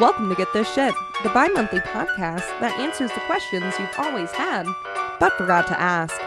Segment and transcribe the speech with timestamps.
[0.00, 0.92] Welcome to Get This Shit,
[1.22, 4.66] the bi monthly podcast that answers the questions you've always had
[5.20, 6.20] but forgot to ask.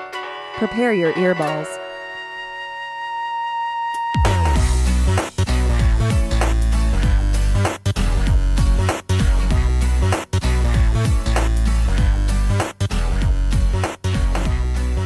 [0.55, 1.67] Prepare your earballs.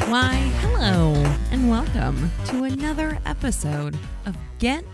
[0.08, 1.14] Why, hello,
[1.52, 3.98] and welcome to another episode
[4.28, 4.86] of Get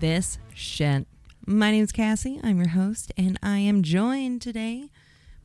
[0.00, 1.06] This Shit.
[1.46, 2.40] My name's Cassie.
[2.42, 4.90] I'm your host, and I am joined today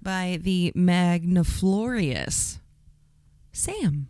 [0.01, 2.59] by the magniflorious
[3.51, 4.07] Sam.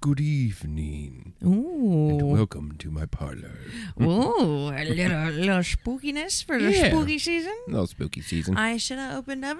[0.00, 2.08] Good evening, Ooh.
[2.18, 3.58] and welcome to my parlor.
[4.00, 6.88] Ooh, a little, little spookiness for the Yeah.
[6.88, 7.54] spooky season.
[7.68, 8.56] No spooky season.
[8.56, 9.58] I should have opened up.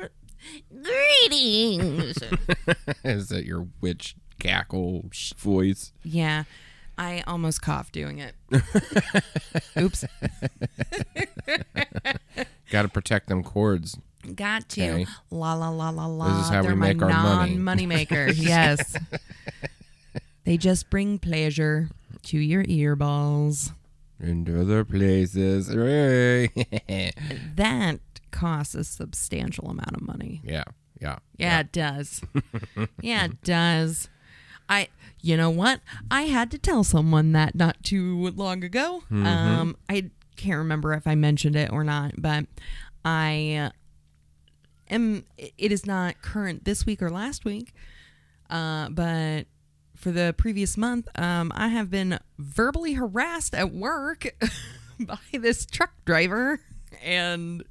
[0.83, 2.17] Greetings.
[3.05, 5.05] Is that your witch cackle
[5.37, 5.93] voice?
[6.03, 6.45] yeah,
[7.01, 8.35] I almost coughed doing it.
[9.81, 10.05] Oops.
[12.71, 13.97] Got to protect them cords.
[14.35, 14.83] Got to.
[14.87, 15.07] Okay.
[15.31, 16.37] La la la la la.
[16.37, 17.55] This is how They're we my make our money.
[17.55, 18.39] non-money makers.
[18.47, 18.95] yes.
[20.45, 21.89] they just bring pleasure
[22.25, 23.73] to your earballs.
[24.21, 25.69] Into other places.
[25.69, 26.51] That
[28.31, 30.43] costs a substantial amount of money.
[30.45, 30.65] yeah,
[31.01, 31.17] yeah.
[31.39, 32.21] Yeah, it does.
[33.01, 34.11] yeah, it does.
[34.69, 34.89] I,
[35.23, 35.81] you know what?
[36.11, 39.03] I had to tell someone that not too long ago.
[39.11, 39.27] Mm-hmm.
[39.27, 42.47] Um, I can't remember if I mentioned it or not, but
[43.05, 43.71] I uh,
[44.89, 45.25] am.
[45.39, 47.73] It is not current this week or last week,
[48.49, 49.45] uh, but
[49.97, 54.35] for the previous month, um, I have been verbally harassed at work
[55.01, 56.61] by this truck driver,
[57.05, 57.63] and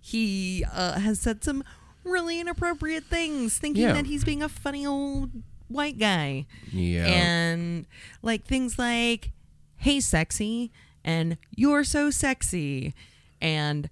[0.00, 1.62] he uh, has said some
[2.02, 3.92] really inappropriate things, thinking Yeah.
[3.92, 5.30] that he's being a funny old
[5.68, 6.46] white guy.
[6.72, 7.06] Yeah.
[7.06, 7.86] And
[8.22, 9.30] like things like,
[9.76, 10.72] hey, sexy,
[11.04, 12.94] and you're so sexy.
[13.40, 13.88] And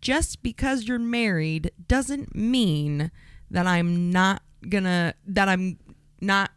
[0.00, 3.10] just because you're married doesn't mean
[3.50, 5.78] that I'm not gonna, that I'm
[6.20, 6.50] not,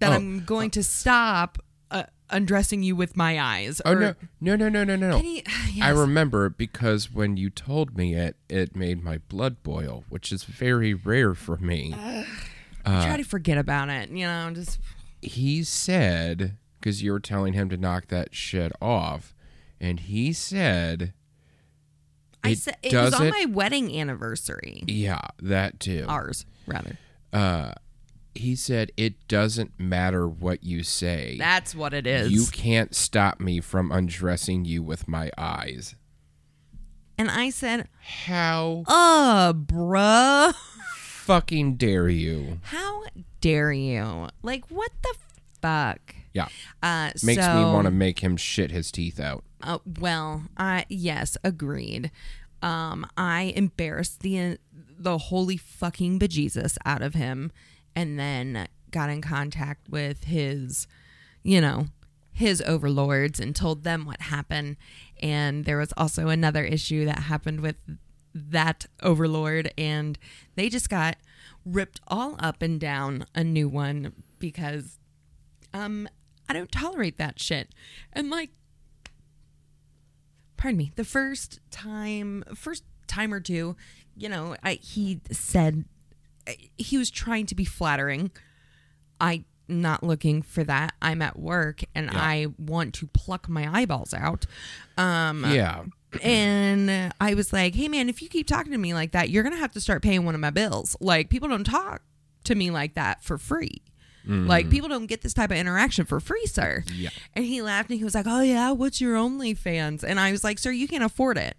[0.00, 1.58] that Oh, I'm going to stop
[1.90, 3.80] uh, undressing you with my eyes.
[3.84, 4.14] oh, no.
[4.40, 5.16] No, no, no, no, no.
[5.16, 5.42] Can you-
[5.82, 10.44] I remember because when you told me it, it made my blood boil, which is
[10.44, 11.94] very rare for me.
[12.88, 14.10] I Uh, try to forget about it.
[14.10, 14.78] You know, just
[15.20, 19.34] he said because you were telling him to knock that shit off,
[19.80, 21.12] and he said,
[22.44, 24.84] I said it was on my wedding anniversary.
[24.86, 26.96] "Yeah, that too." Ours, rather.
[27.32, 27.72] Uh,
[28.34, 31.36] he said it doesn't matter what you say.
[31.38, 32.30] That's what it is.
[32.30, 35.94] You can't stop me from undressing you with my eyes.
[37.20, 40.54] and I said, How "Uh, bruh,
[41.28, 42.58] fucking dare you?
[42.62, 43.04] how
[43.40, 44.28] dare you?
[44.42, 45.14] Like, what the
[45.62, 46.48] fuck?" Yeah,
[46.82, 49.44] Uh, makes so, me want to make him shit his teeth out.
[49.62, 52.10] Uh, well, I yes, agreed.
[52.62, 54.58] Um, I embarrassed the
[54.98, 57.52] the holy fucking bejesus out of him,
[57.94, 60.86] and then got in contact with his,
[61.42, 61.86] you know,
[62.32, 64.76] his overlords and told them what happened.
[65.22, 67.76] And there was also another issue that happened with
[68.50, 70.18] that overlord, and
[70.54, 71.16] they just got
[71.64, 74.98] ripped all up and down a new one because,
[75.74, 76.08] um,
[76.48, 77.74] I don't tolerate that shit.
[78.12, 78.50] And like
[80.58, 83.76] pardon me, the first time, first time or two,
[84.16, 85.84] you know, I, he said
[86.76, 88.30] he was trying to be flattering.
[89.20, 90.94] I not looking for that.
[91.00, 94.46] I'm at work and I want to pluck my eyeballs out.
[94.96, 95.84] Um, Yeah,
[96.22, 99.42] and I was like, "Hey, man, if you keep talking to me like that, you're
[99.42, 100.96] gonna have to start paying one of my bills.
[101.00, 102.02] Like, people don't talk
[102.44, 103.82] to me like that for free.
[104.30, 104.70] Like, mm.
[104.70, 107.10] people don't get this type of interaction for free, sir." Yeah.
[107.34, 110.44] And he laughed and he was like, "Oh yeah, what's your OnlyFans?" And I was
[110.44, 111.56] like, "Sir, you can't afford it.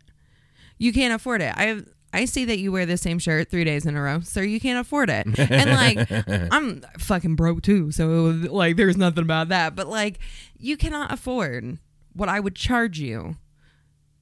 [0.78, 1.54] You can't afford it.
[1.56, 1.82] I
[2.14, 4.44] I see that you wear the same shirt three days in a row, sir.
[4.44, 5.28] You can't afford it.
[5.38, 8.08] And like, I'm fucking broke too, so
[8.50, 9.76] like, there's nothing about that.
[9.76, 10.20] But like,
[10.58, 11.80] you cannot afford
[12.14, 13.36] what I would charge you."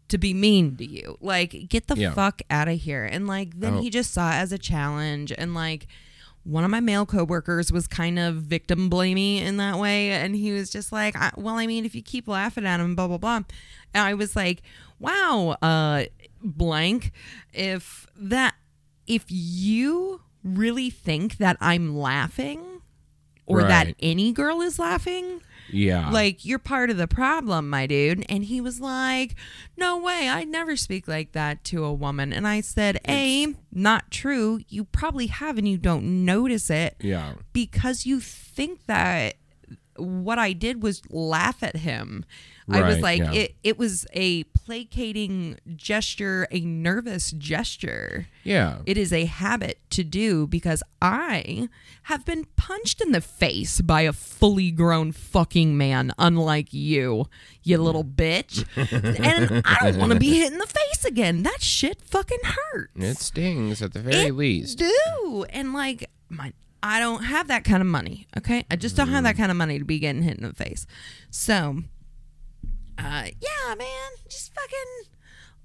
[0.09, 1.18] To be mean to you.
[1.22, 2.13] Like, get the Yeah.
[2.13, 3.06] fuck out of here.
[3.06, 3.81] And like, then Oh.
[3.81, 5.31] he just saw it as a challenge.
[5.38, 5.88] And like,
[6.44, 10.12] one of my male coworkers was kind of victim blamey in that way.
[10.12, 12.95] And he was just like, I, well, I mean, if you keep laughing at him,
[12.95, 13.36] blah, blah, blah.
[13.36, 13.45] And
[14.07, 14.62] I was like,
[15.00, 16.06] wow, uh,
[16.42, 17.12] blank,
[17.53, 18.56] if that,
[19.07, 22.62] if you really think that I'm laughing
[23.45, 26.09] or that any girl is laughing, yeah.
[26.09, 29.35] like you're part of the problem my dude and he was like
[29.75, 34.11] no way I'd never speak like that to a woman and i said a not
[34.11, 37.33] true you probably have and you don't notice it yeah.
[37.53, 39.35] because you think that
[39.97, 42.25] what I did was laugh at him.
[42.69, 43.31] I was like, yeah.
[43.31, 48.27] it, it was a placating gesture, a nervous gesture.
[48.43, 48.79] Yeah.
[48.85, 51.69] It is a habit to do because I
[52.03, 57.27] have been punched in the face by a fully grown fucking man, unlike you,
[57.63, 58.65] you little bitch.
[58.75, 61.43] and I don't want to be hit in the face again.
[61.43, 62.91] That shit fucking hurts.
[62.95, 64.79] it stings at the very It least.
[64.79, 65.45] do.
[65.49, 66.51] And like my
[66.83, 68.27] I don't have that kind of money.
[68.37, 68.65] Okay.
[68.69, 69.27] I just don't have mm.
[69.27, 70.85] that kind of money to be getting hit in the face.
[71.31, 71.83] So
[72.97, 74.09] uh yeah, man.
[74.29, 75.13] Just fucking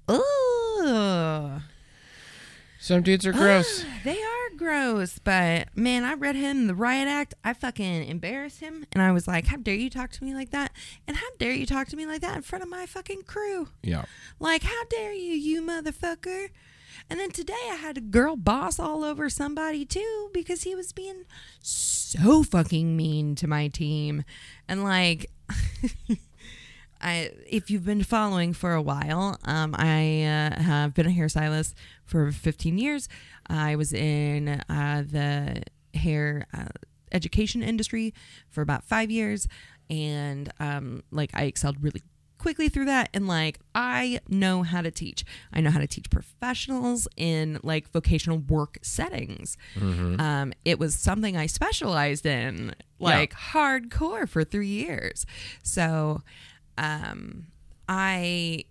[0.07, 1.61] Ugh.
[2.79, 3.85] Some dudes are gross.
[4.03, 7.33] They are gross, but man, I read him the riot act.
[7.41, 10.49] I fucking embarrassed him, and I was like, "How dare you talk to me like
[10.49, 10.73] that?"
[11.07, 13.69] And how dare you talk to me like that in front of my fucking crew?
[13.83, 14.03] yeah.
[14.37, 16.49] Like, how dare you, you motherfucker?
[17.09, 20.91] And then today I had a girl boss all over somebody too because he was
[20.91, 21.23] being
[21.61, 24.25] so fucking mean to my team.
[24.67, 25.29] And like
[27.03, 31.73] I if you've been following for a while, um, I uh, have been a hairstylist
[32.05, 33.09] for 15 years.
[33.47, 35.63] I was in uh, the
[35.93, 36.69] hair uh,
[37.11, 38.13] education industry
[38.49, 39.47] for about five years,
[39.89, 42.01] and um, like I excelled really
[42.39, 45.23] quickly through that and like I know how to teach.
[45.53, 49.57] I know how to teach professionals in like vocational work settings.
[50.19, 55.25] Um, it was something I specialized in like hardcore for three years.
[55.63, 56.21] So
[56.77, 57.47] um,
[57.87, 58.65] I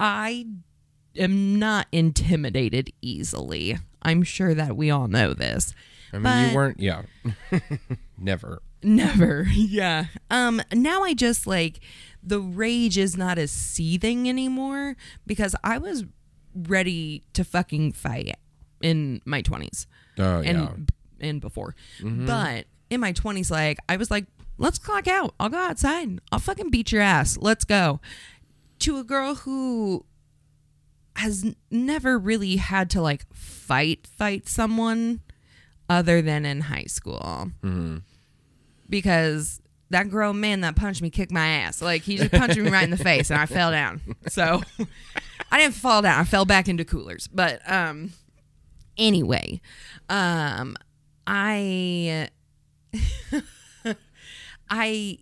[0.00, 0.46] I
[1.16, 3.78] am not intimidated easily.
[4.02, 5.74] I'm sure that we all know this.
[6.12, 6.80] I mean, But- you weren't.
[6.80, 7.02] Yeah.
[8.18, 8.62] Never.
[8.82, 9.46] Never.
[9.54, 10.06] Yeah.
[10.30, 11.80] Um now I just like
[12.22, 16.04] the rage is not as seething anymore because I was
[16.54, 18.36] ready to fucking fight
[18.82, 19.86] in my 20s
[20.18, 21.28] Oh and yeah.
[21.28, 21.74] and before.
[22.02, 24.26] But in my 20s like I was like
[24.62, 25.34] let's clock out.
[25.38, 26.20] I'll go outside.
[26.30, 27.36] I'll fucking beat your ass.
[27.38, 28.00] Let's go.
[28.78, 30.06] To a girl who
[31.16, 35.20] has never really had to like fight fight someone
[35.90, 37.50] other than in high school
[38.88, 39.60] because
[39.90, 41.82] that grown man that punched me kicked my ass.
[41.82, 44.00] Like he just punched me right in the face and I fell down.
[44.28, 44.62] So
[45.50, 46.20] I didn't fall down.
[46.20, 47.28] I fell back into coolers.
[47.28, 48.12] But um
[48.96, 49.60] anyway,
[50.08, 50.76] um
[51.26, 52.28] I
[54.74, 55.18] I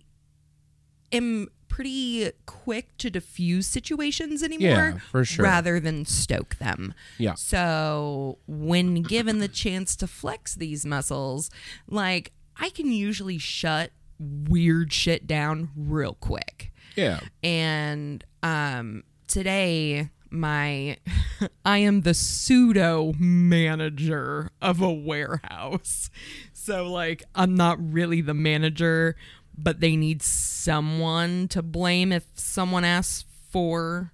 [1.11, 5.43] am pretty quick to diffuse situations anymore Yeah, for sure.
[5.43, 6.93] rather than stoke them.
[7.17, 7.33] Yeah.
[7.35, 11.49] So when given the chance to flex these muscles,
[11.87, 16.71] like I can usually shut weird shit down real quick.
[16.95, 17.19] Yeah.
[17.43, 20.97] And um today my
[21.65, 26.09] I am the pseudo manager of a warehouse.
[26.53, 29.15] So like I'm not really the manager,
[29.63, 34.11] but they need someone to blame if someone asks for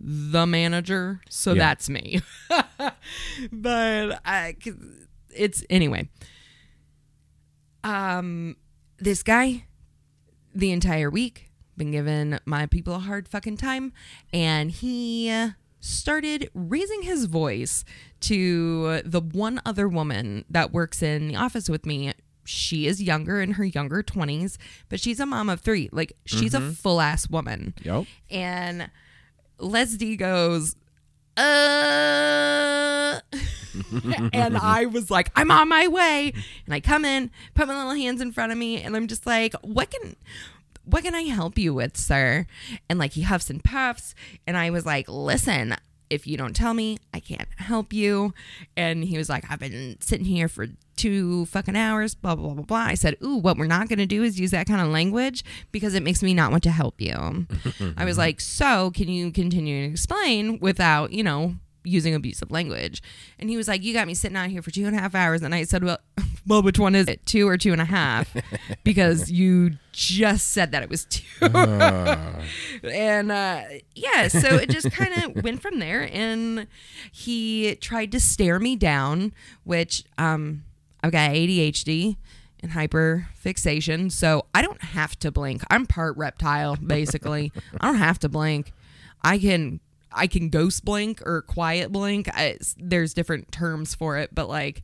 [0.00, 1.20] the manager.
[1.30, 1.58] So Yeah.
[1.58, 2.20] that's me.
[3.52, 4.56] but I
[5.34, 6.08] it's anyway.
[7.82, 8.56] Um
[8.98, 9.64] this guy
[10.54, 13.92] the entire week been giving my people a hard fucking time
[14.32, 15.50] and he
[15.80, 17.84] started raising his voice
[18.20, 22.12] to the one other woman that works in the office with me
[22.44, 24.56] she is younger in her younger 20s
[24.88, 28.04] but she's a mom of three like she's a full ass woman Yep.
[28.30, 28.90] and
[29.58, 30.74] Leslie goes,
[31.36, 33.20] uh,
[34.32, 36.32] and I was like, I'm on my way.
[36.66, 39.26] And I come in, put my little hands in front of me, and I'm just
[39.26, 40.16] like, what can,
[40.84, 42.46] what can I help you with, sir?
[42.88, 44.14] And like he huffs and puffs,
[44.46, 45.76] and I was like, listen,
[46.14, 48.32] if you don't tell me, I can't help you.
[48.76, 52.62] And he was like, I've been sitting here for two fucking hours, blah, blah, blah,
[52.62, 52.78] blah.
[52.78, 55.44] I said, Ooh, what we're not going to do is use that kind of language
[55.72, 57.46] because it makes me not want to help you.
[57.96, 63.02] I was like, So can you continue to explain without, you know, using abusive language?
[63.38, 65.14] And he was like, You got me sitting out here for two and a half
[65.14, 65.42] hours.
[65.42, 65.98] And I said, Well,
[66.46, 67.24] well, which one is it?
[67.24, 68.34] Two or two and a half?
[68.82, 71.22] Because you just said that it was two
[72.88, 73.62] and uh,
[73.94, 76.08] yeah, so it just kind of went from there.
[76.12, 76.66] And
[77.10, 79.32] he tried to stare me down,
[79.64, 80.64] which um,
[81.02, 82.16] I've got ADHD
[82.60, 85.62] and hyper fixation, so I don't have to blink.
[85.70, 87.52] I'm part reptile, basically.
[87.80, 88.72] I don't have to blink.
[89.22, 89.80] I can.
[90.14, 92.28] I can ghost blink or quiet blink.
[92.32, 94.82] I, there's different terms for it, but like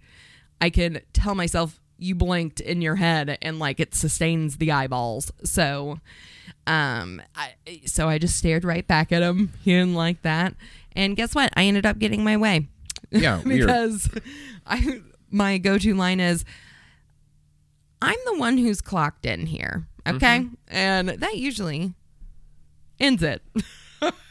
[0.60, 5.30] I can tell myself you blinked in your head and like it sustains the eyeballs.
[5.44, 6.00] So
[6.66, 7.54] um I
[7.86, 9.52] so I just stared right back at him.
[9.62, 10.54] He didn't like that.
[10.96, 11.52] And guess what?
[11.56, 12.68] I ended up getting my way.
[13.10, 13.42] Yeah.
[13.44, 13.66] weird.
[13.66, 14.10] because
[14.66, 16.44] I my go-to line is
[18.02, 19.86] I'm the one who's clocked in here.
[20.06, 20.46] Okay.
[20.68, 21.92] And that usually
[22.98, 23.42] ends it.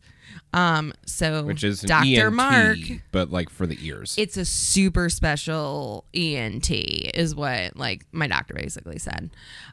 [0.52, 0.92] Um.
[1.06, 2.26] So which is Dr.
[2.26, 2.78] ENT, Mark.
[3.12, 4.14] but like for the ears.
[4.18, 9.30] It's a super special ENT, is what like my doctor basically said.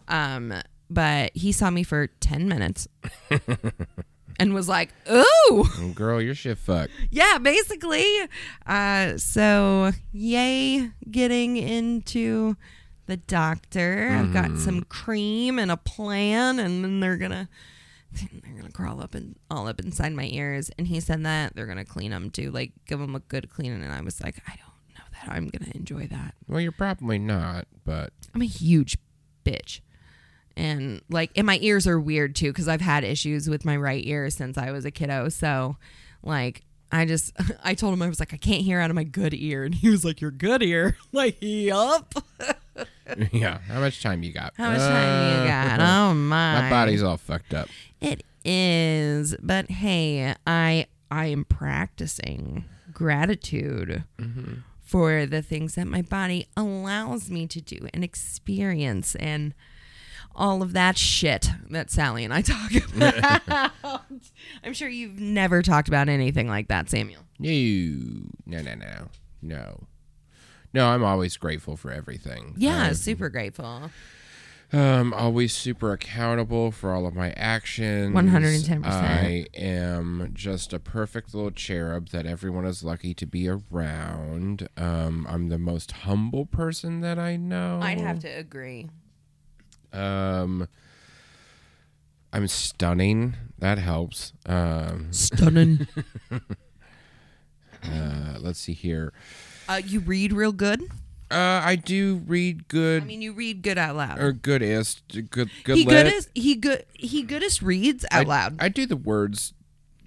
[0.07, 0.53] Um.
[0.89, 2.87] But he saw me for ten minutes.
[4.39, 5.65] And was like, "Ooh,
[5.95, 6.91] Girl, your shit fucked.
[7.09, 8.05] yeah, basically."
[8.67, 12.55] Uh, so yay, getting into
[13.07, 14.09] the doctor.
[14.11, 17.49] I've got some cream and a plan, and then they're gonna
[18.43, 20.69] they're gonna crawl up and all up inside my ears.
[20.77, 23.83] And he said that they're gonna clean them too, like give them a good cleaning.
[23.83, 26.35] And I was like, I don't know that I'm gonna enjoy that.
[26.47, 28.97] Well, you're probably not, but I'm a huge
[29.45, 29.81] bitch.
[30.55, 34.03] And like, and my ears are weird too because I've had issues with my right
[34.05, 35.29] ear since I was a kiddo.
[35.29, 35.77] So,
[36.23, 37.31] like, I just,
[37.63, 39.75] I told him I was like, I can't hear out of my good ear, and
[39.75, 42.13] he was like, "Your good ear?" like, yup.
[43.31, 43.59] yeah.
[43.67, 44.53] How much time you got?
[44.57, 45.79] How much time you uh, got?
[46.09, 46.61] Oh my!
[46.61, 47.69] My body's all fucked up.
[48.01, 54.53] It is, but hey, I I am practicing gratitude mm-hmm.
[54.81, 59.53] for the things that my body allows me to do and experience and
[60.35, 64.01] all of that shit that Sally and I talk about.
[64.63, 67.21] I'm sure you've never talked about anything like that, Samuel.
[67.39, 67.49] No,
[68.45, 69.07] no, no, no,
[69.41, 69.87] no.
[70.73, 72.53] No, I'm always grateful for everything.
[72.57, 73.89] Yeah, I'm super grateful.
[74.73, 78.13] um, always super accountable for all of my actions.
[78.13, 78.85] 110%.
[78.85, 84.67] I am just a perfect little cherub that everyone is lucky to be around.
[84.75, 87.79] Um, I'm the most humble person that I know.
[87.81, 88.89] I'd have to agree.
[89.93, 90.67] Um,
[92.33, 93.35] I'm stunning.
[93.57, 94.33] That helps.
[94.45, 95.87] Um, Stunning.
[96.31, 96.39] uh,
[98.39, 99.13] let's see here.
[99.67, 100.81] Uh, you read real good.
[101.29, 104.17] Uh, I do read good I mean, you read good out loud.
[104.17, 105.77] or goodest, good, good.
[105.77, 108.55] he goodest he good he goodest reads out I, loud.
[108.59, 109.53] I do the words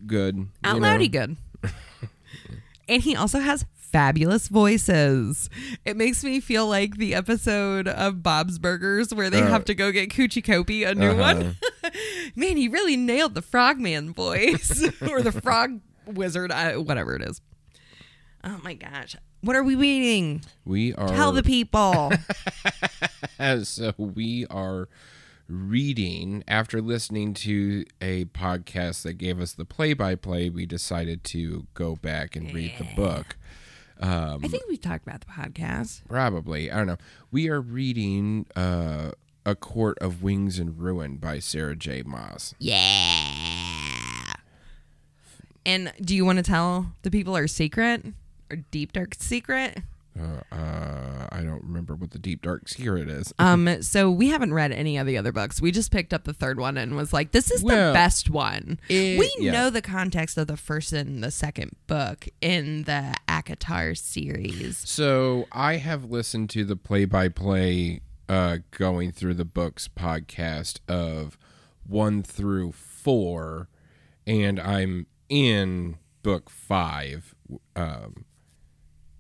[0.07, 0.49] good.
[0.65, 1.01] out loud know.
[1.01, 1.37] he good.
[2.89, 5.51] and he also has fabulous voices.
[5.85, 9.75] It makes me feel like the episode of Bob's Burgers where they Uh, have to
[9.75, 11.57] go get Kuchi Kopi a new one.
[12.35, 17.43] Man, he really nailed the frogman voice or the frog wizard, I, whatever it is.
[18.43, 19.17] Oh my gosh.
[19.43, 20.43] What are we reading?
[20.67, 22.13] We are Tell the people.
[23.63, 24.89] so we are
[25.49, 30.51] reading after listening to a podcast that gave us the play-by-play.
[30.51, 33.39] We decided to go back and read the book.
[33.99, 36.07] I think we've talked about the podcast.
[36.07, 36.99] Probably, I don't know.
[37.31, 39.13] We are reading uh,
[39.47, 42.03] "A Court of Wings and Ruin" by Sarah J.
[42.05, 42.55] Maas.
[42.59, 44.35] Yeah.
[45.67, 48.05] And do you want to tell the people our secret?
[48.71, 49.79] Deep dark secret?
[50.19, 53.33] Uh, uh, I don't remember what the deep dark secret is.
[53.39, 55.61] Um, so we haven't read any of the other books.
[55.63, 58.29] We just picked up the third one and was like, this is Well, the best
[58.29, 58.81] one.
[58.89, 59.53] it- we yeah.
[59.53, 64.79] know the context of the first and the second book in the ACOTAR series.
[64.79, 71.39] So I have listened to the play-by-play uh, going through the books podcast of
[71.87, 73.69] one through four,
[74.27, 77.35] and I'm in book five,
[77.75, 78.25] um,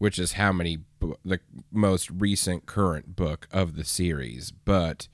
[0.00, 1.38] which is how many bu- the
[1.70, 4.50] most recent current book of the series.
[4.50, 5.08] But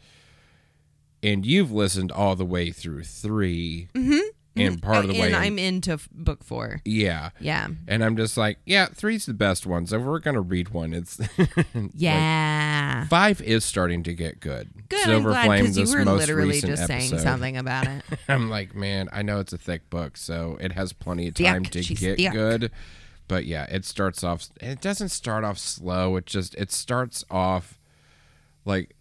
[1.24, 4.12] and you've listened all the way through 3 mm-hmm.
[4.12, 4.60] Mm-hmm.
[4.60, 6.80] and part of the oh, way, and in- I'm into f- book four.
[6.84, 7.30] yeah.
[7.40, 7.66] Yeah.
[7.88, 9.86] And I'm just like, yeah, three's the best one.
[9.86, 11.18] So we're gonna read one, it's
[11.92, 13.06] Yeah.
[13.08, 14.70] five is starting to get good.
[14.88, 15.00] Good.
[15.00, 18.02] Silver I'm glad Flame, because you were most literally recent just saying something about it.
[18.28, 21.46] I'm like, man, I know it's a thick book, so it has plenty of Thick.
[21.46, 22.32] time to She's get thick.
[22.32, 22.70] good.
[23.28, 24.48] But yeah, it starts off.
[24.60, 26.16] It doesn't start off slow.
[26.16, 27.78] It just it starts off
[28.64, 28.94] like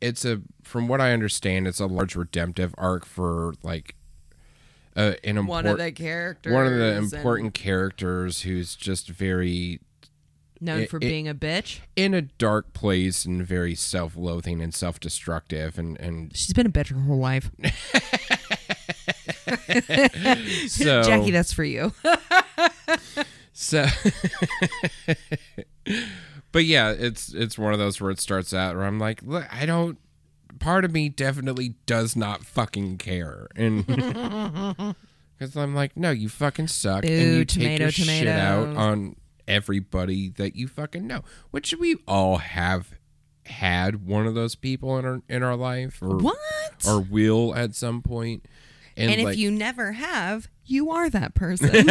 [0.00, 3.96] it's a from what I understand, it's a large redemptive arc for like
[4.96, 6.52] uh, an one of the characters.
[6.52, 9.80] one of the important characters who's just very
[10.60, 11.80] Known It- for it- being a bitch.
[11.96, 16.90] in a dark place and very self-loathing and self-destructive and and She's been a bitch
[16.94, 17.50] her whole life.
[20.68, 21.92] so Jackie, that's for you.
[23.56, 23.86] So,
[26.52, 29.46] but yeah, it's it's one of those where it starts out where I'm like, look,
[29.52, 29.98] I don't.
[30.58, 36.68] Part of me definitely does not fucking care, and because I'm like, no, you fucking
[36.68, 41.74] suck, and you tomato, take your shit out on everybody that you fucking know, which
[41.78, 42.94] we all have
[43.46, 46.36] had one of those people in our in our life, or what?
[46.86, 48.46] or will at some point.
[48.96, 51.68] And, and if like, you never have, you are that person.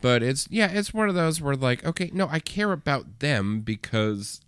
[0.00, 3.60] but it's yeah, it's one of those where like, okay, no, I care about them
[3.60, 4.40] because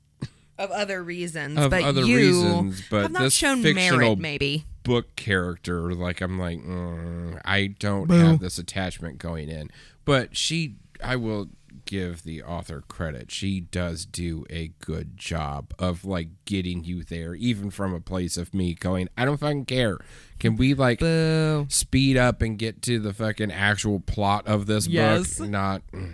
[0.59, 1.59] of other reasons.
[1.59, 4.65] of but other you reasons, but have not this shown fictional merit, maybe.
[4.85, 9.71] book character, like I'm like, mm, I don't have this attachment going in.
[10.05, 11.49] But she, I will
[11.87, 13.31] give the author credit.
[13.31, 18.37] She does do a good job of like getting you there, even from a place
[18.37, 19.99] of me going, I don't fucking care.
[20.39, 21.67] Can we like Boo.
[21.69, 25.39] speed up and get to the fucking actual plot of this Yes.
[25.39, 25.49] book?
[25.49, 25.83] Not.
[25.93, 26.13] Mm,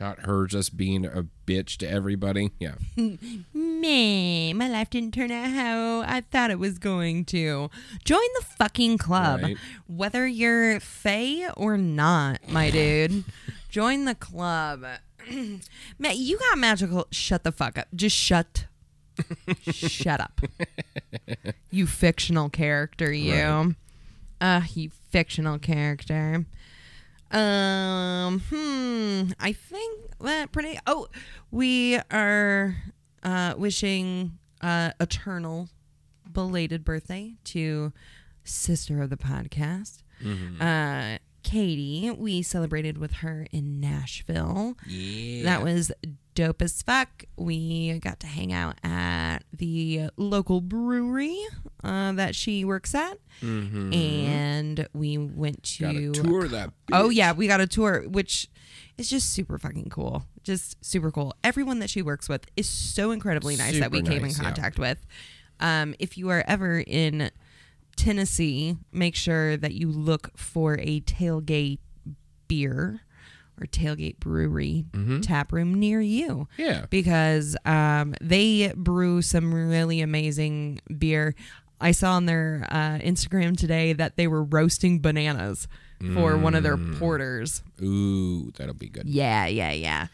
[0.00, 2.50] not her just being a bitch to everybody.
[2.58, 2.74] Yeah.
[3.54, 7.70] Me, my life didn't turn out how I thought it was going to.
[8.04, 9.42] Join the fucking club.
[9.42, 9.56] Right.
[9.86, 13.24] Whether you're Faye or not, my dude.
[13.72, 14.84] Join the club.
[15.98, 17.08] Matt, you got magical.
[17.10, 17.88] Shut the fuck up.
[17.94, 18.66] Just shut.
[19.62, 20.40] shut up.
[21.70, 23.32] You fictional character, you.
[23.32, 23.74] Right.
[24.42, 26.44] Uh, you fictional character.
[27.30, 29.32] Um, hmm.
[29.40, 30.78] I think that pretty.
[30.86, 31.08] Oh,
[31.50, 32.76] we are
[33.22, 35.70] uh, wishing uh, eternal
[36.30, 37.94] belated birthday to
[38.44, 40.02] sister of the podcast,
[40.60, 42.10] uh, Katie.
[42.10, 44.76] We celebrated with her in Nashville.
[44.86, 45.44] Yeah.
[45.44, 45.92] That was
[46.34, 47.24] dope as fuck.
[47.36, 51.38] We got to hang out at the local brewery
[51.84, 56.12] uh, that she works at, and we went to Mm-hmm.
[56.12, 56.70] Tour that.
[56.92, 58.48] Oh yeah, we got a tour, which
[58.96, 60.24] is just super fucking cool.
[60.42, 61.34] Just super cool.
[61.44, 64.42] Everyone that she works with is so incredibly nice that we Super came nice, in
[64.44, 64.50] yeah.
[64.50, 65.04] contact with.
[65.60, 67.30] Um, if you are ever in
[67.96, 71.78] Tennessee, make sure that you look for a tailgate
[72.48, 73.00] beer
[73.60, 74.84] or tailgate brewery
[75.22, 76.62] tap room near you Mm-hmm.
[76.62, 76.86] Yeah.
[76.90, 81.34] because um, they brew some really amazing beer.
[81.80, 85.68] I saw on their uh, Instagram today that they were roasting bananas
[86.14, 86.98] for one of their Mm.
[86.98, 87.62] porters.
[87.80, 89.06] Ooh, that'll be good.
[89.06, 90.06] Yeah, yeah, yeah.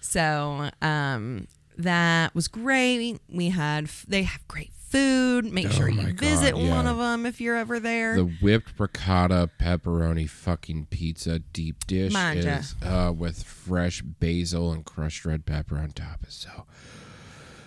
[0.00, 3.18] So um, that was great.
[3.28, 5.52] We had they have great food.
[5.52, 8.16] Make sure Oh my you God, visit one of them if you're ever there.
[8.16, 12.58] The whipped ricotta pepperoni fucking pizza deep dish Manja.
[12.58, 16.24] is uh, with fresh basil and crushed red pepper on top.
[16.26, 16.64] Is so.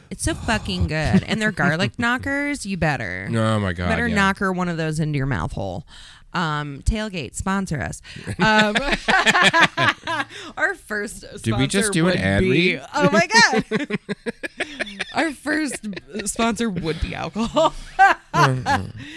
[0.10, 2.66] it's so fucking good, and their garlic knockers.
[2.66, 3.28] You better.
[3.32, 3.90] Oh my god!
[3.90, 4.16] better yeah.
[4.16, 5.86] knocker one of those into your mouth hole.
[6.34, 8.02] Um, tailgate sponsor us.
[8.40, 8.76] Um,
[10.58, 12.86] our first Did we just do an ad be- read?
[12.94, 13.98] Oh my god!
[15.14, 15.88] our first
[16.26, 17.74] sponsor would be alcohol.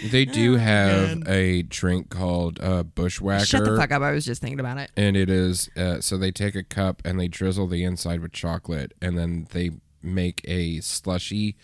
[0.09, 3.45] They do have a drink called uh, Bushwhacker.
[3.45, 4.01] Shut the fuck up!
[4.01, 4.91] I was just thinking about it.
[4.97, 8.33] And it is uh, so they take a cup and they drizzle the inside with
[8.33, 9.71] chocolate, and then they
[10.01, 11.55] make a slushy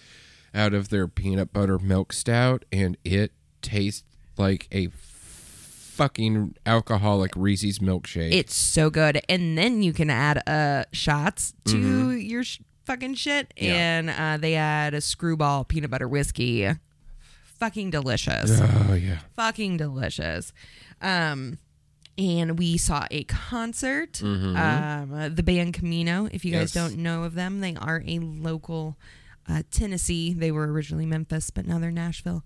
[0.54, 3.32] out of their peanut butter milk stout, and it
[3.62, 4.04] tastes
[4.38, 4.88] like a
[6.00, 8.32] fucking alcoholic Reese's milkshake.
[8.34, 13.54] It's so good, and then you can add uh shots to your sh- fucking shit,
[13.56, 13.66] Mm-hmm.
[13.66, 13.74] Yeah.
[14.00, 16.68] and uh, they add a Skrewball peanut butter whiskey.
[17.60, 18.60] Fucking delicious.
[18.62, 19.20] oh yeah.
[19.36, 20.54] fucking delicious.
[21.02, 21.58] Um,
[22.18, 24.22] and we saw a concert.
[24.24, 26.28] Um, uh, the band Camino.
[26.32, 26.88] If you guys Mm-hmm.
[26.96, 28.98] Don't know of them, they are a local
[29.48, 30.34] uh, Tennessee.
[30.34, 32.44] They were originally Memphis, but now they're Nashville.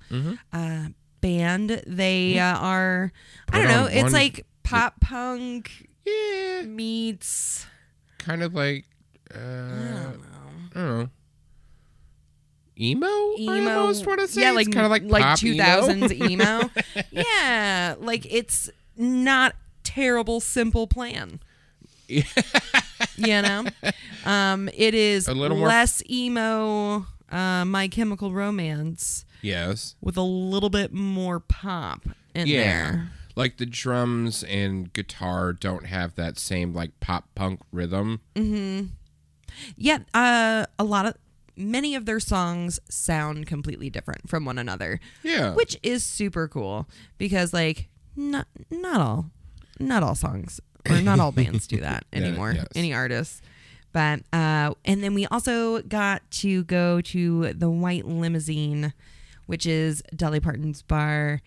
[0.51, 0.87] Uh,
[1.23, 1.81] band.
[1.87, 3.11] They uh, are.
[3.49, 3.67] I Mm-hmm.
[3.67, 3.85] Don't know.
[3.85, 5.71] on It's one- like pop punk
[6.05, 7.65] Yeah, meets.
[8.19, 8.85] kind of like
[9.33, 10.13] uh, I
[10.75, 11.09] don't know.
[12.79, 16.25] Emo, I emo almost want to say yeah like kind of like like 2000s emo.
[16.31, 16.69] emo
[17.11, 21.39] yeah like it's not terrible simple plan
[22.07, 22.23] you
[23.43, 23.65] know
[24.25, 30.21] um it is A little more- less emo uh my chemical romance yes, with a
[30.23, 32.63] little bit more pop in yeah.
[32.63, 38.21] there Like the drums and guitar don't have that same like pop punk rhythm.
[39.77, 41.15] yeah uh a lot of
[41.55, 46.87] many of their songs sound completely different from one another Yeah, which is super cool
[47.17, 49.31] because like not not all
[49.79, 52.53] not all songs or not all bands do that anymore.
[52.53, 52.65] yes.
[52.75, 53.41] Any artists.
[53.91, 58.91] But uh, and then we also got to go to the White Limozeen,
[59.45, 61.41] which is Dolly Parton's bar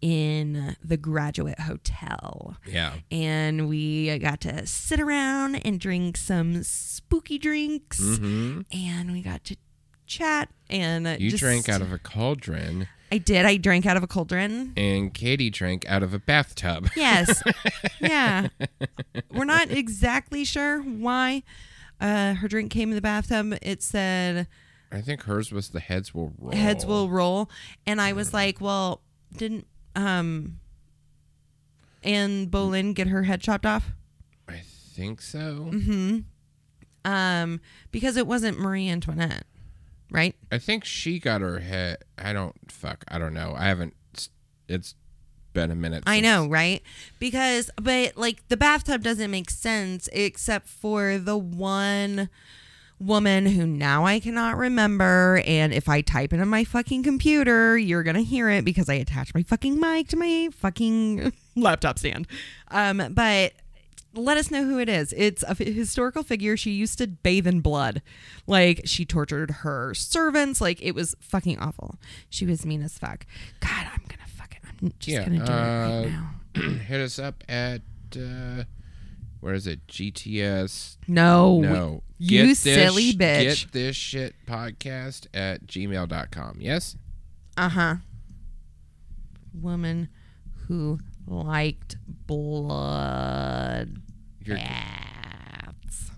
[0.00, 2.56] in the Graduate Hotel.
[2.66, 2.94] Yeah.
[3.10, 9.44] And we got to sit around and drink some spooky drinks, hmm and we got
[9.44, 9.56] to
[10.06, 10.48] chat.
[10.70, 13.44] And You just- drank out of a cauldron, I did.
[13.44, 14.72] I drank out of a cauldron.
[14.76, 16.88] and Katie drank out of a bathtub.
[16.96, 17.42] Yes.
[18.00, 18.48] yeah.
[19.34, 21.42] We're not exactly sure why
[22.00, 23.58] uh, her drink came in the bathtub.
[23.62, 24.46] It said
[24.92, 26.52] I think hers was the heads will roll.
[26.52, 27.50] heads will roll.
[27.86, 29.02] And I was like, well,
[29.36, 30.58] didn't um
[32.02, 33.92] Anne Boleyn get her head chopped off?
[34.48, 34.62] I
[34.94, 35.70] think so.
[35.72, 36.18] Mm-hmm.
[37.04, 37.60] Um,
[37.92, 39.44] because it wasn't Marie Antoinette,
[40.10, 40.34] right?
[40.52, 41.98] I think she got her head.
[42.18, 43.04] I don't fuck.
[43.08, 43.54] I don't know.
[43.56, 43.94] I haven't.
[44.68, 44.94] It's
[45.52, 46.04] been a minute.
[46.06, 46.82] I know, right?
[47.18, 52.28] Because, but like the bathtub doesn't make sense except for the one
[53.00, 55.42] woman who now I cannot remember.
[55.46, 58.94] And if I type into my fucking computer, you're going to hear it because I
[58.94, 62.26] attach my fucking mic to my fucking laptop stand.
[62.68, 63.54] Um, but
[64.14, 65.14] let us know who it is.
[65.16, 66.56] It's a f- historical figure.
[66.56, 68.02] She used to bathe in blood.
[68.46, 70.60] Like, she tortured her servants.
[70.60, 71.96] Like, it was fucking awful.
[72.28, 73.24] She was mean as fuck.
[73.60, 76.70] God, I'm going to fucking, I'm just Yeah, going to do it uh, right now.
[76.86, 77.82] Hit us up at
[78.16, 78.64] uh,
[79.40, 79.86] where is it?
[79.86, 80.96] GTS.
[81.08, 81.60] No.
[81.60, 82.02] No.
[82.18, 83.62] you this, silly bitch.
[83.62, 86.58] Get this shit podcast at gmail.com.
[86.60, 86.96] Yes.
[87.56, 87.94] Uh huh.
[89.54, 90.08] Woman
[90.68, 93.96] who liked blood
[94.44, 96.10] You're, baths.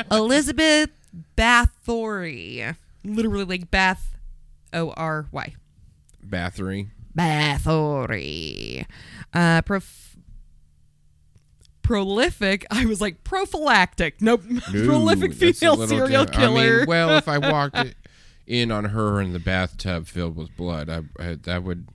[0.10, 0.90] Elizabeth
[1.36, 2.76] Bathory.
[3.04, 4.16] Literally like Bath
[4.72, 5.54] O R Y.
[6.26, 6.88] Bathory.
[7.16, 8.86] Bathory.
[9.32, 10.07] Uh, prof-
[11.88, 12.66] prolific.
[12.70, 14.20] I was like prophylactic.
[14.20, 14.42] Nope.
[14.60, 16.84] prolific female serial diff- I mean, killer.
[16.86, 17.78] well, if I walked
[18.46, 21.88] in on her in the bathtub filled with blood, I, I that would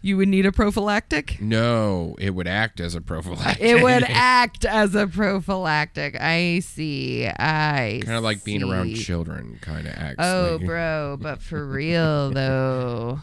[0.00, 1.40] you would need a prophylactic.
[1.40, 3.60] no, it would act as a prophylactic.
[3.60, 6.16] It would act as a prophylactic.
[6.20, 7.26] I see.
[7.26, 9.58] I kind of like being around children.
[9.60, 10.18] Kind of acts.
[10.20, 13.22] Oh, like, bro, but for real though.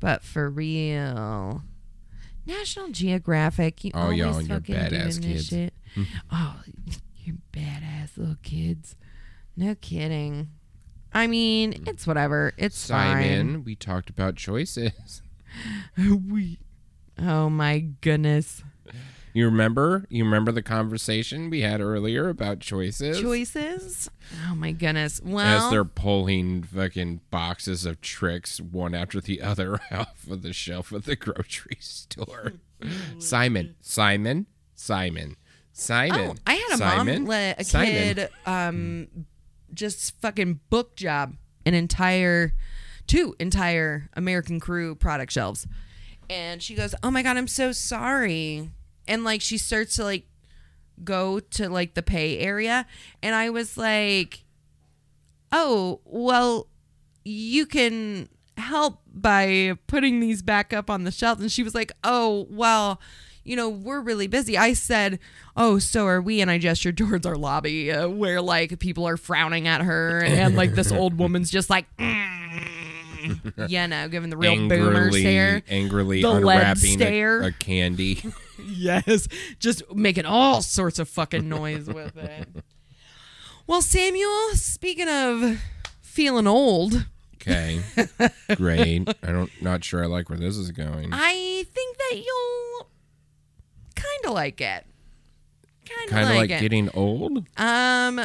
[0.00, 1.62] But for real.
[2.46, 3.84] National Geographic.
[3.84, 5.46] You Oh, always y'all and your fucking badass kids.
[5.46, 5.74] Shit.
[5.96, 6.18] Mm-hmm.
[6.30, 6.60] oh,
[7.16, 8.96] you badass little kids.
[9.56, 10.48] No kidding.
[11.12, 11.88] I mean, mm.
[11.88, 12.52] it's whatever.
[12.56, 15.22] It's Simon, we talked about choices.
[15.98, 16.58] we.
[17.18, 18.62] Oh my goodness.
[19.32, 20.06] You remember?
[20.08, 23.20] You remember the conversation we had earlier about choices?
[23.20, 24.10] Choices.
[24.48, 25.20] Oh my goodness.
[25.22, 30.52] Well, As they're pulling fucking boxes of tricks one after the other off of the
[30.52, 32.54] shelf of the grocery store.
[33.18, 35.36] Simon, Simon, Simon,
[35.72, 36.30] Simon.
[36.30, 37.92] Oh, I had a Simon, mom let a Simon.
[37.92, 39.08] kid um
[39.72, 42.54] just fucking book job an entire
[43.06, 45.66] two entire American Crew product shelves.
[46.28, 48.70] And she goes, "Oh my god, I'm so sorry."
[49.10, 50.24] And like she starts to like
[51.02, 52.86] go to like the pay area
[53.22, 54.44] and I was like,
[55.52, 56.68] "Oh, well,
[57.24, 61.90] you can help by putting these back up on the shelf." And she was like,
[62.04, 63.00] "Oh, well,
[63.42, 65.18] you know, we're really busy." I said,
[65.56, 69.16] "Oh, so are we." And I gestured towards our lobby uh, where like people are
[69.16, 72.68] frowning at her and like this old woman's just like mm,
[73.68, 75.62] you know, giving the real boomer angrily, stare.
[75.68, 78.22] angrily The unwrapping a, a candy.
[78.68, 82.48] Yes, just making all sorts of fucking noise with it.
[83.66, 85.60] Well, Samuel, speaking of
[86.02, 87.80] feeling old, Okay,
[88.56, 89.08] great.
[89.22, 91.08] I don't, not sure I like where this is going.
[91.12, 92.90] I think that you'll
[93.94, 94.84] kind of like it.
[95.86, 96.60] Kind of like, like it.
[96.60, 97.46] getting old.
[97.56, 98.20] um,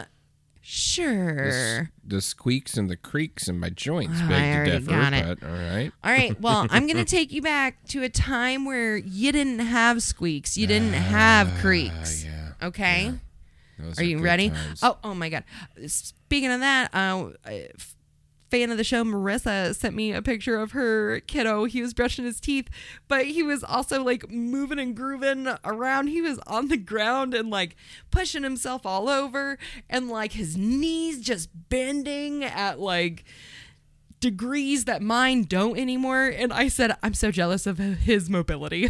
[0.66, 1.48] sure.
[1.48, 4.92] s- the squeaks and the creaks in my joints Oh, beg I to already differ,
[4.92, 5.40] got it.
[5.40, 5.92] but all right.
[6.04, 6.40] All right.
[6.42, 10.58] Well, I'm going to take you back to a time where you didn't have squeaks,
[10.58, 12.24] you didn't have Ah, creaks.
[12.26, 12.54] yeah.
[12.64, 13.14] Okay.
[13.78, 14.50] Those Are you ready?
[14.50, 14.80] times.
[14.82, 15.44] Oh, oh my God.
[15.88, 17.30] Speaking of that, uh,
[18.50, 21.66] fan of the show, Marissa, sent me a picture of her kiddo.
[21.66, 22.70] He was brushing his teeth,
[23.08, 26.08] but he was also like moving and grooving around.
[26.08, 27.76] He was on the ground and like
[28.12, 29.58] pushing himself all over
[29.90, 33.24] and like his knees just bending at like
[34.26, 36.24] degrees that mine don't anymore.
[36.26, 38.90] And I said, I'm so jealous of his mobility.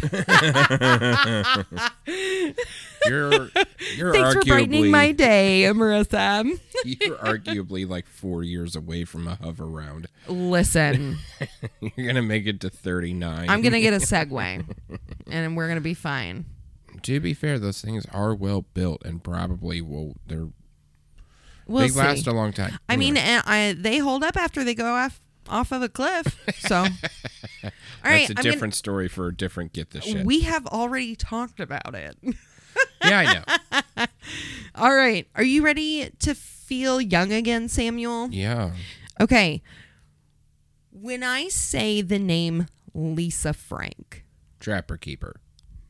[3.06, 3.50] You're
[3.96, 6.58] you're Thanks for brightening my day, Marissa.
[6.84, 10.08] you're arguably like four years away from a hover round.
[10.26, 11.18] Listen.
[11.80, 13.48] You're gonna make it to thirty nine.
[13.48, 14.64] I'm gonna get a Segway.
[15.30, 16.46] and we're gonna be fine.
[17.02, 20.16] To be fair, those things are well built and probably will.
[20.26, 20.48] They're
[21.68, 21.98] We'll they see.
[21.98, 22.78] last a long time.
[22.88, 25.88] I mean, and eh, I, they hold up after they go off off of a
[25.88, 26.38] cliff.
[26.58, 26.86] So, all
[28.04, 30.24] right, that's a I'm gonna- different story for a different get the shit.
[30.26, 32.16] we have already talked about it.
[33.04, 33.34] yeah, I
[33.96, 34.06] know.
[34.74, 38.28] all right, are you ready to feel young again, Samuel?
[38.30, 38.72] Yeah.
[39.20, 39.62] Okay.
[40.90, 44.24] When I say the name Lisa Frank,
[44.60, 45.36] Trapper Keeper.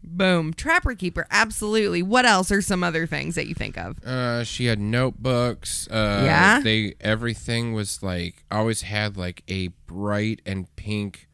[0.06, 2.02] Boom, Trapper Keeper, absolutely.
[2.02, 4.02] What else are some other things that you think of?
[4.04, 5.88] Uh, she had notebooks.
[5.90, 6.60] Uh, Yeah?
[6.60, 11.28] They everything was like always had like a bright and pink,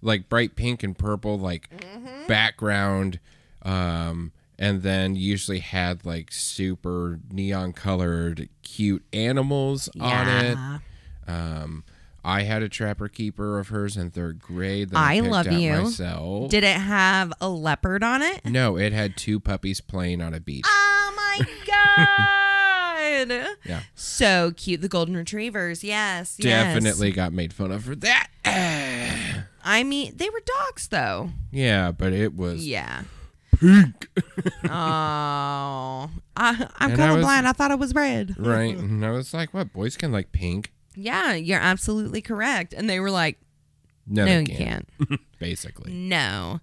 [0.00, 2.26] like bright pink and purple like Mm-hmm.
[2.28, 3.18] background.
[3.62, 10.56] Um, and then usually had like super neon colored cute animals on it.
[10.56, 10.78] Yeah.
[11.26, 11.84] Um,
[12.24, 14.90] I had a trapper keeper of hers in third grade.
[14.90, 15.72] That I, I love you.
[15.72, 16.50] Myself.
[16.50, 18.44] Did it have a leopard on it?
[18.44, 20.64] no, it had two puppies playing on a beach.
[20.68, 22.28] Oh my god!
[23.64, 23.82] Yeah.
[23.94, 24.80] So cute.
[24.80, 25.84] The golden retrievers.
[25.84, 26.36] Yes.
[26.38, 26.74] yes.
[26.74, 28.28] Definitely got made fun of for that.
[29.64, 31.30] I mean, they were dogs though.
[31.52, 33.02] Yeah, but it was Yeah.
[33.58, 34.08] pink.
[34.64, 37.44] Oh, I, I'm And I was- colorblind.
[37.44, 38.34] I thought it was red.
[38.38, 38.76] right.
[38.78, 39.72] And I was like, what?
[39.72, 40.72] Boys can like pink?
[40.94, 42.72] Yeah, you're absolutely correct.
[42.72, 43.38] And they were like,
[44.06, 44.88] No, "No, you can't.
[45.08, 45.92] can't." Basically.
[45.92, 46.60] No.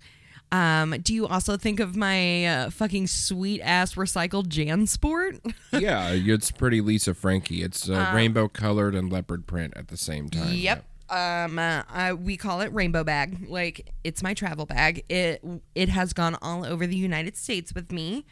[0.52, 5.54] Um, do you also think of my uh, fucking sweet ass recycled JanSport?
[5.80, 7.62] yeah, it's pretty Lisa Frankie.
[7.62, 10.54] It's uh, rainbow colored and leopard print at the same time.
[10.54, 10.86] Yep.
[11.10, 13.48] Um, uh, I, we call it rainbow bag.
[13.50, 15.04] Like it's my travel bag.
[15.10, 15.44] It
[15.76, 18.26] it has gone all over the United States with me.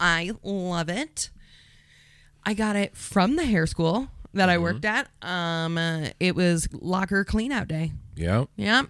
[0.00, 1.30] I love it.
[2.44, 5.08] I got it from the hair school that I worked at.
[5.22, 7.92] Um, uh, it was locker clean out day.
[8.16, 8.48] Yep.
[8.56, 8.82] Yeah.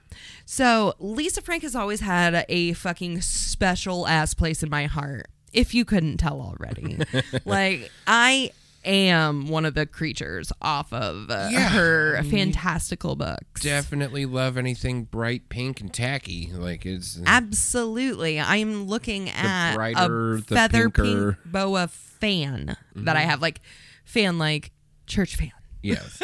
[0.45, 5.29] So Lisa Frank has always had a fucking special ass place in my heart.
[5.53, 6.99] If you couldn't tell already,
[7.45, 8.51] like I
[8.85, 11.71] am one of the creatures off of uh, Yeah.
[11.71, 13.63] her fantastical books.
[13.63, 16.51] Definitely love anything bright pink and tacky.
[16.53, 18.39] Like it's Absolutely.
[18.41, 21.39] I'm looking at brighter, a the feather pinker.
[21.43, 23.31] pink boa fan that I Mm-hmm.
[23.31, 23.61] have, like
[24.05, 24.71] fan, like
[25.07, 25.53] church fan.
[25.83, 26.23] yes.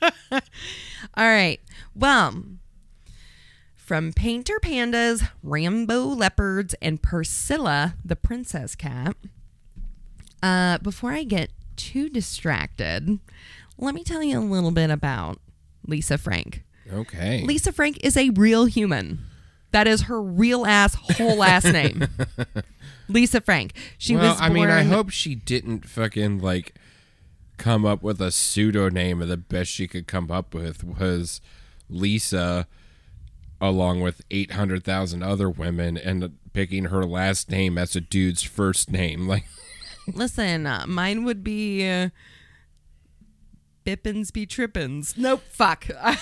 [0.32, 0.40] All
[1.28, 1.60] right.
[1.94, 2.44] Well,
[3.76, 9.16] from Painter Pandas, Rainbow Leopards, and Priscilla, the princess cat.
[10.42, 13.18] Uh, before I get too distracted,
[13.78, 15.38] let me tell you a little bit about
[15.86, 16.64] Lisa Frank.
[16.92, 17.42] Okay.
[17.44, 19.18] Lisa Frank is a real human.
[19.72, 22.06] That is her real ass whole last name.
[23.08, 23.72] Lisa Frank.
[23.98, 26.74] She well, was I mean, I hope she didn't fucking like
[27.62, 31.40] come up with a pseudonym, and the best she could come up with was
[31.88, 32.66] Lisa,
[33.60, 38.42] along with eight hundred thousand other women, and picking her last name as a dude's
[38.42, 39.26] first name.
[39.28, 39.44] Like,
[40.12, 42.08] Listen, uh, mine would be uh,
[43.86, 45.16] Bippins be Trippins.
[45.16, 45.86] Nope, fuck.
[46.00, 46.18] I,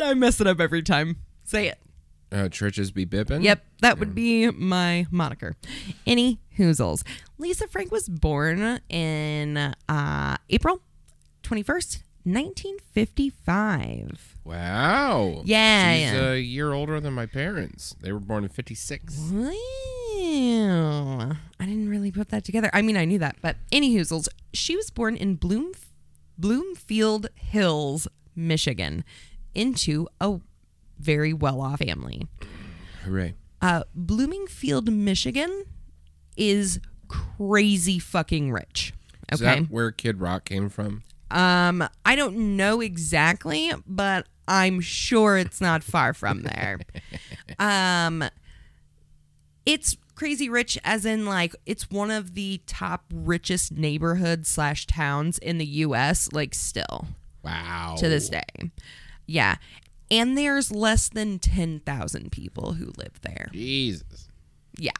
[0.00, 1.16] I mess it up every time.
[1.42, 1.78] Say it.
[2.30, 3.42] uh, churches be bippin'.
[3.42, 5.56] Yep, that would be my moniker.
[6.06, 7.02] Any hoozles.
[7.38, 9.56] Lisa Frank was born in
[9.88, 10.80] uh, April
[11.42, 14.34] 21st, 1955.
[14.44, 15.42] Wow.
[15.44, 16.32] Yeah, She's yeah.
[16.32, 17.94] a year older than my parents.
[18.00, 19.18] They were born in fifty six.
[19.32, 19.50] Wow.
[21.60, 22.68] I didn't really put that together.
[22.72, 24.28] I mean, I knew that, but any hoozles.
[24.52, 25.72] She was born in Bloom,
[26.36, 29.02] Bloomfield Hills, Michigan,
[29.54, 30.40] into a
[30.98, 32.26] very well off family.
[33.04, 33.34] Hooray.
[33.62, 35.64] Uh, Bloomingfield, Michigan
[36.36, 38.92] is crazy fucking rich.
[39.32, 39.60] Is Okay.
[39.60, 41.02] that where Kid Rock came from?
[41.30, 46.80] Um, I don't know exactly, but I'm sure it's not far from there.
[47.58, 48.24] um,
[49.66, 55.38] it's crazy rich, as in like it's one of the top richest neighborhoods slash towns
[55.38, 56.28] in the U.S.
[56.32, 57.06] Like still
[57.42, 57.96] Wow.
[57.98, 58.70] to this day,
[59.26, 59.56] yeah.
[60.10, 63.48] And there's less than ten thousand people who live there.
[63.52, 64.28] Jesus.
[64.78, 64.92] Yeah.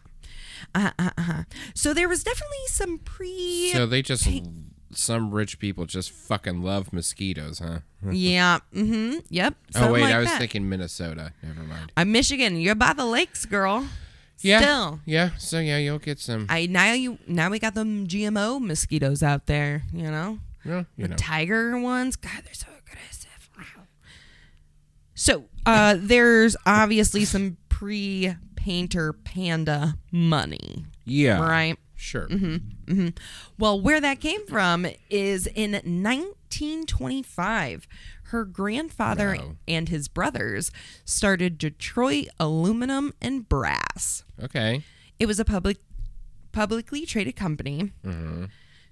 [0.75, 1.43] Uh, uh, uh.
[1.75, 3.71] So there was definitely some pre.
[3.73, 4.29] So they just
[4.93, 7.81] some rich people just fucking love mosquitoes, huh?
[8.11, 8.59] yeah.
[8.75, 9.19] Mm-hmm.
[9.29, 9.55] Yep.
[9.77, 10.39] oh wait, like I was that.
[10.39, 11.33] thinking Minnesota.
[11.43, 11.93] Never mind.
[11.97, 12.57] I'm Michigan.
[12.61, 13.87] You're by the lakes, girl.
[14.41, 14.61] Yeah.
[14.61, 15.01] Still.
[15.05, 15.31] Yeah.
[15.39, 16.47] So yeah, you'll get some.
[16.49, 20.39] I now you now we got them GMO mosquitoes out there, you know?
[20.65, 21.17] well, you know.
[21.17, 22.17] Tiger ones.
[22.17, 23.51] God, they're so aggressive.
[23.57, 23.85] Wow.
[25.15, 31.47] So, uh there's obviously some pre painter panda money, Yeah.
[31.47, 31.77] right?
[31.95, 32.27] Sure.
[32.29, 33.09] Mm-hmm.
[33.59, 37.87] Well, where that came from is in 1925,
[38.29, 39.57] her grandfather Wow.
[39.69, 40.71] and his brothers
[41.05, 44.25] started Detroit Aluminum and Brass.
[44.43, 44.83] Okay.
[45.19, 45.77] It was a public
[46.53, 47.93] publicly traded company.
[48.05, 48.45] Mm-hmm.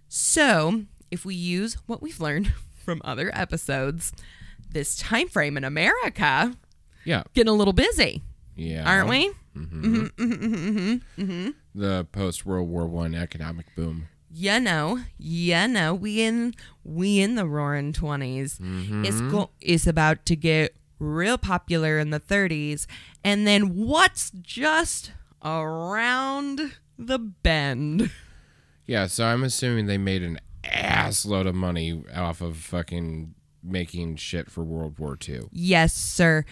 [0.08, 2.52] So, if we use what we've learned
[2.84, 4.12] from other episodes,
[4.70, 6.54] this time frame in America
[7.04, 7.22] Yeah.
[7.34, 8.22] getting a little busy,
[8.54, 8.84] Yeah.
[8.88, 9.32] aren't we?
[9.56, 10.04] Mm-hmm.
[10.06, 14.08] Mm-hmm, mm-hmm, the post World War One economic boom.
[14.34, 18.58] You know, you know, we in we in the roaring 20s
[19.04, 22.86] It's go- it's about to get real popular in the 30s,
[23.24, 25.12] and then what's just
[25.44, 28.10] around the bend?
[28.86, 34.16] Yeah, so I'm assuming they made an ass load of money off of fucking making
[34.16, 35.42] shit for World War II.
[35.52, 36.44] Yes, sir.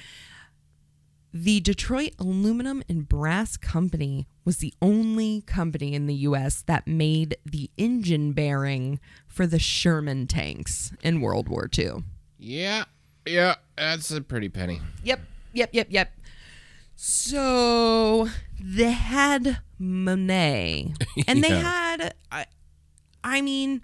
[1.32, 6.62] The Detroit Aluminum and Brass Company was the only company in the U.S.
[6.62, 12.02] that made the engine bearing for the Sherman tanks in World War II.
[12.38, 12.84] Yeah,
[13.24, 14.80] yeah, that's a pretty penny.
[15.04, 15.20] Yep,
[15.52, 16.12] yep, yep, yep.
[16.96, 18.28] So
[18.60, 20.94] they had Monet,
[21.28, 21.60] and they Yeah.
[21.60, 22.46] had, I,
[23.22, 23.82] I mean,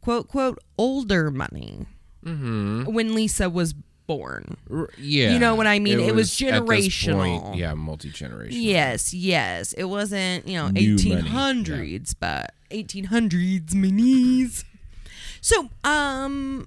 [0.00, 1.86] quote, quote, older money
[2.24, 2.92] Mm-hmm.
[2.92, 3.72] when Lisa was
[4.06, 4.56] born.
[4.98, 6.00] yeah, You know what I mean?
[6.00, 7.40] It was at this generational.
[7.42, 8.48] point, yeah, multi generational.
[8.52, 9.72] Yes, yes.
[9.72, 14.64] It wasn't, you know, New money, 1800s, but 1800s, my knees.
[15.40, 16.66] So, um,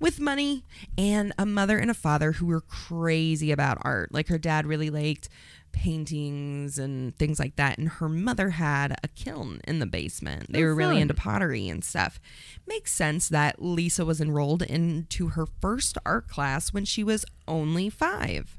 [0.00, 0.64] with money
[0.98, 4.12] and a mother and a father who were crazy about art.
[4.12, 5.28] Like her dad really liked
[5.74, 7.76] paintings and things like that.
[7.76, 10.50] And her mother had a kiln in the basement.
[10.52, 11.02] They Oh, were really fun.
[11.02, 12.18] into pottery and stuff.
[12.66, 17.90] Makes sense that Lisa was enrolled into her first art class when she was only
[17.90, 18.56] five.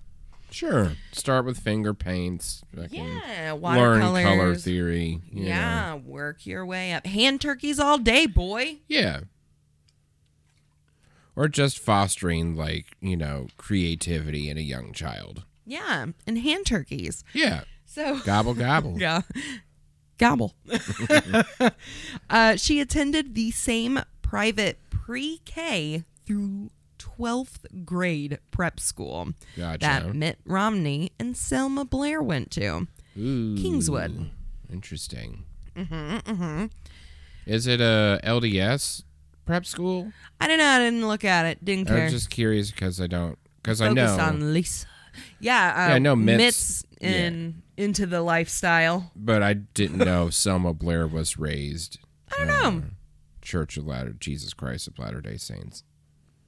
[0.52, 0.92] Sure.
[1.12, 2.64] Start with finger paints.
[2.92, 5.20] Yeah, Learn color theory.
[5.32, 5.48] you know.
[5.50, 7.06] Yeah, work your way up.
[7.08, 8.78] Hand turkeys all day, boy.
[8.88, 9.22] Yeah.
[11.36, 15.44] Or just fostering like, you know, creativity in a young child.
[15.66, 17.24] Yeah, and hand turkeys.
[17.34, 17.64] Yeah.
[17.86, 19.00] So Gobble gobble.
[19.00, 19.22] yeah,
[20.18, 20.54] gobble.
[22.30, 29.80] uh, she attended the same private pre-K through 12th grade prep school Gotcha.
[29.80, 32.88] that Mitt Romney and Selma Blair went to.
[33.18, 34.32] Ooh, Kingswood.
[34.72, 35.44] Interesting.
[35.76, 36.66] Mm-hmm, mm-hmm.
[37.46, 39.04] Is it a LDS
[39.46, 40.12] prep school?
[40.42, 40.68] I don't know.
[40.68, 41.64] I didn't look at it.
[41.64, 42.06] Didn't care.
[42.06, 43.38] I'm just curious because I don't.
[43.62, 44.18] Because I know.
[44.20, 44.88] on Lisa.
[45.40, 49.12] Yeah, uh, Yeah, I know Mitt's- Mitt's in into the lifestyle.
[49.16, 52.00] but I didn't know Selma Blair was raised.
[52.32, 52.84] I don't know.
[53.42, 55.84] Church of Latter Jesus Christ of Latter Day Saints.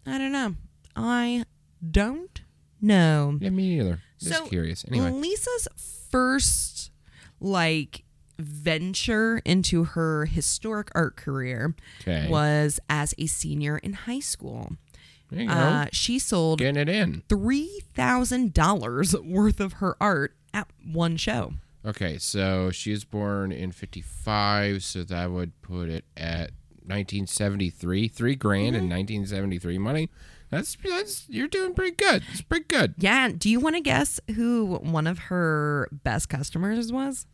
[0.05, 0.55] I don't know.
[0.95, 1.43] I
[1.91, 2.41] don't
[2.81, 3.37] know.
[3.41, 3.99] Yeah, me neither.
[4.19, 4.83] Just So, curious.
[4.87, 5.11] Anyway.
[5.11, 5.67] Lisa's
[6.09, 6.91] first
[7.39, 8.03] like
[8.39, 12.27] venture into her historic art career Okay.
[12.29, 14.73] was as a senior in high school.
[15.29, 15.53] There you go.
[15.53, 17.23] Uh, she sold Getting it in.
[17.27, 21.53] three thousand dollars worth of her art at one show.
[21.85, 26.51] Okay, so she was born in 55, so that would put it at
[26.85, 28.07] 1973.
[28.07, 28.83] Three grand Mm-hmm.
[28.85, 30.09] in 1973 money.
[30.49, 32.23] That's that's you're doing pretty good.
[32.31, 32.95] It's pretty good.
[32.97, 33.29] Yeah.
[33.37, 37.25] Do you want to guess who one of her best customers was?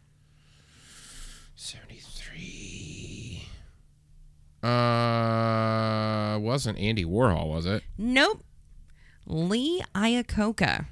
[4.63, 7.83] Uh, wasn't Andy Warhol, was it?
[7.97, 8.43] Nope.
[9.25, 10.85] Lee Iacocca,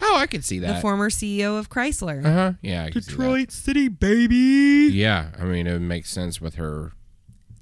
[0.00, 0.76] Oh, I could see that.
[0.76, 2.24] the former CEO of Chrysler.
[2.24, 2.52] Uh huh.
[2.62, 3.52] Yeah, I could see that.
[3.52, 4.90] City, baby.
[4.92, 6.92] Yeah, I mean it makes sense with her.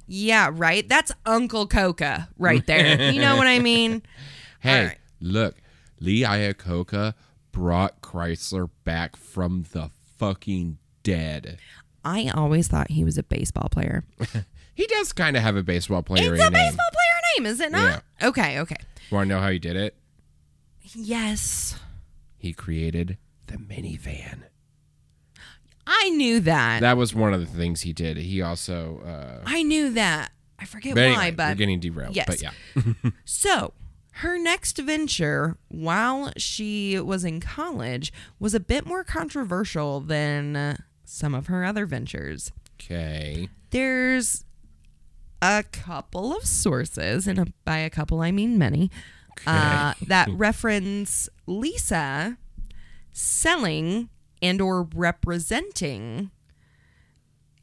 [0.07, 0.87] Yeah, right.
[0.89, 3.11] That's Uncle Coca right there.
[3.13, 4.03] you know what I mean?
[4.61, 4.99] Hey, All right.
[5.21, 5.57] look,
[6.01, 7.15] Lee Iacocca
[7.53, 11.59] brought Chrysler back from the fucking dead.
[12.05, 14.05] I always thought he was a baseball player.
[14.77, 16.53] He does kind of have a baseball player It's a name.
[16.53, 18.03] baseball player name, is it not?
[18.21, 18.29] Yeah.
[18.29, 18.77] Okay, okay.
[19.11, 19.97] Want to know how he did it?
[20.95, 21.77] Yes.
[22.39, 23.17] He created
[23.49, 24.43] the minivan.
[25.87, 26.81] I knew that.
[26.81, 28.17] That was one of the things he did.
[28.17, 29.01] He also.
[29.05, 30.31] Uh, I knew that.
[30.59, 32.17] I forget but anyway, why, but we're getting derailed.
[32.17, 32.27] yes.
[32.27, 32.51] But yeah.
[33.25, 33.73] So,
[34.13, 41.35] her next venture while she was in college was a bit more controversial than some
[41.35, 42.51] of her other ventures.
[42.81, 43.49] Okay.
[43.71, 44.45] There's
[45.43, 48.91] a couple of sources, and by a couple I mean many,
[49.47, 52.39] uh, that reference Lisa
[53.13, 54.09] selling
[54.43, 56.31] and or representing.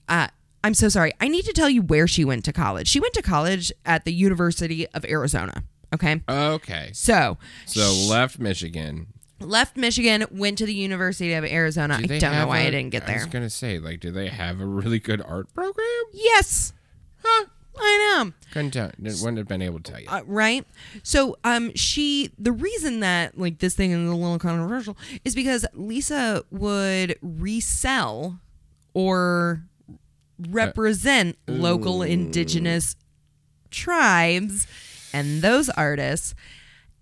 [0.07, 0.28] Uh,
[0.63, 1.11] I'm so sorry.
[1.19, 2.88] I need to tell you where she went to college.
[2.88, 5.63] She went to college at the University of Arizona.
[5.93, 6.21] Okay.
[6.28, 6.89] Okay.
[6.93, 9.07] So, So left Michigan.
[9.39, 11.97] left Michigan, went to the University of Arizona.
[12.01, 13.17] Do I don't know why I I didn't get there.
[13.17, 15.86] I was gonna say, like, do they have a really good art program?
[16.13, 16.74] yes.
[17.24, 17.45] Huh?
[17.78, 18.32] I know.
[18.51, 18.91] Couldn't tell.
[18.99, 20.07] Wouldn't have been able to tell you.
[20.07, 20.65] Uh, right
[21.01, 25.65] so um she the reason that like this thing is a little controversial is because
[25.74, 28.39] lisa would resell
[28.93, 29.63] or
[30.49, 32.95] represent local indigenous
[33.71, 34.67] tribes
[35.13, 36.36] and those artists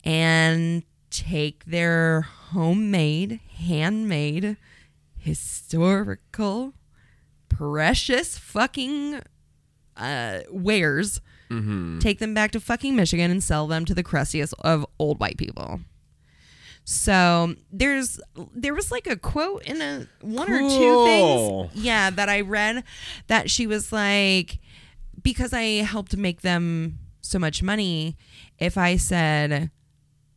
[0.04, 4.58] and take their homemade handmade
[5.18, 6.74] historical
[7.50, 9.22] precious fucking
[9.98, 11.22] uh wares
[12.00, 15.38] take them back to fucking Michigan and sell them to the crustiest of old white
[15.38, 15.82] people.
[16.86, 18.20] So there's
[18.56, 22.84] there was like a quote in a one or two things, yeah, that I read
[23.28, 24.60] that she was like,
[25.22, 28.18] because I helped make them so much money.
[28.58, 29.72] If I said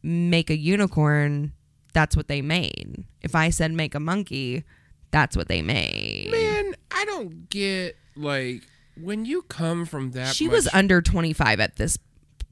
[0.03, 1.53] make a unicorn,
[1.93, 3.05] that's what they made.
[3.23, 4.65] If I said make a monkey,
[5.13, 6.31] that's what they made.
[6.31, 8.63] Man, I don't get like
[9.01, 10.35] when you come from that.
[10.35, 11.99] she much, was under 25 at this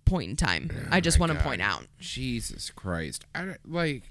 [0.04, 0.70] point in time.
[0.74, 1.86] Oh I just want to point out.
[1.98, 3.24] Jesus Christ.
[3.34, 4.10] I like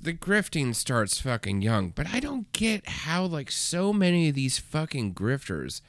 [0.00, 4.58] the grifting starts fucking young, but I don't get how like so many of these
[4.58, 5.80] fucking grifters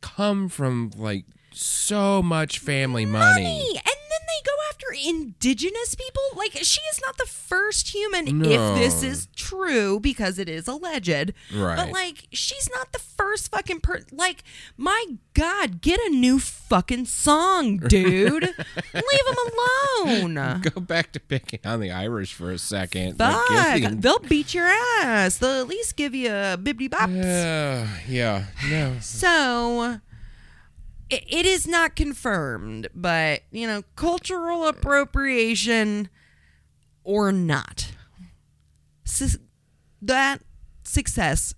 [0.00, 3.42] come from like so much family money.
[3.42, 3.68] money.
[3.68, 6.22] And then they go after indigenous people.
[6.36, 8.48] Like she is not the first human, No.
[8.48, 11.32] if this is true, because it is alleged.
[11.54, 11.76] Right.
[11.76, 14.08] But like, she's not the first fucking person.
[14.12, 14.42] Like,
[14.76, 18.42] my God, get a new fucking song, dude.
[18.94, 19.36] Leave them
[20.34, 20.60] alone.
[20.62, 23.18] Go back to picking on the Irish for a second.
[23.18, 24.66] Fuck, Like, gifting- they'll beat your
[25.02, 25.38] ass.
[25.38, 27.08] They'll at least give you a bibbity bop.
[27.10, 28.96] Uh, yeah, no.
[29.00, 30.00] So
[31.10, 36.08] it, is not confirmed, but you know, cultural appropriation
[37.04, 37.92] or not,
[39.04, 39.38] Sus-
[40.02, 40.42] that
[40.82, 41.54] success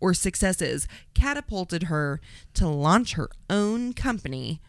[0.00, 2.20] or successes catapulted her
[2.54, 4.60] to launch her own company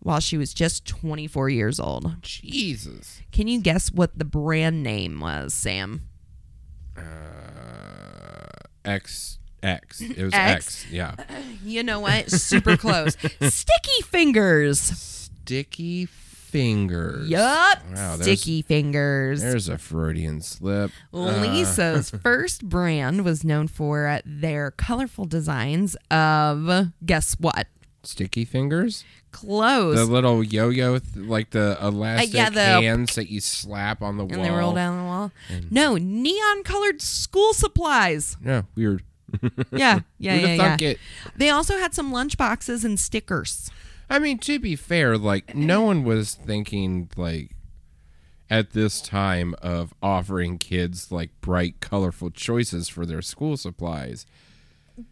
[0.00, 2.22] while she was just 24 years old.
[2.22, 3.20] Jesus.
[3.32, 6.02] Can you guess what the brand name was, Sam?
[6.96, 7.02] Uh,
[8.84, 10.00] X X.
[10.00, 10.84] It was X?
[10.84, 10.86] X.
[10.90, 11.14] Yeah.
[11.64, 12.30] You know what?
[12.30, 13.14] Super close.
[13.42, 14.80] Sticky fingers.
[14.80, 17.28] Sticky fingers.
[17.28, 17.78] Yup.
[17.94, 19.42] Wow, Sticky fingers.
[19.42, 20.90] There's a Freudian slip.
[21.12, 27.66] Lisa's first brand was known for their colorful designs of guess what?
[28.02, 29.04] Sticky fingers.
[29.30, 29.96] Clothes.
[29.96, 34.16] The little yo-yo, th- like the elastic Uh, yeah, the- hands that you slap on
[34.16, 34.32] the wall.
[34.32, 34.50] and wall.
[34.50, 35.32] they roll down the wall.
[35.70, 38.36] No, neon colored school supplies.
[38.42, 39.02] Yeah, weird.
[39.70, 40.76] Yeah, yeah, yeah, yeah.
[40.80, 40.98] it?
[41.36, 43.70] They also had some lunch boxes and stickers.
[44.10, 47.50] I mean, to be fair, like no one was thinking like
[48.50, 54.24] at this time of offering kids like bright, colorful choices for their school supplies.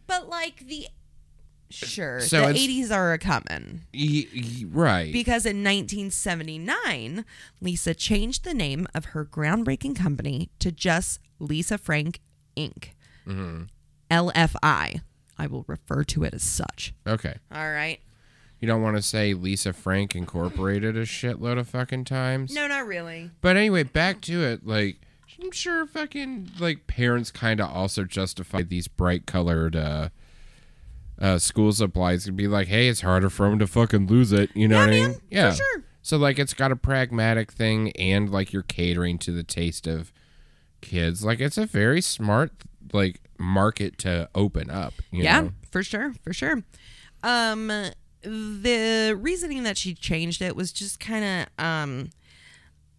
[0.07, 0.87] But like the
[1.69, 3.81] sure, So the eighties are a coming.
[3.93, 5.13] Y- y- right.
[5.13, 7.25] Because in 1979,
[7.61, 12.19] Lisa changed the name of her groundbreaking company to just Lisa Frank
[12.57, 12.89] Inc.
[13.27, 13.63] Mm-hmm.
[14.09, 15.01] LFI.
[15.37, 16.93] I will refer to it as such.
[17.07, 17.35] okay.
[17.51, 17.99] All right.
[18.59, 22.55] You don't want to say Lisa Frank Incorporated a shitload of fucking times.
[22.55, 23.29] No, not really.
[23.39, 24.65] But anyway, back to it.
[24.65, 24.97] Like,
[25.39, 30.09] I'm sure fucking like parents kind of also justify these bright colored uh,
[31.21, 34.49] uh, school supplies and be like, hey, it's harder for them to fucking lose it.
[34.55, 35.13] You know Yeah, what I man, mean?
[35.19, 35.53] for Yeah.
[35.53, 35.83] sure.
[36.01, 40.11] So like, it's got a pragmatic thing, and like you're catering to the taste of
[40.81, 41.23] kids.
[41.23, 42.53] Like, it's a very smart
[42.93, 44.93] like market to open up.
[45.11, 45.51] You yeah, know?
[45.71, 46.63] for sure, for sure.
[47.23, 47.67] Um,
[48.21, 51.25] the reasoning that she changed it was just kind
[51.59, 52.09] of um,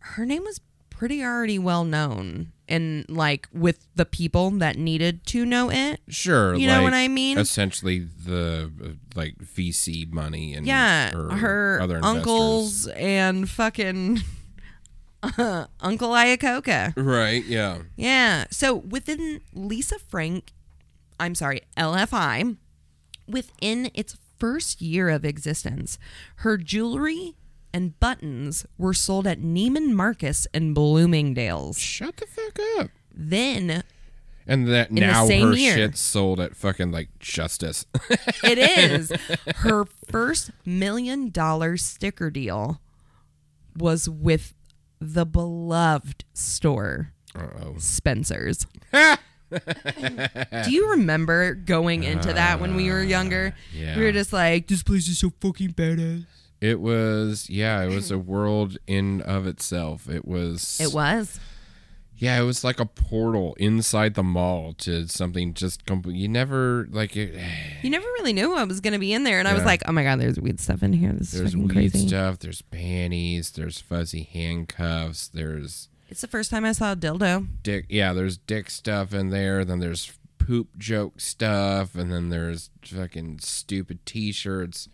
[0.01, 0.61] her name was
[0.91, 6.01] pretty already well known and like with the people that needed to know it.
[6.09, 6.55] Sure.
[6.55, 7.39] You know what I mean?
[7.39, 8.71] Essentially, the
[9.15, 12.17] like VC money and Yeah, or her other investors.
[12.17, 14.19] uncles and fucking
[15.81, 16.93] Uncle Iacocca.
[16.97, 17.45] Right.
[17.45, 17.79] Yeah.
[17.97, 18.47] Yeah.
[18.51, 20.53] So within Lisa Frank,
[21.19, 22.57] I'm sorry, LFI,
[23.27, 25.99] within its first year of existence,
[26.37, 27.35] her jewelry
[27.73, 31.79] and buttons were sold at Neiman Marcus and Bloomingdale's.
[31.79, 32.91] Shut the fuck up.
[33.13, 33.83] Then
[34.47, 35.75] And that now her year.
[35.75, 37.85] shit's sold at fucking like Justice.
[38.45, 39.13] it is
[39.57, 42.81] her first million dollar sticker deal
[43.77, 44.55] was with
[45.01, 47.75] the beloved store Uh-oh.
[47.79, 48.67] Spencer's.
[49.51, 53.55] Do you remember going into that when we were younger?
[53.57, 53.97] Uh, yeah.
[53.97, 56.27] We were just like, this place is so fucking badass.
[56.61, 60.09] It was yeah, it was a world in of itself.
[60.09, 61.39] It was It was.
[62.19, 66.17] Yeah, it was like a portal inside the mall to something just complete.
[66.17, 67.35] You never like it.
[67.83, 69.39] You never really knew what was going to be in there.
[69.39, 71.13] And I was like, oh my God, there's weird stuff in here.
[71.13, 72.09] This is There's fucking weed crazy.
[72.09, 72.41] stuff.
[72.41, 73.53] There's panties.
[73.53, 75.29] There's fuzzy handcuffs.
[75.29, 77.47] There's It's the first time I saw a dildo.
[77.63, 77.87] dick.
[77.89, 79.65] Yeah, there's dick stuff in there.
[79.65, 84.89] Then there's poop joke stuff, and then there's fucking stupid T-shirts.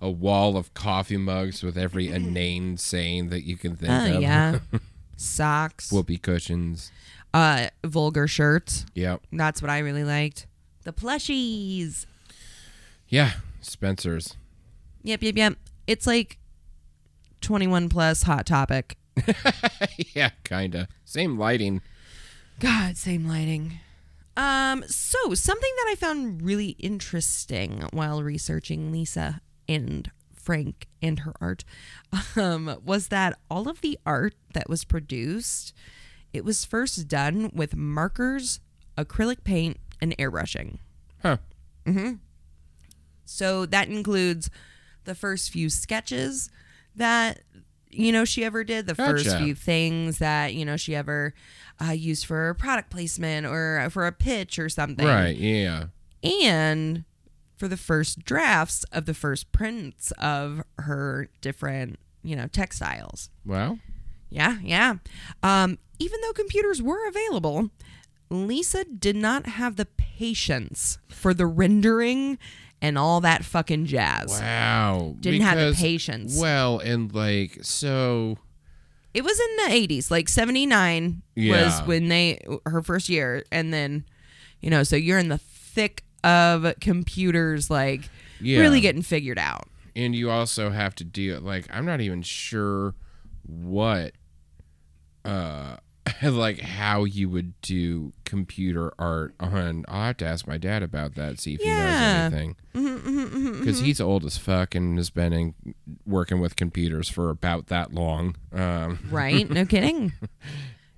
[0.00, 4.22] A wall of coffee mugs with every inane saying that you can think Oh, of.
[4.22, 4.58] yeah.
[5.20, 5.92] Socks.
[5.92, 6.90] Whoopee cushions.
[7.34, 8.86] Uh, vulgar shirts.
[8.94, 9.20] Yep.
[9.30, 10.46] That's what I really liked.
[10.84, 12.06] The plushies.
[13.08, 13.32] Yeah.
[13.60, 14.36] Spencer's.
[15.02, 15.54] Yep, yep, yep.
[15.86, 16.38] It's like
[17.42, 18.96] 21 plus hot topic.
[20.14, 20.88] yeah, kinda.
[21.04, 21.82] Same lighting.
[22.58, 23.78] God, same lighting.
[24.38, 30.10] Um, so something that I found really interesting while researching Lisa and
[30.50, 31.62] Frank and her art
[32.36, 35.72] um, was that all of the art that was produced,
[36.32, 38.58] it was first done with markers,
[38.98, 40.78] acrylic paint, and airbrushing.
[41.22, 41.36] Huh.
[43.24, 44.50] So that includes
[45.04, 46.50] the first few sketches
[46.96, 47.42] that
[47.88, 51.32] you know she ever did, the first few things that you know she ever
[51.80, 55.36] uh, used for product placement or for a pitch or something, Right.
[55.36, 55.84] Yeah.
[56.24, 57.04] And
[57.60, 63.30] for the first drafts of the first prints of her different you know textiles.
[63.44, 63.78] Wow.
[64.30, 64.94] Yeah, yeah.
[65.42, 67.70] Um, even though computers were available,
[68.30, 72.38] Lisa did not have the patience for the rendering
[72.80, 74.30] and all that fucking jazz.
[74.40, 75.16] Wow.
[75.20, 76.40] Didn't have the patience.
[76.40, 78.38] Well, and like so.
[79.12, 84.04] It was in the 80s, like 79 was when they her first year and then
[84.60, 88.08] you know, so you're in the thick of computers like
[88.40, 88.60] Yeah.
[88.60, 89.68] really getting figured out.
[89.96, 92.94] and you also have to deal like i'm not even sure
[93.44, 94.12] what
[95.24, 95.76] uh
[96.22, 101.14] like how you would do computer art on i'll have to ask my dad about
[101.14, 102.30] that see if Yeah.
[102.30, 105.54] he knows anything because he's old as fuck and has been in,
[106.06, 109.48] working with computers for about that long um Right?
[109.50, 110.10] No kidding.
[110.20, 110.26] hey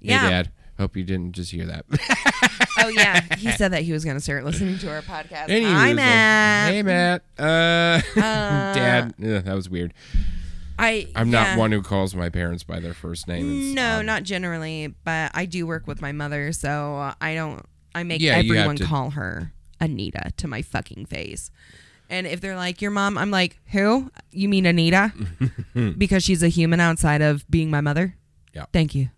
[0.00, 0.28] yeah.
[0.30, 1.84] dad hope you didn't just hear that
[2.78, 3.20] Oh yeah.
[3.36, 5.48] He said that he was going to start listening to our podcast.
[5.48, 6.72] Anywho, Hi, Matt.
[6.72, 9.92] hey matt uh, dad Ugh, that was weird
[10.78, 11.44] I i'm yeah.
[11.54, 14.06] not one who calls my parents by their first name It's No, odd.
[14.06, 17.64] not generally, but I do work with my mother, so I don't.
[17.94, 21.50] I make Yeah, you have everyone to- call her Anita to my fucking face.
[22.08, 24.10] And if they're like your mom, I'm like, who?
[24.32, 25.12] You mean Anita?
[25.98, 28.16] because she's a human outside of being my mother.
[28.54, 28.64] Yeah.
[28.72, 29.08] Thank you.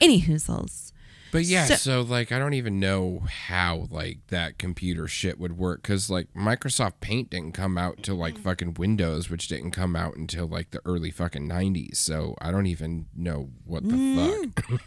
[0.00, 0.89] Any hoozles.
[1.32, 5.56] But yeah, So- so, like I don't even know how like that computer shit would
[5.56, 9.94] work because like Microsoft Paint didn't come out till like fucking Windows, which didn't come
[9.94, 11.98] out until like the early fucking nineties.
[11.98, 14.80] So I don't even know what the fuck.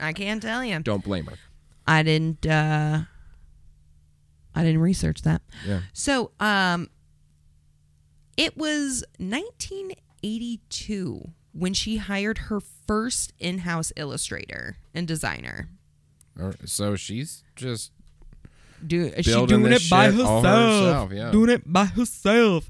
[0.00, 0.78] I can't tell you.
[0.80, 1.36] don't blame her.
[1.86, 2.46] I didn't.
[2.46, 3.02] uh
[4.54, 5.42] I didn't research that.
[5.66, 5.80] Yeah.
[5.92, 6.88] So, um,
[8.38, 15.68] it was 1982 when she hired her first in-house illustrator and designer.
[16.64, 17.92] So she's just
[18.86, 20.44] Do she doing it by herself?
[20.44, 21.30] herself, yeah.
[21.30, 22.68] Doing it by herself.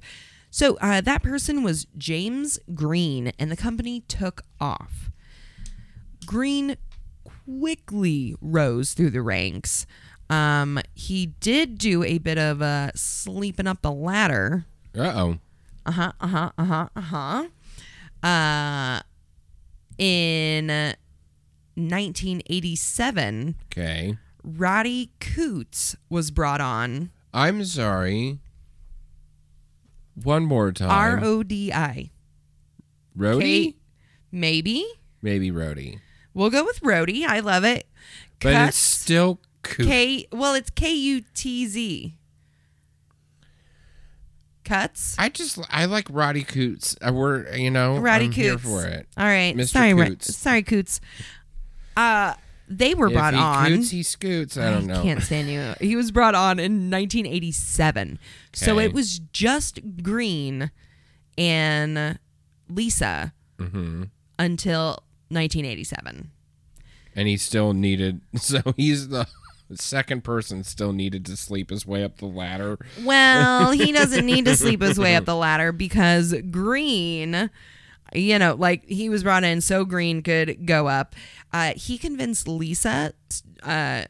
[0.50, 5.10] So uh, that person was James Green, and the company took off.
[6.24, 6.76] Green
[7.44, 9.84] quickly rose through the ranks.
[10.30, 14.66] Um, he did do a bit of uh, sleeping up the ladder
[14.96, 15.38] uh oh.
[15.84, 17.46] uh huh, uh huh, uh huh, uh huh.
[18.26, 19.00] Uh,
[19.98, 20.94] in uh,
[21.76, 24.16] 1987, Okay.
[24.42, 27.10] Roddy Coots was brought on.
[27.32, 28.38] I'm sorry.
[30.14, 30.90] One more time.
[30.90, 32.10] R O D I.
[33.16, 33.40] Rhodey?
[33.40, 33.76] K-
[34.32, 34.84] Maybe
[35.22, 36.00] Maybe Rhodey.
[36.34, 37.24] we'll go with Rhodey.
[37.26, 37.86] I love it.
[38.40, 39.40] But it's Cuts, still.
[39.62, 40.26] K.
[40.32, 42.16] Well, it's K U T Z.
[44.66, 45.16] Cuts.
[45.18, 46.96] I just I like Roddy Coots.
[47.00, 48.36] Uh, We're you know Roddy I'm Coots.
[48.36, 49.06] here for it.
[49.16, 49.56] All right.
[49.56, 49.68] Mr.
[49.68, 50.36] Sorry, Ra- Coots.
[50.36, 51.00] sorry, Coots.
[51.96, 52.34] Uh,
[52.68, 53.66] they were brought if he on.
[53.68, 54.58] coots, he scoots.
[54.58, 55.00] I don't know.
[55.02, 55.74] can't stand you.
[55.80, 58.18] He was brought on in 1987.
[58.52, 60.70] So it was just Green
[61.38, 62.18] and
[62.68, 64.02] Lisa hmm
[64.38, 66.30] until 1987.
[67.14, 68.20] And he still needed.
[68.38, 69.26] So he's the
[69.74, 72.78] second person still needed to sleep his way up the ladder.
[73.02, 77.50] Well, he doesn't need to sleep his way up the ladder because Green,
[78.14, 81.14] you know, like he was brought in so Green could go up.
[81.52, 83.14] Uh, he convinced Lisa,
[83.62, 84.04] uh,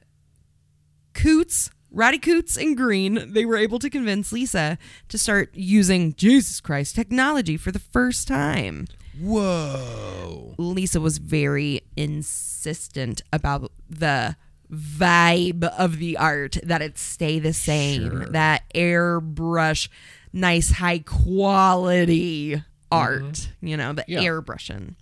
[1.14, 4.76] Coots, Roddy Coots, and Green, they were able to convince Lisa
[5.08, 8.86] to start using Jesus Christ technology for the first time.
[9.18, 10.54] Whoa.
[10.58, 14.36] Lisa was very insistent about the
[14.72, 18.26] vibe of the art that it stay the same Sure.
[18.26, 19.88] that airbrush
[20.32, 24.20] nice high quality art you know the Yeah.
[24.22, 24.94] airbrushing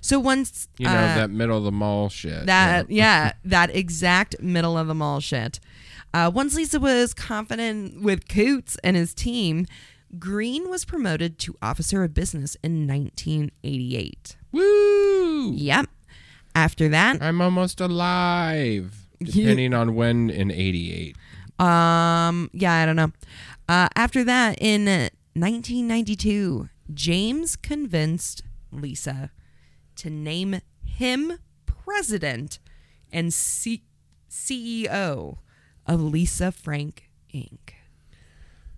[0.00, 2.46] so once You know, uh, that middle of the mall shit.
[2.46, 5.58] that yeah that exact middle of the mall shit
[6.14, 9.66] uh, once lisa was confident with coots and his team
[10.18, 15.52] green was promoted to officer of business in 1988 Woo!
[15.52, 15.86] Yep.
[16.58, 19.06] After that, I'm almost alive.
[19.22, 21.16] Depending on when in 88.
[21.60, 23.12] um, yeah, I don't know.
[23.68, 28.42] Uh, after that, in uh, 1992, James convinced
[28.72, 29.30] Lisa
[29.96, 32.58] to name him president
[33.12, 33.84] and C-
[34.30, 35.38] CEO
[35.86, 37.74] of Lisa Frank Inc.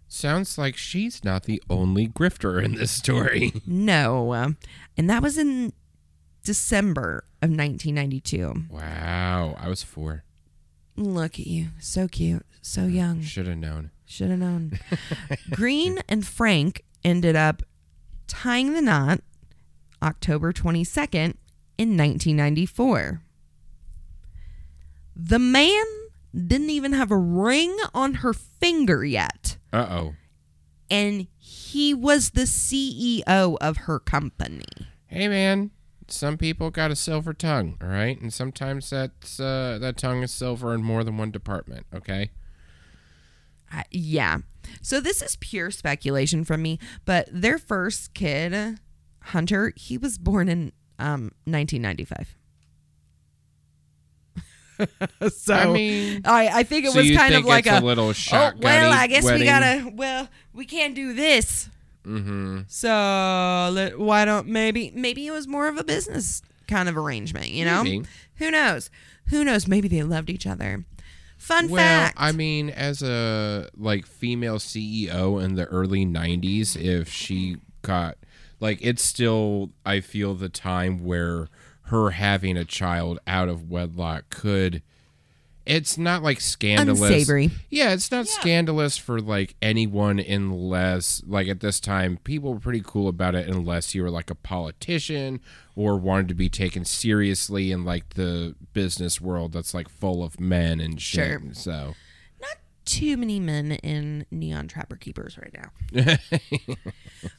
[0.08, 3.52] Sounds like she's not the only grifter in this story.
[3.66, 4.56] No, um,
[4.96, 5.72] and that was in
[6.44, 8.64] December of 1992.
[8.70, 9.56] Wow.
[9.58, 10.24] I was four.
[10.96, 13.22] Look at you, so cute, so young.
[13.22, 13.90] Should have known.
[14.04, 14.78] Should have known.
[15.50, 17.62] Green and Frank ended up
[18.26, 19.20] tying the knot
[20.02, 21.34] October 22nd
[21.78, 23.22] in 1994.
[25.16, 25.84] The man
[26.34, 30.14] didn't even have a ring on her finger yet, Uh oh.
[30.90, 34.64] and he was the CEO of her company.
[35.06, 35.70] Hey, man.
[36.12, 38.20] Some people got a silver tongue, all right?
[38.20, 42.30] And sometimes that's, uh, that tongue is silver in more than one department, okay?
[43.72, 44.38] Uh, yeah.
[44.82, 48.78] So this is pure speculation from me, but their first kid,
[49.24, 52.36] Hunter, he was born in um 1995.
[55.32, 58.12] so I mean, I, I think it so was kind of like a, a, little
[58.32, 59.40] oh well I guess wedding?
[59.40, 61.68] we gotta well we can't do this
[62.04, 62.60] Mm-hmm.
[62.66, 67.48] so let, why don't maybe maybe it was more of a business kind of arrangement
[67.48, 68.06] you know Maybe.
[68.36, 68.90] who knows
[69.28, 70.84] who knows maybe they loved each other
[71.36, 77.10] fun Well, fact I mean, as a like female CEO in the early '90s, if
[77.10, 78.16] she got
[78.60, 81.48] like, it's still I feel the time where
[81.84, 84.82] her having a child out of wedlock could.
[85.70, 87.00] It's not like scandalous.
[87.00, 87.50] Unsavory.
[87.70, 92.82] Yeah, it's not scandalous for like anyone unless like at this time people were pretty
[92.84, 95.40] cool about it unless you were like a politician
[95.76, 100.40] or wanted to be taken seriously in like the business world that's like full of
[100.40, 101.40] men and shit.
[101.40, 101.54] Sure.
[101.54, 101.94] So
[102.40, 106.16] not too many men in neon trapper keepers right now.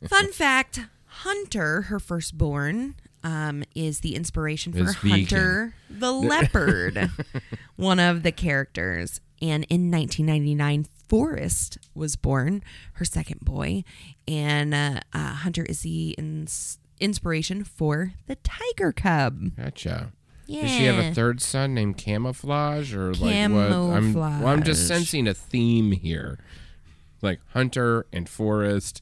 [0.08, 4.96] Fun fact Hunter, her firstborn, um, is the inspiration for Is.
[4.96, 7.10] Hunter the leopard,
[7.76, 9.22] one of the characters.
[9.42, 12.64] And in 1999, Forrest was born,
[12.94, 13.84] her second boy.
[14.28, 19.56] And uh, uh, Hunter is the ins- inspiration for the tiger cub.
[19.58, 20.12] gotcha.
[20.48, 20.62] Yeah.
[20.64, 23.34] Does she have a third son named Camouflage or like what?
[23.34, 24.88] I'm, well, I'm just Camouflage.
[24.88, 26.40] sensing a theme here,
[27.22, 29.02] like Hunter and Forest.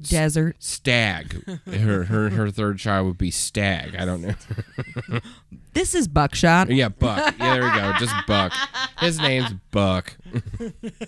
[0.00, 0.56] Desert.
[0.62, 1.44] Stag.
[1.66, 3.94] Her her her third child would be Stag.
[3.96, 5.20] I don't know.
[5.74, 6.70] This is Buckshot.
[6.70, 7.36] Yeah, Buck.
[7.38, 7.92] Yeah, there we go.
[8.00, 8.52] Just Buck.
[8.98, 10.16] His name's Buck.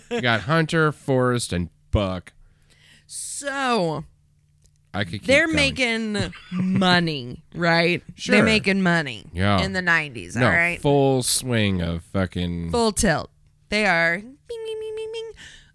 [0.09, 2.31] you got Hunter, Forrest, and Buck.
[3.05, 4.05] So
[4.93, 5.55] I could keep they're going.
[5.57, 8.01] making money, right?
[8.15, 8.35] Sure.
[8.35, 9.61] They're making money Yeah.
[9.61, 10.79] in the 90s, no all right?
[10.81, 12.71] full swing of fucking.
[12.71, 13.29] Full tilt.
[13.67, 14.65] They are bing, bing,
[14.95, 15.31] bing.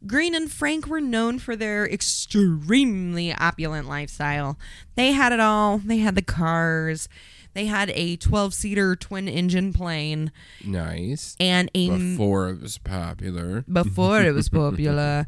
[0.06, 4.58] Green and Frank were known for their extremely opulent lifestyle.
[4.94, 5.78] They had it all.
[5.78, 7.08] They had the cars.
[7.54, 10.30] They had a 12-seater twin-engine plane
[10.62, 11.36] nice.
[11.40, 13.64] and a Before it was popular.
[13.72, 15.26] before it was popular,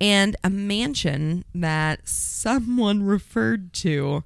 [0.00, 4.22] and a mansion that someone referred to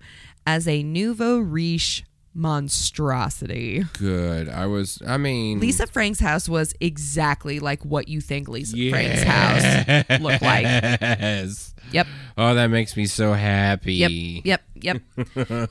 [0.47, 2.05] as a nouveau riche
[2.35, 3.85] monstrosity.
[3.99, 4.49] Good.
[4.49, 5.01] I was.
[5.07, 5.61] I mean.
[5.61, 10.65] Lisa Frank's house was exactly like what you think Lisa Frank's house looked like.
[10.65, 11.75] Yes.
[11.93, 12.07] Yep.
[12.37, 13.95] Oh, that makes me so happy.
[13.95, 14.11] Yep.
[14.45, 14.63] Yep.
[14.75, 15.03] Yep.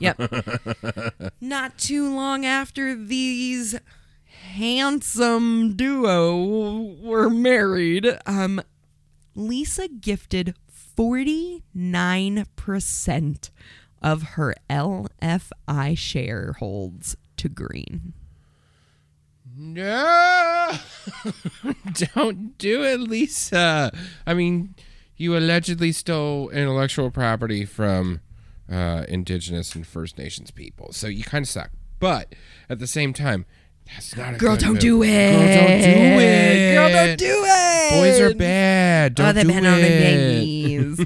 [0.00, 0.20] yep.
[1.40, 3.74] Not too long after these
[4.24, 8.60] handsome duo were married, um,
[9.34, 10.54] Lisa gifted
[10.96, 13.50] 49%
[14.02, 18.14] of her LFI shareholds to Green.
[19.56, 20.72] No,
[22.14, 23.90] don't do it, Lisa.
[24.26, 24.76] I mean,
[25.16, 28.20] you allegedly stole intellectual property from
[28.70, 31.70] uh, Indigenous and First Nations people, so you kind of suck.
[31.98, 32.34] But
[32.68, 33.46] at the same time,
[33.94, 34.80] that's not a Girl, don't move.
[34.80, 35.08] do it.
[35.32, 36.74] Girl, don't do it.
[36.74, 37.90] Girl, don't do it.
[37.90, 39.14] Boys are bad.
[39.14, 39.68] Don't oh, do been it.
[39.68, 41.04] on their knees.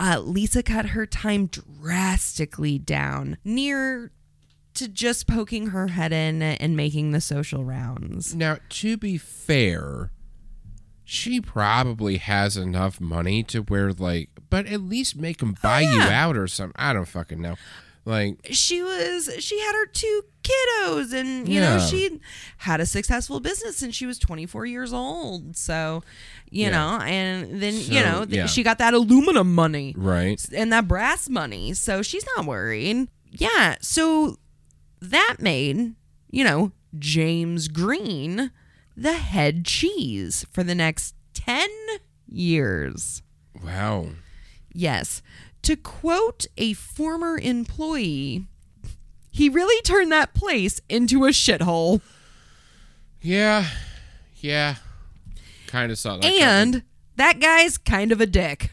[0.00, 4.10] uh, Lisa cut her time drastically down, near
[4.74, 8.34] to just poking her head in and making the social rounds.
[8.34, 10.10] Now, to be fair,
[11.04, 15.88] she probably has enough money to where, like, but at least make them buy you
[16.00, 16.24] Oh, yeah.
[16.26, 16.74] out or something.
[16.76, 17.56] I don't fucking know.
[18.04, 21.76] Like, She was she had her two kiddos and you Yeah.
[21.76, 22.18] know she
[22.58, 25.56] had a successful business and she was 24 years old.
[25.56, 26.02] So,
[26.50, 26.70] you Yeah.
[26.70, 28.46] know, and then So, you know, th- yeah.
[28.46, 29.94] she got that aluminum money.
[29.96, 30.44] right?
[30.52, 31.74] and that brass money.
[31.74, 33.06] So she's not worried.
[33.30, 33.76] Yeah.
[33.80, 34.38] So
[35.00, 35.94] that made,
[36.30, 38.50] you know, James Green
[38.96, 41.68] the head cheese for the next 10
[42.28, 43.22] years.
[43.64, 44.08] Wow.
[44.74, 45.22] Yes.
[45.62, 48.46] To quote a former employee,
[49.30, 52.00] he really turned that place into a shithole.
[53.20, 53.66] Yeah.
[54.40, 54.76] Yeah.
[55.68, 56.22] Kind of saw that.
[56.22, 56.40] coming.
[56.40, 56.82] And
[57.16, 58.72] that guy's kind of a dick.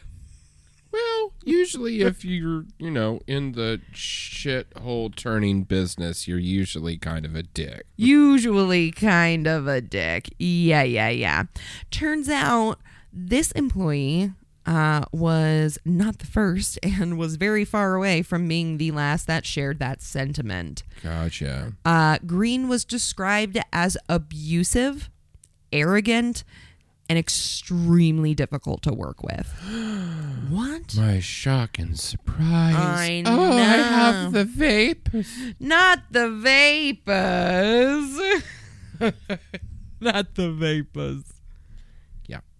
[0.92, 7.36] Well, usually if you're, you know, in the shithole turning business, you're usually kind of
[7.36, 7.86] a dick.
[7.96, 10.34] usually kind of a dick.
[10.38, 11.44] Yeah, yeah, yeah.
[11.92, 12.80] Turns out
[13.12, 14.32] this employee
[14.66, 19.46] uh, was not the first and was very far away from being the last that
[19.46, 20.82] shared that sentiment.
[21.02, 21.72] Gotcha.
[21.84, 25.10] Uh, Green was described as abusive,
[25.72, 26.44] arrogant,
[27.08, 29.52] and extremely difficult to work with.
[30.48, 30.94] what?
[30.96, 32.74] My shock and surprise.
[32.76, 35.28] I Oh, I have the vapors.
[35.58, 38.20] Not the vapors.
[40.00, 41.39] Not the vapors.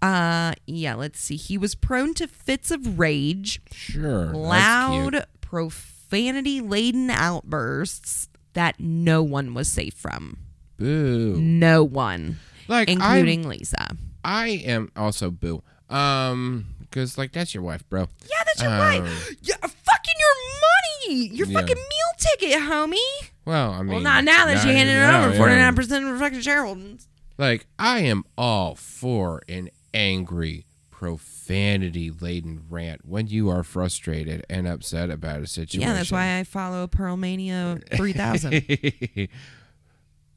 [0.02, 1.36] Uh yeah, let's see.
[1.36, 4.26] He was prone to fits of rage, Sure.
[4.34, 10.38] loud, profanity laden outbursts that no one was safe from.
[10.78, 11.36] Boo.
[11.38, 12.38] No one,
[12.68, 13.88] Like including Lisa.
[13.90, 15.62] I'm, I am also boo.
[15.90, 18.08] Um, because like that's your wife, bro.
[18.22, 19.34] Yeah, that's your Um, wife.
[19.42, 21.36] Yeah, fucking your money.
[21.36, 21.60] Your Yeah.
[21.60, 22.96] fucking meal ticket, homie.
[23.44, 25.36] Well, I mean, Well, not now that she handed it over.
[25.36, 27.06] Forty nine percent of her fucking shareholdings.
[27.38, 35.10] Like I am all for an angry, profanity-laden rant when you are frustrated and upset
[35.10, 35.80] about a situation.
[35.88, 38.62] Yeah, that's why I follow Pearl Mania three thousand.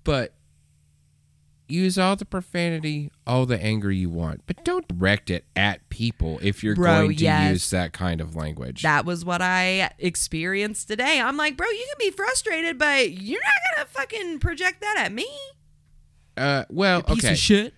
[0.03, 0.33] but
[1.67, 6.39] use all the profanity, all the anger you want, but don't direct it at people
[6.41, 7.49] if you're Bro, going to yes.
[7.51, 8.83] use that kind of language.
[8.83, 11.19] That was what I experienced today.
[11.19, 15.11] I'm like, bro, you can be frustrated, but you're not gonna fucking project that at
[15.11, 15.27] me.
[16.37, 17.33] uh, well, Piece okay.
[17.33, 17.73] of shit.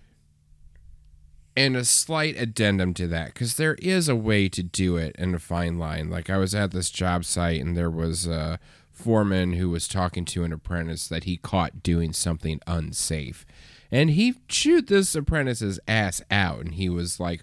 [1.56, 5.34] And a slight addendum to that because there is a way to do it in
[5.34, 6.10] a fine line.
[6.10, 8.58] Like i was at this job site and there was a
[8.92, 13.46] foreman who was talking to an apprentice that he caught doing something unsafe.
[13.90, 17.42] And he chewed this apprentice's ass out and he was like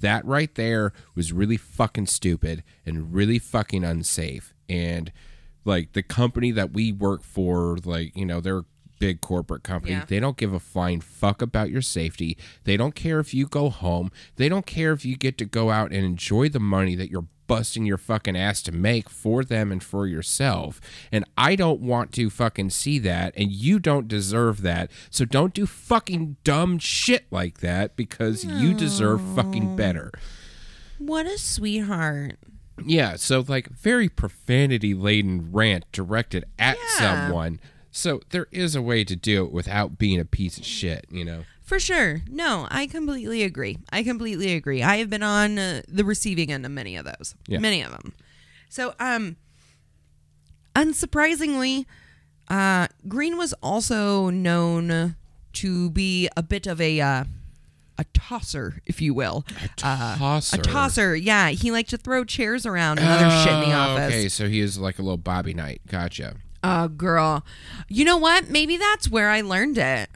[0.00, 4.52] that right there was really fucking stupid and really fucking unsafe.
[4.68, 5.10] And
[5.64, 8.64] like the company that we work for like you know they're
[9.04, 10.04] big corporate company Yeah.
[10.06, 13.68] they don't give a flying fuck about your safety they don't care if you go
[13.68, 17.10] home they don't care if you get to go out and enjoy the money that
[17.10, 20.80] you're busting your fucking ass to make for them and for yourself
[21.12, 25.52] and i don't want to fucking see that and you don't deserve that so don't
[25.52, 30.10] do fucking dumb shit like that because you deserve fucking better
[30.98, 32.36] What a sweetheart.
[32.84, 36.98] yeah, so like very profanity laden rant directed at Yeah.
[37.28, 37.60] someone.
[37.96, 41.24] So there is a way to do it without being a piece of shit, you
[41.24, 41.44] know.
[41.62, 42.22] For sure.
[42.28, 43.78] No, I completely agree.
[43.92, 44.82] I completely agree.
[44.82, 47.36] I have been on uh, the receiving end of many of those.
[47.46, 47.60] Yeah.
[47.60, 48.12] Many of them.
[48.68, 49.36] So, um,
[50.74, 51.86] unsurprisingly,
[52.48, 55.14] uh, Green was also known
[55.52, 57.24] to be a bit of a uh,
[57.96, 59.44] a tosser, if you will.
[59.62, 60.56] A tosser?
[60.56, 61.14] a tosser.
[61.16, 64.08] Yeah, he liked to throw chairs around and other shit in the Oh, office.
[64.12, 65.80] Okay, so he is like a little Bobby Knight.
[65.86, 66.34] Gotcha.
[66.66, 67.44] Oh, girl.
[67.88, 68.48] You know what?
[68.48, 70.08] Maybe that's where I learned it.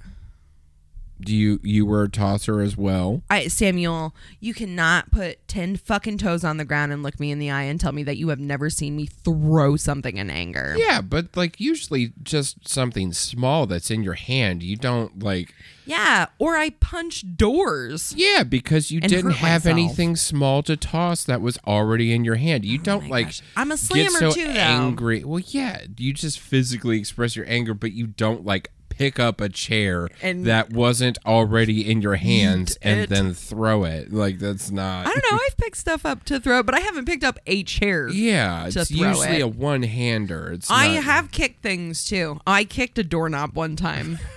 [1.20, 3.22] Do you you were a tosser as well?
[3.28, 7.38] I, Samuel, you cannot put 10 fucking toes on the ground and look me in
[7.38, 10.74] the eye and tell me that you have never seen me throw something in anger.
[10.78, 14.62] Yeah, but like usually just something small that's in your hand.
[14.62, 15.54] You don't like
[15.86, 18.14] Yeah, or I punch doors.
[18.16, 19.72] Yeah, because you didn't have myself.
[19.72, 22.64] anything small to toss that was already in your hand.
[22.64, 23.42] You oh don't like gosh.
[23.56, 24.52] I'm a get slammer so too, though.
[24.52, 25.24] angry.
[25.24, 29.48] Well, yeah, you just physically express your anger, but you don't like pick up a
[29.48, 33.08] chair And that wasn't already in your hands and it.
[33.08, 34.12] then throw it.
[34.12, 35.06] Like that's not.
[35.06, 35.38] I don't know.
[35.46, 38.08] I've picked stuff up to throw, but I haven't picked up a chair.
[38.12, 39.42] Yeah, to it's usually it.
[39.42, 40.52] a one-hander.
[40.52, 42.40] It's I not- have kicked things too.
[42.46, 44.18] I kicked a doorknob one time.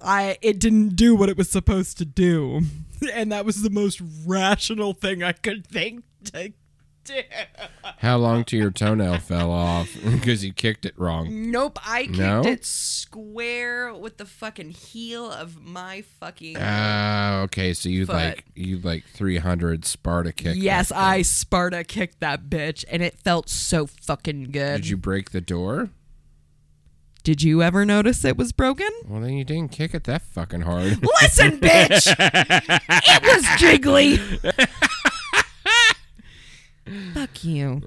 [0.00, 2.62] I it didn't do what it was supposed to do.
[3.12, 6.52] And that was the most rational thing I could think to
[7.04, 7.20] do.
[7.98, 11.50] How long till your toenail fell off because you kicked it wrong?
[11.50, 12.42] Nope, I kicked No?
[12.42, 17.72] it square with the fucking heel of my fucking Ah, okay.
[17.74, 18.14] So you Foot.
[18.14, 20.56] like you like three hundred Sparta kick.
[20.58, 21.24] Yes, that I thing.
[21.24, 24.76] Sparta kicked that bitch and it felt so fucking good.
[24.82, 25.90] Did you break the door?
[27.22, 28.88] Did you ever notice it was broken?
[29.08, 31.02] Well, then you didn't kick it that fucking hard.
[31.22, 32.14] Listen, bitch.
[32.18, 34.20] it was jiggly.
[37.14, 37.82] Fuck you.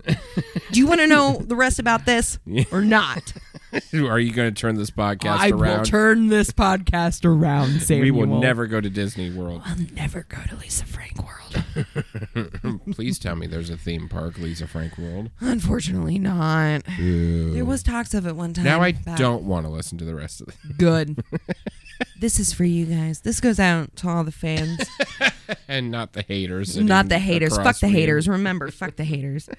[0.71, 2.39] Do you want to know the rest about this
[2.71, 3.33] or not?
[3.93, 5.85] Are you going to turn this podcast I will around?
[5.85, 8.03] turn this podcast around, Samuel.
[8.05, 9.61] we will never go to Disney World.
[9.65, 11.63] I'll never go to Lisa Frank World.
[12.93, 15.29] Please tell me there's a theme park, Lisa Frank World.
[15.41, 16.81] Unfortunately, not.
[16.97, 18.65] There was talks of it one time.
[18.65, 20.55] Now I but- don't want to listen to the rest of it.
[20.77, 21.23] Good.
[22.19, 23.21] this is for you guys.
[23.21, 24.79] This goes out to all the fans.
[25.67, 26.77] And not the haters.
[26.77, 27.57] Not the haters.
[27.57, 28.27] Fuck the haters.
[28.27, 29.49] Remember, fuck the haters.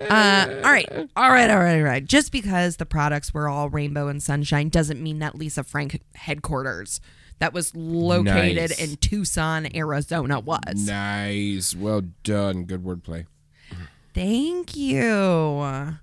[0.00, 0.88] Uh, all right.
[1.16, 1.50] All right.
[1.50, 1.78] All right.
[1.78, 2.04] All right.
[2.04, 7.00] Just because the products were all rainbow and sunshine doesn't mean that Lisa Frank headquarters
[7.38, 8.80] that was located Nice.
[8.80, 10.86] in Tucson, Arizona was.
[10.86, 11.74] Nice.
[11.74, 12.64] Well done.
[12.64, 13.26] Good wordplay.
[14.14, 15.98] Thank you.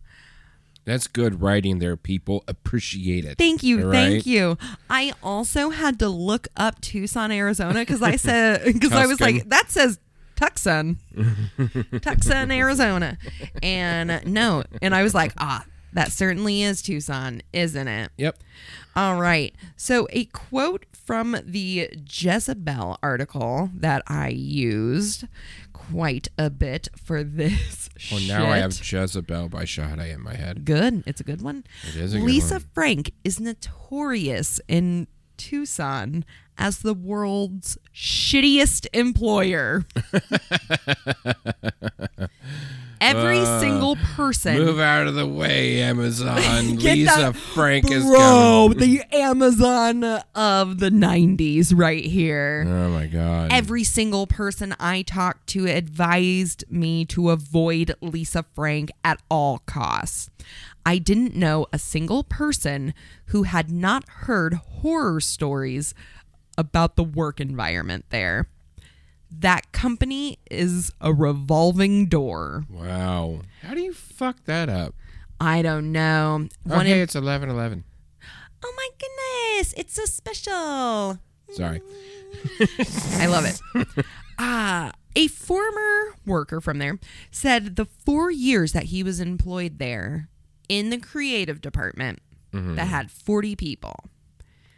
[0.86, 2.44] That's good writing there, people.
[2.48, 3.38] Appreciate it.
[3.38, 3.86] Thank you.
[3.86, 4.58] All Thank you.
[4.90, 9.50] I also had to look up Tucson, Arizona because I said, because I was like,
[9.50, 10.00] that says
[10.36, 10.98] Tucson,
[12.02, 13.18] Tucson, Arizona.
[13.62, 14.64] And no.
[14.82, 18.12] And I was like, ah, that certainly is Tucson, isn't it?
[18.18, 18.38] Yep.
[18.96, 19.56] All right.
[19.76, 25.26] So, a quote from the Jezebel article that I used
[25.92, 27.90] quite a bit for this.
[28.12, 28.74] Well, oh, now I have.
[28.74, 30.66] Jezebel by Sade in my head.
[30.66, 31.04] Good.
[31.06, 31.64] It's a good one.
[31.90, 32.66] It is a good Lisa one.
[32.74, 35.08] Frank is notorious in
[35.38, 36.26] Tucson
[36.58, 39.86] as the world's shittiest employer.
[43.04, 44.58] Every Uh, single person.
[44.58, 46.38] Move out of the way, Amazon.
[46.78, 52.64] Lisa Frank is Bro, the Amazon of the 90s right here.
[52.66, 53.52] Oh my god.
[53.52, 60.30] Every single person I talked to advised me to avoid Lisa Frank at all costs.
[60.86, 62.94] I didn't know a single person
[63.28, 65.94] who had not heard horror stories
[66.58, 68.48] about the work environment there.
[69.40, 72.66] That company is a revolving door.
[72.70, 73.42] wow.
[73.62, 74.94] How do you fuck that up?
[75.40, 76.48] I don't know.
[76.70, 77.84] Oh, One in- it's eleven eleven.
[78.64, 81.20] oh my goodness, it's so special.
[81.54, 81.82] Sorry.
[83.20, 83.60] I love it.
[84.40, 87.00] Ah, a former worker from there
[87.32, 90.30] said the four years that he was employed there
[90.70, 92.20] in the creative department
[92.52, 93.96] that had 40 people,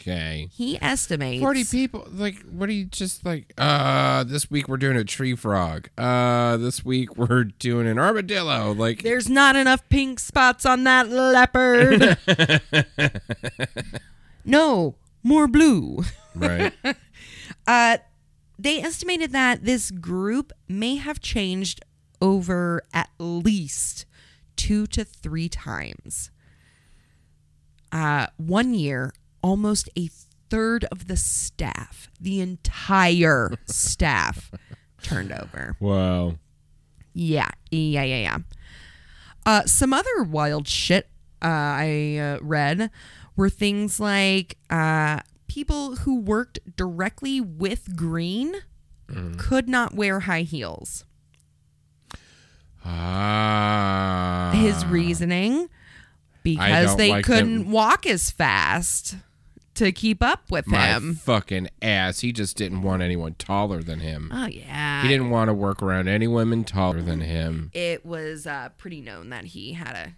[0.07, 0.49] Okay.
[0.53, 4.97] he estimates 40 people like what do you just like uh this week we're doing
[4.97, 10.19] a tree frog uh this week we're doing an armadillo like there's not enough pink
[10.19, 12.19] spots on that leopard.
[14.45, 14.93] no,
[15.23, 16.03] more blue.
[16.35, 16.73] right
[17.67, 17.97] Uh,
[18.59, 21.83] they estimated that this group may have changed
[22.21, 24.05] over at least
[24.55, 26.29] two to three times.
[27.91, 29.11] Uh, one year,
[29.45, 30.09] almost a
[30.49, 34.51] third of the staff, the entire staff,
[35.03, 35.75] turned over.
[35.79, 36.35] wow
[37.13, 38.37] Yeah, yeah, yeah, yeah.
[39.45, 41.05] Uh, some other wild shit
[41.43, 42.89] uh, I uh, read
[43.35, 48.55] were things like uh, people who worked directly with Green
[49.37, 51.05] could not wear high heels.
[52.83, 55.69] ah His reasoning
[56.43, 57.71] because they like couldn't them.
[57.71, 59.15] walk as fast
[59.75, 61.15] to keep up with my him.
[61.15, 65.49] fucking ass he just didn't want anyone taller than him Oh yeah, he didn't want
[65.49, 69.73] to work around any women taller than him it was uh, pretty known that he
[69.73, 70.13] had a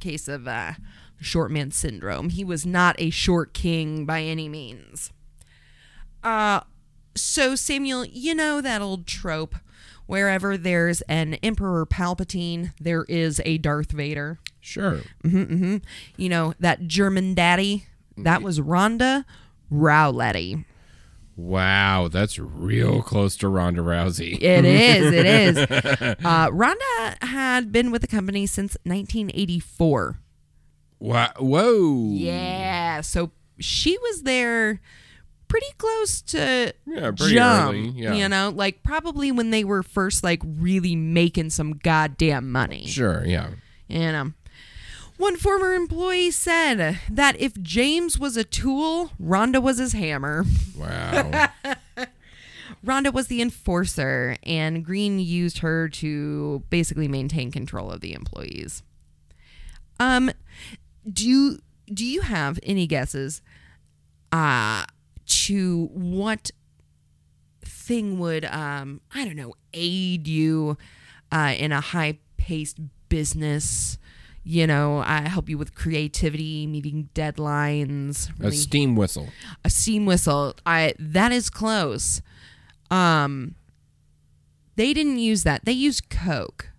[0.00, 0.72] case of uh,
[1.20, 2.30] short man syndrome.
[2.30, 5.12] He was not a short king by any means.
[6.22, 6.60] Uh,
[7.14, 9.56] so Samuel, you know that old trope.
[10.06, 14.38] Wherever there's an Emperor Palpatine, there is a Darth Vader.
[14.60, 15.78] sure Mm-hmm.
[16.16, 17.86] You know that German daddy.
[18.24, 19.24] That was Rhonda
[19.72, 20.64] Rowletty.
[21.36, 25.12] wow that's real close to ronda rousey It is.
[25.12, 25.56] It is.
[25.58, 30.18] Uh, Rhonda had been with the company since 1984.
[30.98, 34.80] wow whoa Yeah, so she was there
[35.46, 38.14] pretty close to Yeah, pretty early, yeah.
[38.14, 42.86] You know, like probably when they were first like really making some goddamn money.
[42.86, 43.50] sure yeah
[43.88, 44.32] You know.
[45.18, 50.44] One former employee said that if James was a tool, Rhonda was his hammer.
[50.76, 51.48] Wow.
[52.86, 58.84] Rhonda was the enforcer, and Green used her to basically maintain control of the employees.
[59.98, 60.30] Um,
[61.12, 61.58] do you,
[61.92, 63.42] do you have any guesses
[64.30, 64.84] uh
[65.26, 66.50] to what
[67.62, 70.76] thing would um I don't know aid you
[71.32, 73.98] uh in a high paced business?
[74.50, 78.30] You know, I help you with creativity, meeting deadlines.
[78.42, 79.28] a steam whistle.
[79.62, 80.54] a steam whistle.
[80.64, 82.22] I that is close.
[82.90, 83.56] Um
[84.76, 85.66] they didn't use that.
[85.66, 86.70] They used Coke.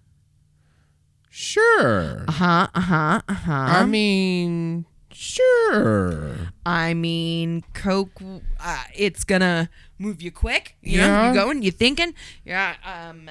[1.30, 2.26] Sure.
[2.28, 2.68] Uh-huh.
[2.74, 3.22] Uh-huh.
[3.30, 3.52] Uh-huh.
[3.52, 6.36] I mean, sure.
[6.66, 8.20] I mean, Coke
[8.60, 10.76] uh, it's gonna move you quick.
[10.82, 11.28] You know, Yeah.
[11.30, 12.16] you going, you're thinking.
[12.44, 13.30] Yeah, um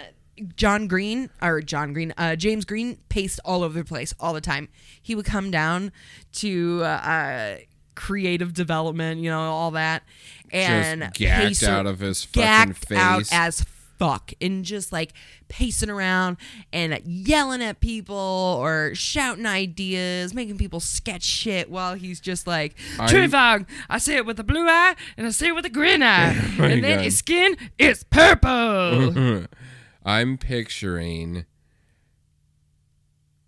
[0.56, 4.40] John Green or John Green, uh, James Green paced all over the place all the
[4.40, 4.68] time.
[5.00, 5.92] He would come down
[6.34, 7.56] to uh,
[7.94, 10.02] creative development, you know, all that,
[10.52, 12.98] and just gacked pace- out of his fucking face.
[12.98, 13.64] out as
[13.98, 15.12] fuck and just like
[15.48, 16.36] pacing around
[16.72, 22.76] and yelling at people or shouting ideas, making people sketch shit while he's just like,
[23.90, 26.30] I see it with a blue eye and I see it with a green eye.
[26.58, 27.04] and then God.
[27.04, 29.46] his skin is purple.
[30.08, 31.44] I'm picturing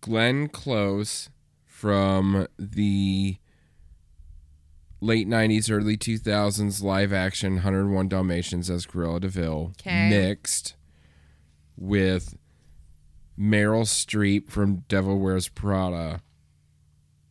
[0.02, 1.30] Glenn Close
[1.64, 3.38] from the
[5.00, 10.10] late 90s, early 2000s live action 101 Dalmatians as Cruella de Vil 'Kay.
[10.10, 10.74] mixed
[11.78, 12.36] with
[13.38, 16.20] Meryl Streep from Devil Wears Prada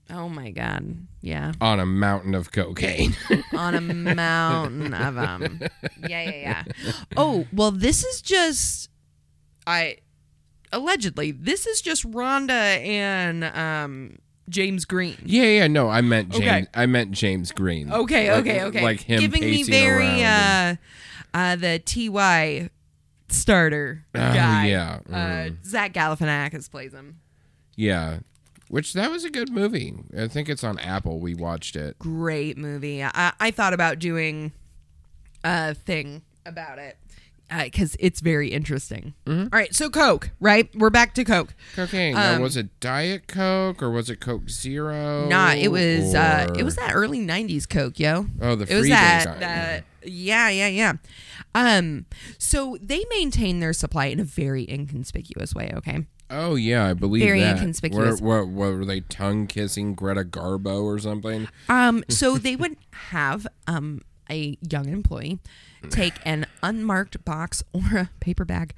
[0.10, 1.06] oh my God.
[1.22, 1.52] Yeah.
[1.62, 3.16] on a mountain of cocaine.
[3.54, 5.60] on a mountain of them.
[6.08, 6.64] Yeah, yeah, yeah.
[7.16, 8.90] Oh, well, this is just
[9.70, 9.98] I
[10.72, 12.50] allegedly this is just Rhonda
[12.86, 14.18] and um
[14.50, 15.16] James Green.
[15.24, 16.44] yeah, yeah, no, I meant James.
[16.44, 16.66] Okay.
[16.74, 17.92] I meant James Green.
[17.92, 18.82] Okay, okay, okay.
[18.84, 20.78] Like him giving me very around and-
[21.34, 22.70] uh uh the TY
[23.30, 24.68] starter Oh, guy.
[24.68, 25.00] yeah.
[25.08, 25.66] Uh Mm.
[25.66, 27.20] Zach Galifianakis plays him.
[27.76, 28.20] Yeah.
[28.70, 29.96] Which that was a good movie.
[30.18, 31.20] I think it's on Apple.
[31.20, 31.98] We watched it.
[31.98, 33.04] Great movie.
[33.04, 34.52] I, I thought about doing
[35.44, 36.98] a thing about it
[37.64, 39.14] because it's very interesting.
[39.26, 39.42] Mm-hmm.
[39.54, 40.70] All right, so Coke, right?
[40.76, 41.54] We're back to Coke.
[41.76, 42.14] Cocaine.
[42.16, 45.28] now, Um, was it Diet Coke or was it Coke Zero?
[45.28, 48.28] Nah, it was uh it was that early '90s Coke, yo.
[48.42, 50.94] Oh, the It was that that yeah, yeah, yeah.
[51.56, 52.06] Um,
[52.38, 55.72] so they maintain their supply in a very inconspicuous way.
[55.76, 57.58] Okay, Oh yeah, I believe Very that.
[57.58, 58.22] inconspicuous.
[58.22, 61.48] Were, were, were they tongue kissing Greta Garbo or something?
[61.68, 65.40] Um, so they would have um a young employee
[65.90, 68.74] take an unmarked box or a paper bag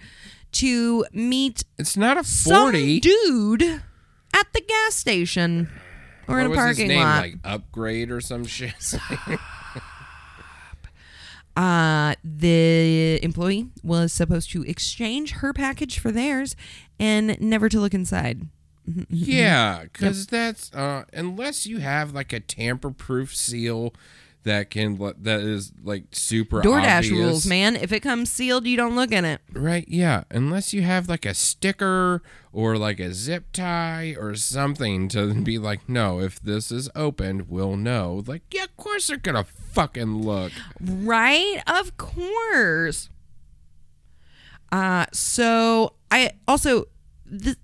[0.54, 3.00] to meet It's not a some forty.
[3.00, 5.70] dude at the gas station
[6.28, 7.00] or what in a was parking his name?
[7.04, 7.22] lot.
[7.24, 8.94] Like Upgrade or some shit.
[11.58, 16.56] uh, the employee was supposed to exchange her package for theirs
[17.00, 18.48] and never to look inside.
[19.10, 23.94] yeah, because that's uh, unless you have like a tamper-proof seal
[24.44, 27.12] that can that is like super DoorDash obvious.
[27.12, 27.76] rules, man.
[27.76, 29.42] If it comes sealed, you don't look in it.
[29.54, 30.24] Right, yeah.
[30.32, 35.58] Unless you have like a sticker or like a zip tie or something to be
[35.58, 38.24] like, no, if this is opened, we'll know.
[38.26, 40.52] Like, yeah, of course they're gonna fucking look.
[40.80, 41.62] Right?
[41.68, 43.10] Of course.
[44.72, 46.86] Uh so I also
[47.30, 47.58] th-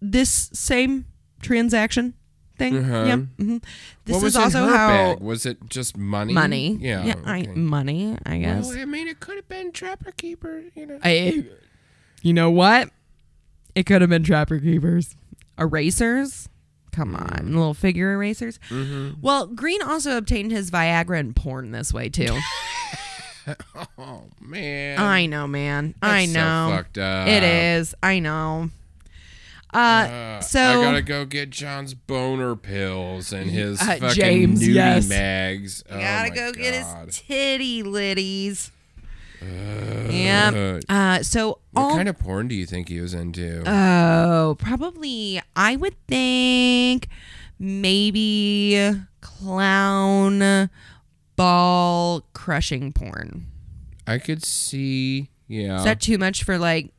[0.00, 1.06] this same
[1.42, 2.14] transaction
[2.58, 2.76] thing.
[2.78, 3.04] Uh-huh.
[3.06, 3.18] Yep.
[3.38, 3.56] hmm
[4.04, 5.20] This what was is also her how bag?
[5.20, 6.32] Was it just money?
[6.32, 6.76] money.
[6.80, 7.04] Yeah.
[7.04, 7.52] Yeah, I, okay.
[7.52, 8.68] money, I guess.
[8.68, 10.98] Well, I mean, it could have been Trapper Keeper, you know.
[11.02, 11.44] I,
[12.22, 12.90] you know what?
[13.74, 15.16] It could have been Trapper Keepers.
[15.58, 16.48] Erasers?
[16.92, 18.58] Come on, little figure erasers.
[18.70, 19.20] Mm-hmm.
[19.20, 22.36] Well, Green also obtained his Viagra and porn this way too.
[23.96, 25.94] Oh man, I know, man.
[26.02, 26.76] I That's so know.
[26.76, 27.28] fucked up.
[27.28, 27.94] It is.
[28.02, 28.68] I know.
[29.72, 34.62] Uh, Uh, so I gotta go get John's boner pills and his Uh, fucking James,
[34.62, 35.08] nudie yes.
[35.08, 35.84] mags.
[35.90, 38.70] oh gotta go get his titty litties.
[40.10, 40.78] yeah.
[40.88, 43.62] Uh, Uh, so what all kind of porn do you think he was into?
[43.66, 45.40] Oh, probably.
[45.54, 47.08] I would think
[47.58, 48.90] maybe
[49.20, 50.70] clown
[51.36, 53.46] ball crushing porn.
[54.06, 55.28] I could see.
[55.46, 55.78] Yeah.
[55.78, 56.92] Is that too much for like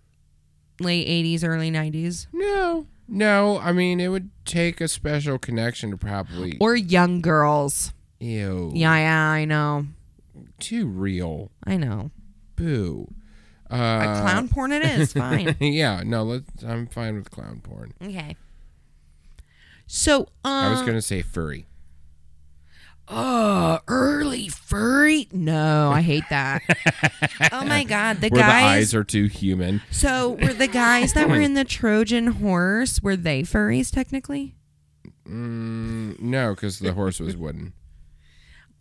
[0.79, 2.27] late 80s, early 90s?
[2.33, 3.59] no, no.
[3.59, 6.57] I mean, it would take a special connection to probably.
[6.59, 7.93] Or young girls.
[8.19, 8.71] Ew.
[8.73, 9.87] Yeah, yeah, I know.
[10.59, 11.51] Too real.
[11.63, 12.11] I know.
[12.55, 13.13] Boo.
[13.71, 15.13] Uh, A clown porn it is.
[15.13, 15.55] Fine.
[15.59, 16.01] yeah.
[16.05, 16.23] No.
[16.23, 16.63] Let's.
[16.63, 17.93] I'm fine with clown porn.
[18.03, 18.35] Okay.
[19.87, 21.65] So, um, I was gonna say furry.
[23.09, 25.27] Oh, early furry.
[25.31, 26.61] No, I hate that.
[27.51, 28.63] oh my god, the Where the guys.
[28.63, 29.81] eyes are too human.
[29.91, 34.55] so were the guys that were in the Trojan horse were they furries technically?
[35.27, 37.73] Mm, no, because the horse was wooden.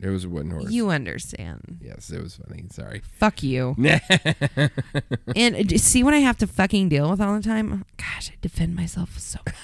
[0.01, 0.71] It was a wooden horse.
[0.71, 1.79] You understand?
[1.83, 2.67] yes, it was funny.
[2.71, 3.03] Sorry.
[3.19, 3.75] Fuck you.
[5.37, 7.85] and uh, see what I have to fucking deal with all the time.
[7.97, 9.55] Gosh, I defend myself so much.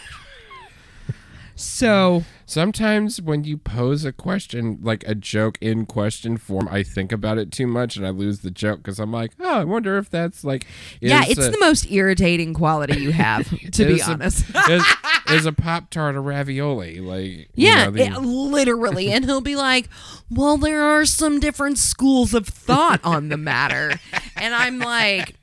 [1.57, 7.11] So Sometimes when you pose a question, like a joke in question form, I think
[7.11, 9.97] about it too much and I lose the joke because I'm like, oh, I wonder
[9.97, 10.67] if that's like.
[11.01, 14.45] yeah, it's a- the most irritating quality you have, to be is a- honest.
[14.69, 14.85] is,
[15.31, 17.01] is a pop tart a ravioli?
[17.01, 17.25] Like,
[17.55, 19.11] you Yeah, know, the- it- literally.
[19.11, 19.89] And he'll be like,
[20.31, 23.99] well, there are some different schools of thought on the matter.
[24.37, 25.35] and I'm like,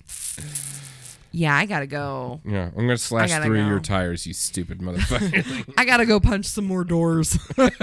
[1.32, 2.42] yeah, I gotta go.
[2.46, 3.68] yeah, I'm gonna slash gotta through go.
[3.68, 5.74] your tires, you stupid motherfucker.
[5.78, 7.38] I gotta go punch some more doors.
[7.58, 7.74] Let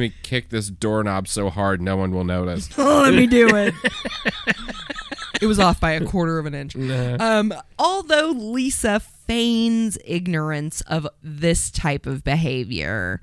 [0.00, 2.76] me kick this doorknob so hard no one will notice.
[2.78, 3.74] Let me do it.
[5.40, 6.76] it was off by a quarter of an inch.
[6.76, 13.20] Um, although Lisa feigns ignorance of this type of behavior,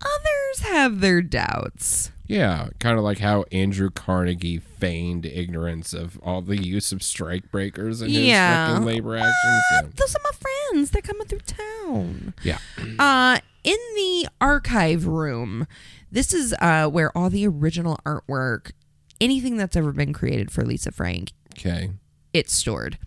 [0.00, 2.12] others have their doubts.
[2.28, 7.50] Yeah, kind of like how Andrew Carnegie feigned ignorance of all the use of strike
[7.50, 8.68] breakers in his Yeah.
[8.68, 9.62] fucking labor actions.
[9.72, 9.80] Yeah.
[9.96, 10.30] Those are my
[10.72, 10.90] friends.
[10.90, 12.34] They're coming through town.
[12.42, 12.58] yeah.
[12.98, 15.66] Uh, in the archive room,
[16.12, 18.72] this is uh, where all the original artwork,
[19.22, 21.90] anything that's ever been created for Lisa Frank, Okay.
[22.34, 22.98] it's stored.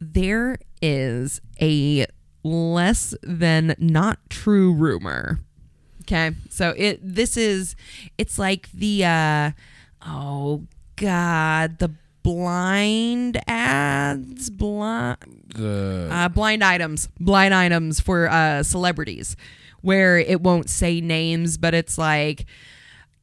[0.00, 2.06] There is a
[2.42, 5.40] less than not true rumor.
[6.04, 6.32] Okay.
[6.50, 7.76] So it this is
[8.18, 9.50] it's like the uh
[10.06, 10.62] oh
[10.96, 11.90] god, the
[12.22, 15.18] blind ads, blind
[15.54, 19.36] The uh, blind items, blind items for uh, celebrities,
[19.82, 22.46] where it won't say names, but it's like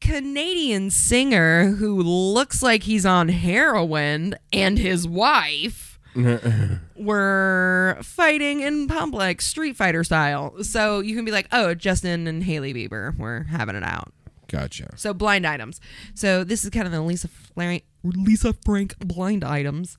[0.00, 5.91] Canadian singer who looks like he's on heroin and his wife
[6.96, 10.62] were fighting in public, Street Fighter style.
[10.62, 14.12] So you can be like, oh, Justin and Haley Bieber were having it out.
[14.48, 14.90] gotcha.
[14.96, 15.80] So blind items.
[16.14, 19.96] So this is kind of the Lisa Frank, Lisa Frank blind items.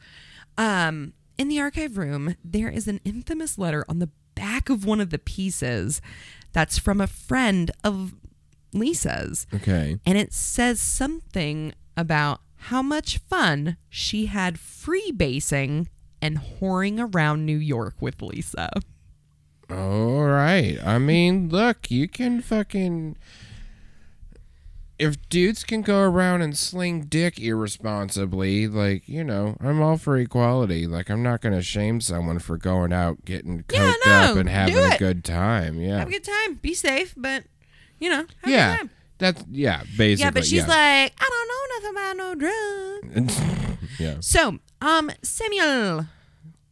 [0.58, 5.02] Um, in the archive room, there is an infamous letter on the back of one
[5.02, 6.02] of the pieces
[6.52, 8.14] that's from a friend of
[8.72, 10.00] Lisa's, Okay.
[10.06, 15.88] and it says something about how much fun she had freebasing
[16.24, 18.72] and whoring around New York with Lisa.
[19.70, 20.78] All right.
[20.84, 23.18] I mean, look, you can fucking.
[24.98, 30.18] If dudes can go around and sling dick irresponsibly, like, you know, I'm all for
[30.18, 30.88] equality.
[30.88, 34.38] Like, I'm not going to shame someone for going out, getting Yeah, coked no, up,
[34.38, 35.82] and having a good time.
[35.82, 35.98] Yeah.
[36.00, 36.56] Have a good time.
[36.62, 37.44] Be safe, but
[38.00, 38.84] you know, have a good yeah.
[39.24, 40.16] That's, yeah, basically.
[40.16, 41.02] Yeah, but she's yeah.
[41.02, 42.36] like, I don't know nothing about no
[43.24, 43.42] drugs.
[44.00, 44.16] yeah.
[44.20, 46.08] So, um, Samuel,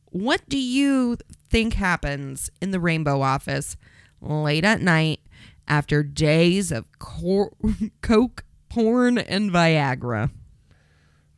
[0.08, 1.16] what do you
[1.50, 3.78] think happens in the Rainbow office
[4.20, 5.22] late at night
[5.66, 7.54] after days of cor-
[8.02, 10.30] coke, porn, and Viagra?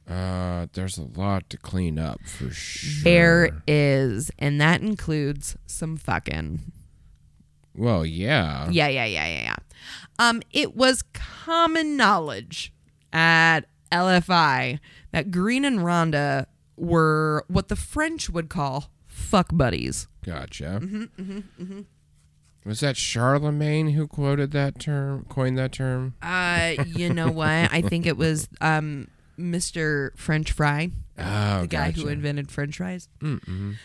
[0.09, 3.03] Uh, there's a lot to clean up for sure.
[3.03, 6.59] There is, and that includes some fucking.
[7.75, 8.67] Well, yeah.
[8.71, 9.55] Yeah, yeah, yeah, yeah, yeah.
[10.19, 12.71] Um, it was common knowledge
[13.11, 13.61] at
[13.91, 14.79] LFI
[15.11, 16.45] that Green and Rhonda
[16.77, 20.07] were what the French would call fuck buddies.
[20.25, 20.79] Gotcha.
[20.81, 21.81] Mm-hmm,
[22.65, 26.15] Was that Charlemagne who quoted that term, coined that term?
[26.21, 27.47] Uh, you know what?
[27.73, 29.07] I think it was um
[29.37, 30.15] Mr.
[30.15, 33.09] French Fry, Oh, the guy who invented French fries.
[33.19, 33.75] Mm-mm,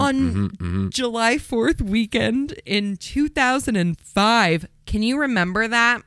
[0.00, 4.66] On July 4th weekend in 2005.
[4.90, 6.02] Can you remember that?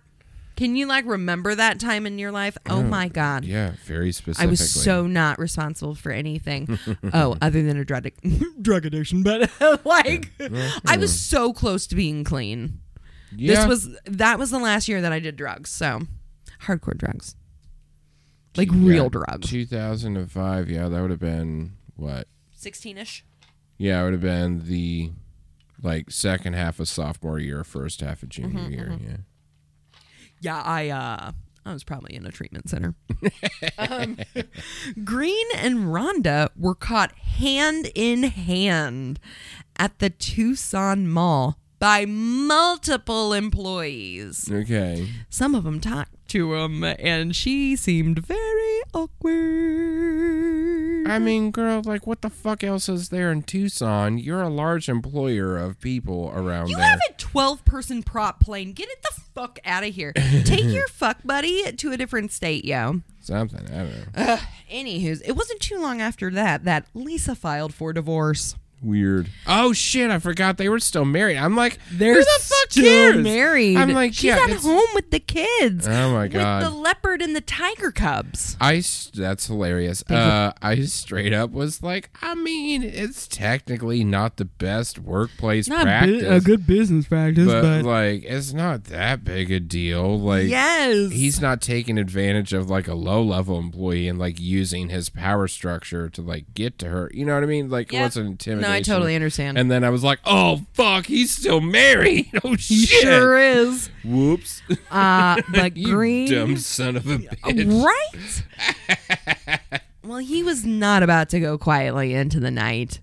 [0.58, 2.58] Can you like remember that time in your life?
[2.70, 3.46] Oh, oh my god.
[3.46, 4.46] Yeah, very specific.
[4.46, 6.78] I was so not responsible for anything.
[7.14, 8.10] oh, other than a drug
[8.62, 9.50] drug addiction, but
[9.86, 10.32] like
[10.86, 12.82] I was so close to being clean.
[13.34, 13.56] Yeah.
[13.56, 15.70] This was that was the last year that I did drugs.
[15.70, 16.02] So,
[16.64, 17.38] hardcore drugs.
[18.58, 19.50] Like Yeah, real drugs.
[19.50, 20.70] 2005.
[20.70, 22.28] Yeah, that would have been what?
[22.60, 23.22] 16ish.
[23.78, 25.12] Yeah, it would have been the
[25.84, 28.98] like second half of sophomore year, first half of junior Mm-hmm, year.
[29.00, 29.18] Yeah.
[30.42, 31.32] Yeah, I uh
[31.66, 32.96] I was probably in a treatment center.
[33.78, 34.18] um,
[35.06, 39.18] Green and Rhonda were caught hand in hand
[39.78, 44.50] at the Tucson Mall by multiple employees.
[44.52, 45.08] Okay.
[45.30, 50.83] Some of them talked to him, and she seemed very awkward.
[51.06, 51.26] I mm-hmm.
[51.26, 54.18] mean, girl, like, what the fuck else is there in Tucson?
[54.18, 56.86] You're a large employer of people around You there.
[56.86, 58.74] have a 12 person prop plane.
[58.74, 60.14] Get it the fuck out of here.
[60.14, 63.02] Take your fuck buddy to a different state, yo.
[63.20, 64.04] Something, I don't know.
[64.16, 64.40] Ugh,
[64.72, 68.56] anywho's, it wasn't too long after that that Lisa filed for divorce.
[68.84, 69.30] Weird.
[69.48, 70.12] Oh shit!
[70.12, 71.38] I forgot they were still married.
[71.38, 73.24] I'm like, They're who the fuck still cares?
[73.24, 73.78] married.
[73.78, 75.88] I'm like, she's yeah, at it's- home with the kids.
[75.88, 76.64] Oh my With god.
[76.64, 78.58] the leopard and the tiger cubs.
[78.60, 80.04] I s- that's hilarious.
[80.10, 86.24] Uh, I straight up was like, I mean, it's technically not the best workplace practice,
[86.28, 90.20] A good business practice, but, like, it's not that big a deal.
[90.20, 94.90] Like, yes, he's not taking advantage of like a low level employee and like using
[94.90, 97.10] his power structure to like get to her.
[97.14, 97.70] You know what I mean?
[97.70, 98.02] Like, Yep.
[98.02, 98.73] what's an intimidation?
[98.74, 99.58] I totally understand.
[99.58, 102.30] And then I was like, oh fuck, he's still married.
[102.44, 103.02] Oh he shit.
[103.04, 103.90] sure is.
[104.04, 104.62] Whoops.
[104.92, 107.84] Uh, but you Green, dumb son of a bitch.
[107.84, 109.72] right?
[110.04, 113.00] well, he was not about to go quietly into the night.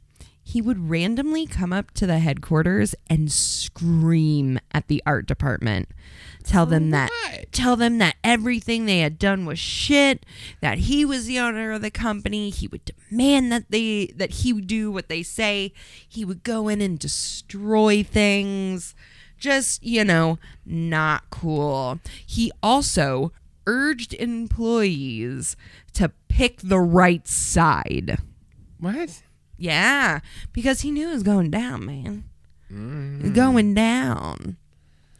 [0.50, 5.88] He would randomly come up to the headquarters and scream at the art department.
[6.42, 7.52] Tell them that what?
[7.52, 10.26] tell them that everything they had done was shit,
[10.60, 12.50] that he was the owner of the company.
[12.50, 15.72] He would demand that they that he would do what they say.
[16.08, 18.96] He would go in and destroy things.
[19.38, 22.00] Just, you know, not cool.
[22.26, 23.30] He also
[23.68, 25.56] urged employees
[25.92, 28.18] to pick the right side.
[28.80, 29.22] What?
[29.60, 30.20] Yeah,
[30.54, 32.24] because he knew it was going down, man.
[32.70, 34.56] It's Going down.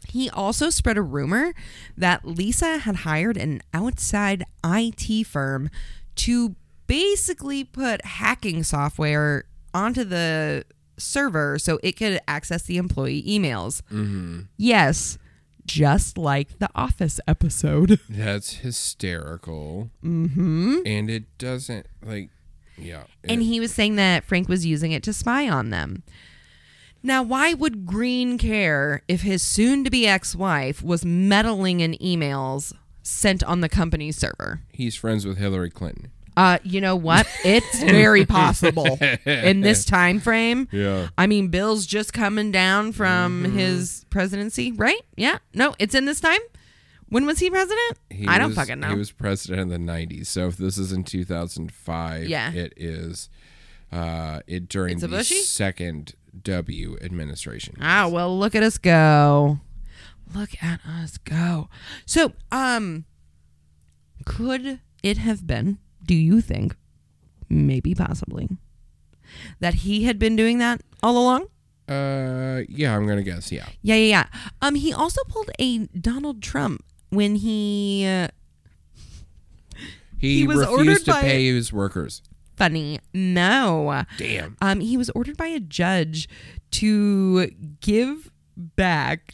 [0.07, 1.53] He also spread a rumor
[1.95, 5.69] that Lisa had hired an outside IT firm
[6.15, 6.55] to
[6.87, 10.65] basically put hacking software onto the
[10.97, 13.81] server so it could access the employee emails.
[13.91, 14.41] Mm-hmm.
[14.57, 15.17] Yes,
[15.65, 17.99] just like the Office episode.
[18.09, 19.91] That's hysterical.
[20.03, 20.79] mm-hmm.
[20.85, 22.29] And it doesn't like
[22.77, 23.03] yeah.
[23.23, 26.03] And he was saying that Frank was using it to spy on them.
[27.03, 31.93] Now, why would Green care if his soon to be ex wife was meddling in
[31.93, 32.73] emails
[33.03, 34.61] sent on the company's server?
[34.71, 36.11] he's friends with Hillary Clinton.
[36.37, 37.27] Uh, you know what?
[37.43, 40.67] It's very possible in this time frame.
[40.71, 41.09] Yeah.
[41.17, 43.57] I mean, Bill's just coming down from Mm-hmm.
[43.57, 45.01] his presidency, right?
[45.17, 45.39] Yeah.
[45.53, 46.39] No, it's in this time.
[47.11, 47.99] When was he president?
[48.09, 48.89] He I don't was- fucking know.
[48.89, 50.27] He was president in the 90s.
[50.27, 52.51] So if this is in 2005, Yeah.
[52.53, 53.29] it is
[53.91, 55.35] uh it during the Bushy?
[55.41, 57.75] second W administration.
[57.81, 59.59] Ah, well, look at us go.
[60.33, 61.67] Look at us go.
[62.05, 63.03] So, um,
[64.25, 66.75] could it have been, do you think,
[67.49, 68.47] maybe possibly,
[69.59, 71.47] that he had been doing that all along?
[71.89, 73.65] Uh yeah, I'm going to guess yeah.
[73.81, 74.39] Yeah, yeah, yeah.
[74.61, 78.27] Um, he also pulled a Donald Trump when he, uh,
[80.17, 82.21] He, He was refused ordered to by- pay his workers.
[82.55, 84.03] funny, no.
[84.17, 84.55] Damn.
[84.61, 86.27] Um, he was ordered by a judge
[86.71, 87.47] to
[87.81, 89.33] give back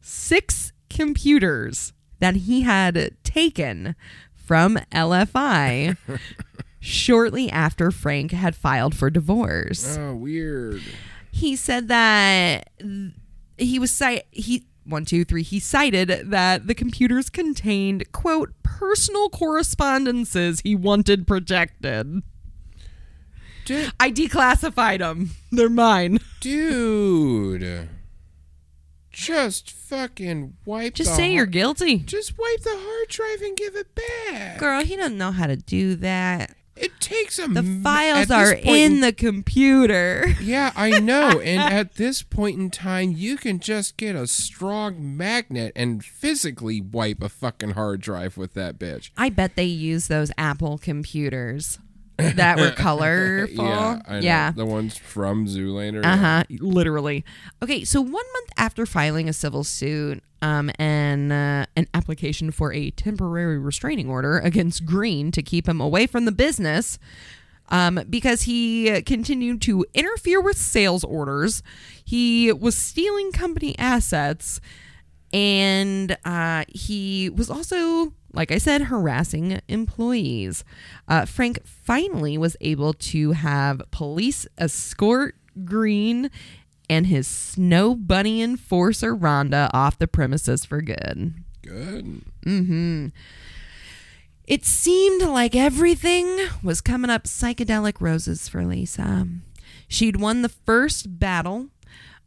[0.00, 3.94] six computers that he had taken
[4.34, 5.96] from LFI
[6.80, 9.96] shortly after Frank had filed for divorce.
[9.98, 10.82] Oh, weird.
[11.32, 13.12] He said that th-
[13.58, 14.00] he was
[14.30, 21.26] he one two three he cited that the computers contained quote personal correspondences he wanted
[21.26, 22.22] protected.
[23.64, 25.30] Dude, I declassified them.
[25.50, 26.20] They're mine.
[26.40, 27.88] dude.
[29.10, 31.98] Just fucking wipe Just the say you're guilty.
[32.00, 34.58] Just wipe the hard drive and give it back.
[34.58, 36.54] Girl, he doesn't know how to do that.
[36.76, 40.26] It takes a The m- files are in the computer.
[40.40, 41.40] Yeah, I know.
[41.40, 46.80] and at this point in time, you can just get a strong magnet and physically
[46.80, 49.10] wipe a fucking hard drive with that bitch.
[49.16, 51.78] I bet they use those Apple computers
[52.18, 53.64] that were colorful.
[53.64, 54.20] Yeah.
[54.20, 54.52] Yeah.
[54.52, 56.04] The ones from Zoolander.
[56.04, 56.44] Uh huh.
[56.50, 57.24] Literally.
[57.62, 62.72] Okay, so one month after filing a civil suit um, and uh, an application for
[62.72, 66.98] a temporary restraining order against Green to keep him away from the business,
[67.68, 71.62] um, because he continued to interfere with sales orders,
[72.04, 74.60] he was stealing company assets,
[75.32, 78.12] and uh, he was also.
[78.36, 80.62] Like I said, harassing employees.
[81.08, 86.30] Uh, Frank finally was able to have police escort Green
[86.88, 91.32] and his snow bunny enforcer Rhonda off the premises for good.
[91.62, 92.20] Good.
[92.44, 93.06] Mm-hmm.
[94.46, 99.26] It seemed like everything was coming up psychedelic roses for Lisa.
[99.88, 101.68] She'd won the first battle,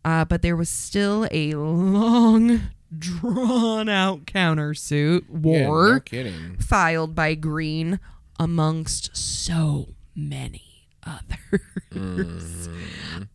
[0.04, 2.62] uh, but there was still a long,
[2.98, 6.58] drawn out countersuit Yeah, war no kidding.
[6.58, 8.00] filed by Green
[8.40, 12.70] amongst so many others.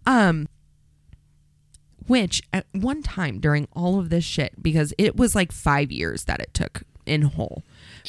[0.07, 0.49] Um,
[2.07, 6.25] which at one time during all of this shit, because it was like five years
[6.25, 7.63] that it took in whole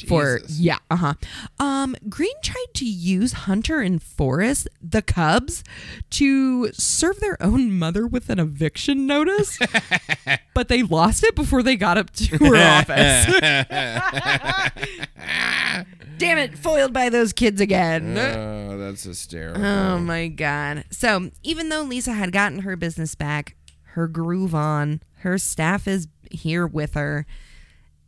[0.06, 0.60] for Jesus.
[0.60, 1.14] yeah, uh huh.
[1.58, 5.64] Um, Green tried to use Hunter and Forrest, the Cubs,
[6.10, 9.58] to serve their own mother with an eviction notice,
[10.54, 13.26] but they lost it before they got up to her office.
[16.18, 18.16] Damn it, foiled by those kids again.
[18.16, 19.64] Oh, that's hysterical.
[19.64, 20.84] Oh my god.
[20.90, 23.54] So, even though Lisa had gotten her business back,
[23.90, 27.26] her groove on, her staff is here with her,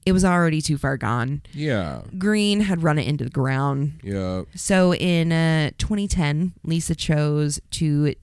[0.09, 1.43] it was already too far gone.
[1.53, 2.01] yeah.
[2.17, 4.01] Green had run it into the ground.
[4.03, 4.45] Yeah.
[4.55, 8.15] So, in uh, 2010, Lisa chose to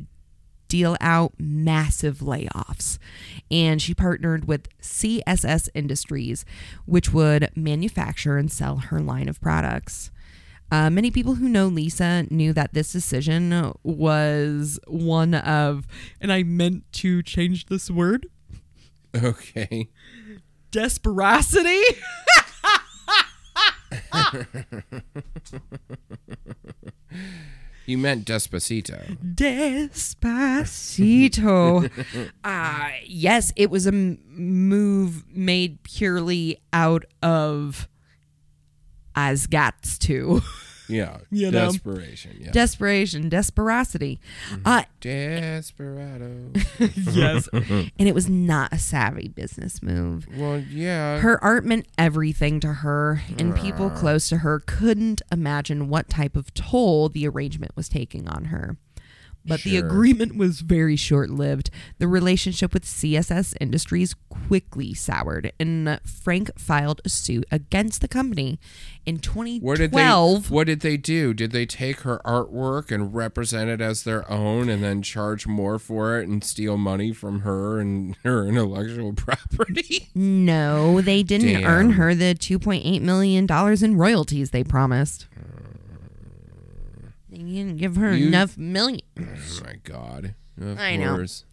[0.68, 2.98] deal out massive layoffs.
[3.52, 6.44] And she partnered with CSS Industries,
[6.86, 10.10] which would manufacture and sell her line of products.
[10.72, 15.86] Uh, many people who know Lisa knew that this decision was one of,
[16.20, 18.26] and I meant to change this word,
[19.16, 19.88] Okay.
[20.76, 21.82] Desperosity.
[27.86, 29.16] You meant Despacito.
[29.36, 30.32] Despacito.
[32.44, 37.88] uh, yes, it was a m- move made purely out of
[39.16, 40.42] as gats to
[40.88, 41.18] Yeah.
[41.32, 41.72] You know.
[41.72, 42.38] Desperation.
[42.40, 42.52] Yeah.
[42.52, 44.20] desperation, desperosity.
[44.64, 46.52] Uh, Desperado.
[46.96, 50.28] yes, and it was not a savvy business move.
[50.38, 51.20] well, yeah.
[51.20, 56.36] Her art meant everything to her, and people close to her couldn't imagine what type
[56.36, 58.78] of toll the arrangement was taking on her.
[59.48, 61.70] But the agreement was very short lived.
[62.00, 68.60] The relationship with CSS Industries quickly soured, and Frank filed a suit against the company
[69.06, 70.50] in what did 2012.
[70.50, 70.56] they?
[70.56, 71.34] What did they do?
[71.34, 75.78] Did they take her artwork and represent it as their own, and then charge more
[75.78, 80.10] for it and steal money from her and her intellectual property?
[80.16, 83.48] No, they didn't earn her the $2.8 million
[83.84, 85.28] in royalties they promised.
[85.34, 85.66] Hmm.
[87.44, 89.02] They didn't give her You- enough million.
[89.20, 89.24] oh
[89.64, 90.36] my god.
[90.60, 91.16] Of I know.
[91.16, 91.44] course.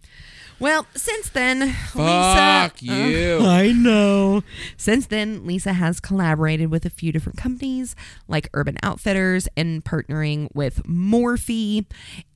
[0.61, 2.85] Well, since then, Fuck Lisa.
[2.85, 3.39] you.
[3.43, 4.45] Uh, I know.
[4.77, 7.97] Since then, Lisa has collaborated with a few different companies
[8.29, 11.85] like Urban Outfitters and partnering with Morphe.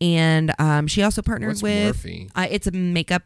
[0.00, 2.02] And um, she also partnered What's with.
[2.04, 2.30] Morphe?
[2.34, 3.22] Uh, it's a makeup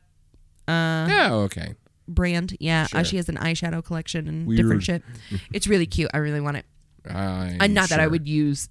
[0.69, 1.77] uh, Oh, okay.
[2.07, 2.55] brand.
[2.61, 2.87] Yeah.
[2.93, 5.03] Uh, she has an eyeshadow collection and different shit.
[5.55, 6.11] It's really cute.
[6.13, 6.67] I really want it.
[7.09, 8.69] I'm And not that I would use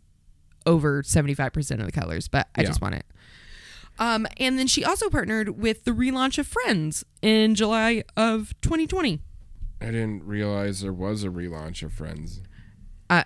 [0.70, 2.68] over 75% of the colors, but I Yeah.
[2.68, 3.06] just want it.
[3.98, 9.20] Um, and then she also partnered with the relaunch of Friends in July of 2020.
[9.82, 12.42] I didn't realize there was a relaunch of Friends.
[13.10, 13.24] Uh,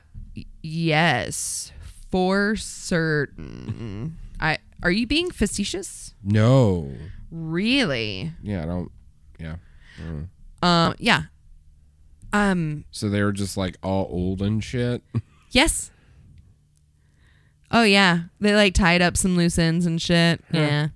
[0.63, 1.71] yes,
[2.09, 4.17] for certain.
[4.39, 6.13] I are you being facetious?
[6.23, 6.91] No.
[7.31, 8.31] Really?
[8.41, 8.91] Yeah, I don't.
[9.39, 9.55] Yeah.
[10.61, 11.23] Um, yeah.
[12.31, 15.03] Um, So they were just like all old and shit.
[15.51, 15.91] yes.
[17.73, 20.41] Oh yeah, they like tied up some loose ends and shit.
[20.51, 20.89] Yeah,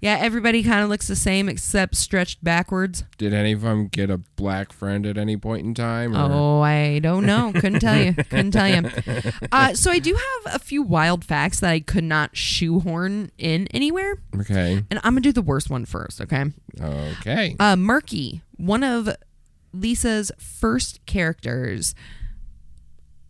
[0.00, 0.16] yeah.
[0.18, 3.04] Everybody kind of looks the same except stretched backwards.
[3.18, 6.16] Did any of them get a black friend at any point in time?
[6.16, 6.32] Or?
[6.32, 7.52] Oh, I don't know.
[7.54, 8.14] Couldn't tell you.
[8.14, 8.88] Couldn't tell you.
[9.52, 13.66] Uh, so I do have a few wild facts that I could not shoehorn in
[13.72, 14.82] anywhere, Okay.
[14.90, 16.20] and I'm gonna do the worst one first.
[16.22, 16.44] Okay.
[16.80, 17.56] Okay.
[17.60, 19.10] Uh, Markie, one of
[19.74, 21.94] Lisa's first characters.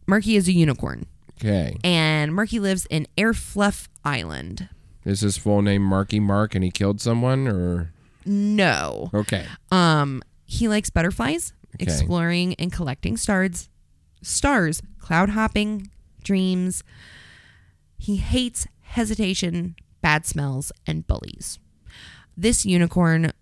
[0.07, 1.07] Markie is a unicorn,
[1.39, 1.77] Okay.
[1.85, 4.69] and Markie lives in Airfluff Island.
[5.05, 7.93] Is his full name Marky Mark and he killed someone or
[8.25, 9.11] No.
[9.15, 9.47] Okay.
[9.71, 11.85] Um, he likes butterflies, Okay.
[11.85, 13.69] exploring and collecting stars,
[14.23, 15.91] stars, cloud hopping,
[16.25, 16.83] dreams.
[17.99, 21.59] He hates hesitation, bad smells, and bullies.
[22.37, 23.33] This unicorn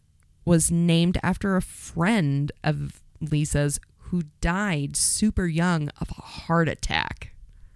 [0.45, 3.81] was named after a friend of Lisa's
[4.11, 7.31] who died super young of a heart attack.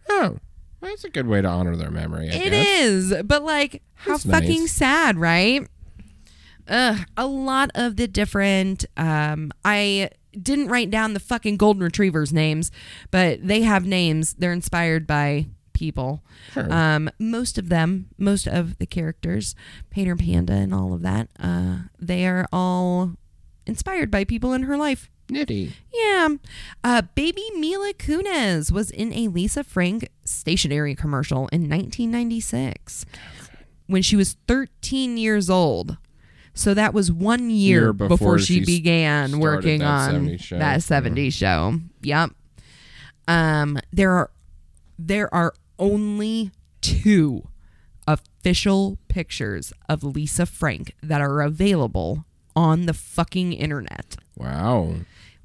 [0.09, 0.39] Oh.
[0.81, 2.67] That's a good way to honor their memory, I It guess.
[2.81, 4.73] is, but like, how That's fucking nice.
[4.73, 5.67] sad, right?
[6.69, 8.85] Ugh, a lot of the different.
[8.97, 10.11] Um, I
[10.41, 12.71] didn't write down the fucking golden retrievers' names,
[13.11, 14.35] but they have names.
[14.35, 16.23] They're inspired by people.
[16.53, 16.71] Sure.
[16.73, 19.55] Um, most of them, most of the characters,
[19.91, 23.15] Painter Panda and all of that, uh, they are all
[23.67, 25.11] inspired by people in her life.
[25.29, 25.73] Nitty.
[25.93, 26.29] Yeah.
[26.83, 33.05] Uh, baby Mila Kunis was in a Lisa Frank stationery commercial in 1996
[33.87, 35.97] when she was 13 years old.
[36.55, 40.41] So that was one year, Year before, before she she began working that on 70s
[40.41, 40.59] show.
[40.59, 41.79] that 70s show.
[42.03, 42.31] Yep.
[43.29, 44.31] Um, there are
[44.99, 46.51] there are only
[46.81, 47.47] two
[48.09, 52.25] official pictures of Lisa Frank that are available
[52.57, 54.17] on the fucking internet.
[54.37, 54.95] Wow.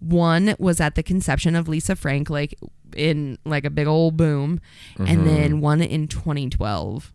[0.04, 2.56] One was at the conception of Lisa Frank, like
[2.96, 4.60] in like a big old boom,
[4.98, 7.12] and then one in 2012.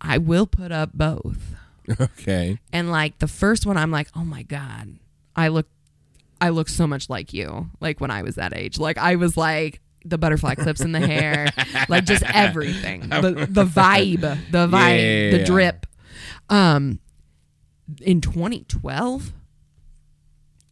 [0.00, 1.54] I will put up both.
[2.00, 2.58] Okay.
[2.72, 4.98] And like the first one, I'm like, oh my god,
[5.36, 5.68] I look,
[6.40, 7.70] I look so much like you.
[7.78, 10.98] Like when I was that age, like I was like the butterfly clips in the
[10.98, 11.46] hair,
[11.88, 14.20] like just everything, the the vibe,
[14.50, 15.86] the vibe, Yeah, yeah, the drip.
[16.50, 16.98] Um,
[18.02, 19.32] in 2012, A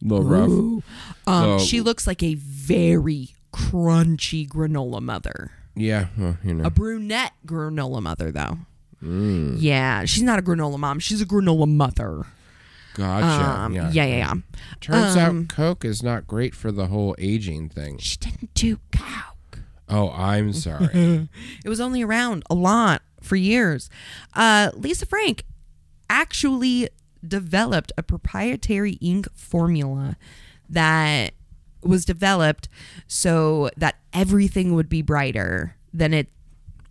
[0.05, 0.49] little rough.
[0.49, 0.83] Ooh.
[1.27, 5.51] Um, So- she looks like a very crunchy granola mother.
[5.75, 6.07] Yeah.
[6.17, 6.65] Well, you know.
[6.65, 8.59] A brunette granola mother, though.
[9.03, 10.99] Mm, Yeah, she's not a granola mom.
[10.99, 12.23] She's a granola mother.
[12.95, 13.49] gotcha.
[13.61, 13.91] Um, yeah.
[13.91, 14.33] yeah, yeah, yeah.
[14.79, 17.97] Turns Um, out Coke is not great for the whole aging thing.
[17.97, 19.59] She didn't do coke.
[19.89, 21.27] Oh, I'm sorry.
[21.65, 23.89] It was only around a lot for years.
[24.33, 25.43] Uh, Lisa Frank
[26.09, 26.87] actually
[27.29, 30.17] developed a proprietary ink formula
[30.69, 31.33] that
[31.81, 32.67] was developed
[33.07, 36.29] so that everything would be brighter than it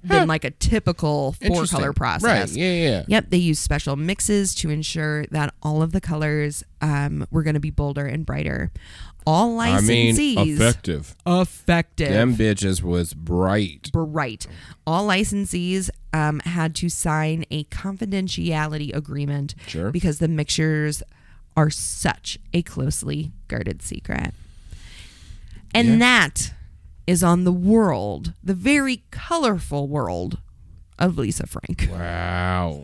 [0.04, 2.50] than like a typical four color process.
[2.50, 2.58] Right.
[2.58, 3.04] Yeah, yeah.
[3.08, 7.54] Yep, they use special mixes to ensure that all of the colors um, were going
[7.54, 8.70] to be bolder and brighter.
[9.26, 11.16] All I mean, licensees effective.
[11.26, 13.90] effective Them bitches was bright.
[13.90, 14.46] bright.
[14.86, 19.90] All licensees um, had to sign a confidentiality agreement Sure.
[19.90, 21.02] because the mixtures
[21.56, 24.34] are such a closely guarded secret.
[25.72, 25.96] And Yeah.
[25.98, 26.52] that
[27.06, 30.38] is on the world, the very colorful world
[30.98, 31.88] of Lisa Frank.
[31.90, 32.82] Wow.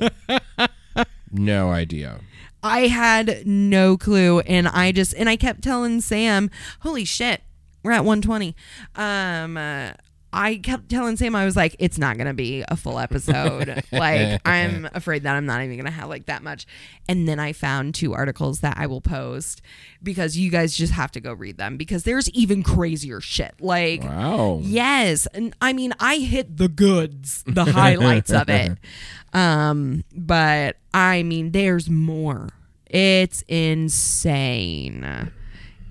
[1.32, 2.20] no idea.
[2.62, 7.42] I had no clue and I just and I kept telling Sam, "Holy shit,
[7.82, 8.55] we're at 120."
[8.97, 9.92] Um uh,
[10.32, 13.82] I kept telling Sam I was like, "It's not going to be a full episode.
[13.93, 16.66] like I'm afraid that I'm not even going to have like that much."
[17.09, 19.62] And then I found two articles that I will post
[20.02, 23.55] because you guys just have to go read them because there's even crazier shit.
[23.61, 24.61] Like Wow.
[24.62, 28.78] Yes, and I mean I hit the goods, the highlights of it.
[29.32, 32.48] Um, but I mean there's more.
[32.86, 35.31] It's insane.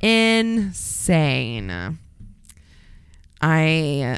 [0.01, 1.97] Insane.
[3.41, 4.17] I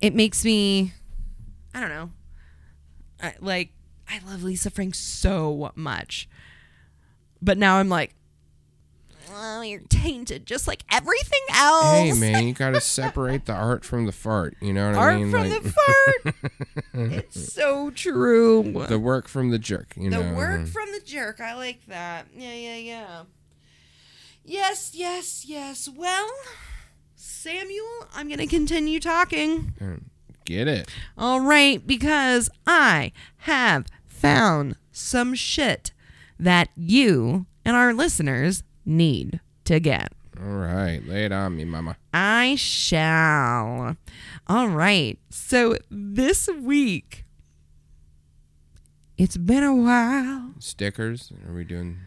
[0.00, 0.92] it makes me
[1.74, 2.10] I don't know.
[3.22, 3.70] I, like
[4.08, 6.28] I love Lisa Frank so much.
[7.42, 8.14] But now I'm like
[9.30, 11.84] oh, you're tainted just like everything else.
[11.92, 14.56] Hey man, you gotta separate the art from the fart.
[14.60, 15.34] You know what Art I mean?
[15.34, 16.34] Art from Like, the fart.
[17.12, 18.84] it's so true.
[18.88, 19.94] the work from the jerk.
[19.96, 20.34] You The know.
[20.34, 20.66] work uh-huh.
[20.66, 21.40] from the jerk.
[21.40, 22.26] I like that.
[22.34, 23.22] Yeah, yeah, yeah.
[24.44, 25.88] Yes, yes, yes.
[25.94, 26.30] Well,
[27.20, 29.74] Samuel, I'm going to continue talking.
[30.44, 30.88] Get it?
[31.16, 35.90] All right, because I have found some shit
[36.38, 40.12] that you and our listeners need to get.
[40.40, 41.96] All right, lay it on me, mama.
[42.14, 43.96] I shall.
[44.46, 45.18] All right.
[45.28, 47.24] So this week,
[49.16, 50.52] it's been a while.
[50.60, 51.32] Stickers?
[51.48, 51.98] Are we doing?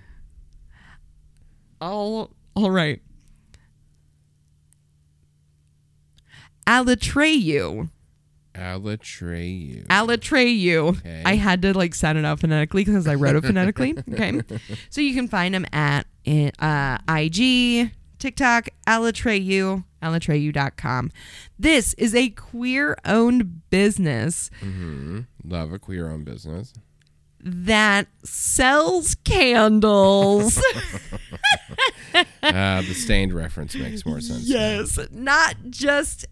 [1.82, 3.02] All all right.
[6.72, 7.90] Alatreyu.
[8.56, 9.86] Alatreyu.
[9.88, 10.90] Alatreyu.
[10.98, 11.24] Okay.
[11.26, 13.96] I had to like sound it out phonetically because I wrote it phonetically.
[14.14, 14.42] Okay.
[14.90, 16.06] so you can find him at
[16.60, 21.12] uh, IG, TikTok, Alatreyu, alatreyu.com.
[21.60, 26.74] This is a queer owned business hmm Love a queer owned business.
[27.44, 30.62] that sells candles.
[32.44, 34.44] Uh, the stained reference makes more sense.
[34.44, 35.00] yes.
[35.12, 36.26] Not just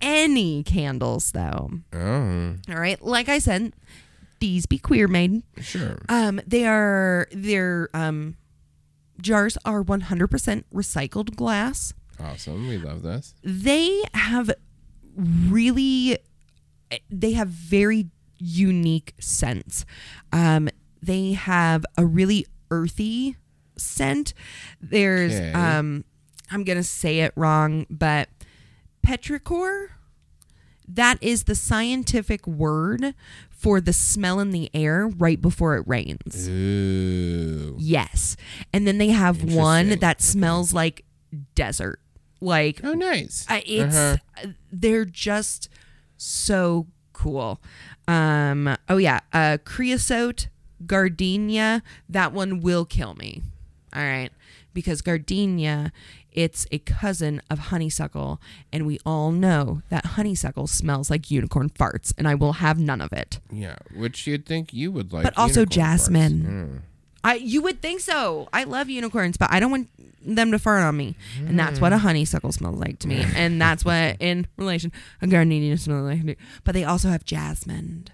[0.00, 1.70] any candles, though.
[1.92, 3.00] Oh, All right.
[3.02, 3.74] Like I said,
[4.40, 5.42] these be queer made.
[5.60, 5.98] sure.
[6.08, 8.36] Um, they are their um
[9.20, 11.94] jars are 100% recycled glass.
[12.20, 12.68] Awesome.
[12.68, 13.34] We love this.
[13.42, 14.50] They have
[15.48, 16.18] really
[17.10, 18.08] they have very
[18.38, 19.84] unique scents.
[20.32, 20.68] Um,
[21.02, 23.36] they have a really earthy
[23.76, 24.34] scent.
[24.80, 25.52] There's Okay.
[25.52, 26.04] um
[26.50, 28.28] I'm going to say it wrong, but
[29.06, 29.88] petrichor
[30.88, 33.14] that is the scientific word
[33.50, 36.48] for the smell in the air right before it rains.
[36.48, 37.74] Ooh.
[37.78, 38.36] Yes.
[38.72, 41.04] And then they have one that smells like
[41.56, 41.98] desert.
[42.40, 43.44] Like Oh, nice.
[43.48, 44.46] I- it's Uh-huh.
[44.70, 45.68] they're just
[46.16, 47.60] so cool.
[48.06, 50.46] Um oh yeah, uh creosote,
[50.86, 53.42] gardenia, that one will kill me.
[53.94, 54.30] All right.
[54.74, 55.90] Because gardenia
[56.36, 58.40] It's a cousin of honeysuckle,
[58.70, 63.00] and we all know that honeysuckle smells like unicorn farts, and I will have none
[63.00, 63.40] of it.
[63.50, 65.24] Yeah, which you'd think you would like.
[65.24, 66.44] But also jasmine.
[66.44, 66.76] Hmm.
[67.24, 68.48] I you would think so.
[68.52, 69.88] I love unicorns, but I don't want
[70.22, 72.06] them to fart on me, and that's what a hmm.
[72.06, 74.92] honeysuckle smells like to me, and that's what in relation
[75.22, 76.38] a gardenia smells like.
[76.64, 78.08] But they also have jasmine.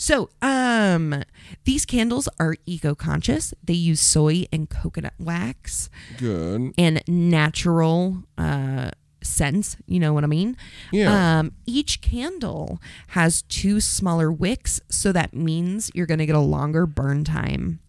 [0.00, 1.24] So, um,
[1.64, 3.52] these candles are eco-conscious.
[3.64, 6.72] They use soy and coconut wax Good.
[6.78, 8.92] and natural uh,
[9.24, 9.76] scents.
[9.86, 10.56] You know what I mean?
[10.92, 11.40] Yeah.
[11.40, 16.40] Um, each candle has two smaller wicks, so that means you're going to get a
[16.40, 17.80] longer burn time.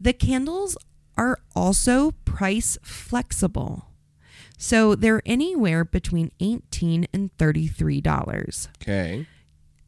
[0.00, 0.76] The candles
[1.16, 3.86] are also price flexible.
[4.58, 8.68] So they're anywhere between 18 and $33.
[8.82, 9.26] Okay.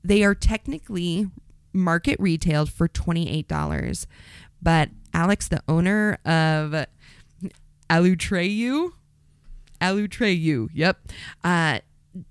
[0.05, 1.31] They are technically
[1.73, 4.07] market retailed for $28.
[4.63, 6.87] But Alex, the owner of
[7.91, 8.93] Alatreyu,
[9.81, 10.99] Alatreyu, yep,
[11.43, 11.81] uh,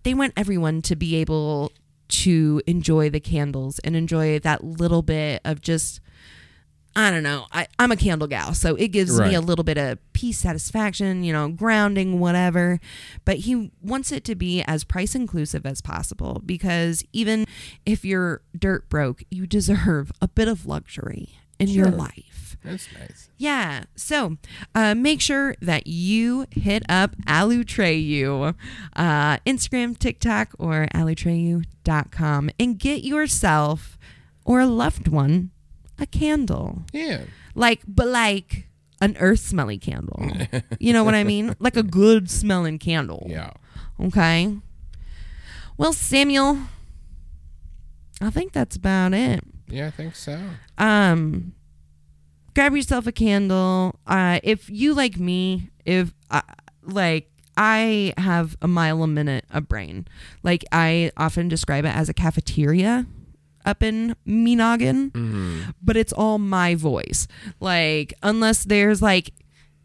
[0.03, 1.71] they want everyone to be able
[2.07, 5.99] to enjoy the candles and enjoy that little bit of just
[6.95, 7.47] I don't know.
[7.51, 9.29] I, I'm a candle gal, so it gives Right.
[9.29, 12.79] me a little bit of peace, satisfaction, you know, grounding, whatever.
[13.25, 17.45] But he wants it to be as price inclusive as possible because even
[17.85, 21.29] if you're dirt broke, you deserve a bit of luxury
[21.59, 22.57] in your life.
[22.63, 23.29] That's nice.
[23.37, 23.83] Yeah.
[23.95, 24.37] So
[24.75, 28.53] uh, make sure that you hit up Alatreyu,
[28.95, 33.97] uh, Instagram, TikTok, or alatreyu.com and get yourself
[34.45, 35.51] or a loved one
[35.99, 36.83] a candle.
[36.91, 37.23] Yeah.
[37.55, 38.67] Like, but like
[39.01, 40.25] an earth smelly candle.
[40.79, 41.55] you know what I mean?
[41.59, 43.27] Like a good smelling candle.
[43.29, 43.51] Yeah.
[43.99, 44.55] Okay.
[45.77, 46.59] Well, Samuel,
[48.21, 49.41] I think that's about it.
[49.67, 50.39] Yeah, I think so.
[50.77, 51.53] Um,
[52.53, 53.99] grab yourself a candle.
[54.05, 56.41] Uh, if you like me, if uh,
[56.83, 60.07] like I have a mile a minute of brain,
[60.43, 63.05] like I often describe it as a cafeteria
[63.65, 65.61] up in me noggin, Mm-hmm.
[65.81, 67.27] but it's all my voice.
[67.59, 69.31] Like unless there's like.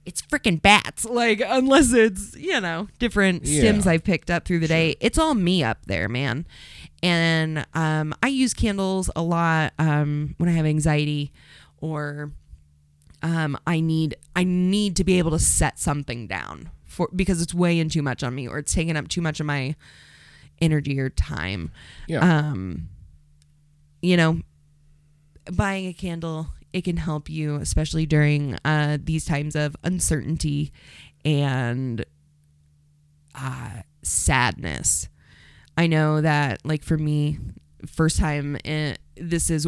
[0.06, 1.04] It's freaking bats.
[1.04, 3.62] Like, unless it's, you know, different Yeah.
[3.64, 6.46] stims I've picked up through the day, it's all me up there, man.
[7.02, 11.30] And um, I use candles a lot um, when I have anxiety
[11.82, 12.32] or
[13.22, 17.52] um, I need I need to be able to set something down for because it's
[17.52, 19.76] weighing too much on me or it's taking up too much of my
[20.62, 21.70] energy or time.
[22.06, 22.20] Yeah.
[22.20, 22.88] Um,
[24.00, 24.40] you know,
[25.52, 30.72] buying a candle it can help you, especially during uh, these times of uncertainty
[31.24, 32.04] and
[33.34, 35.08] uh, sadness.
[35.76, 37.38] I know that, like for me,
[37.86, 39.66] first time in, this is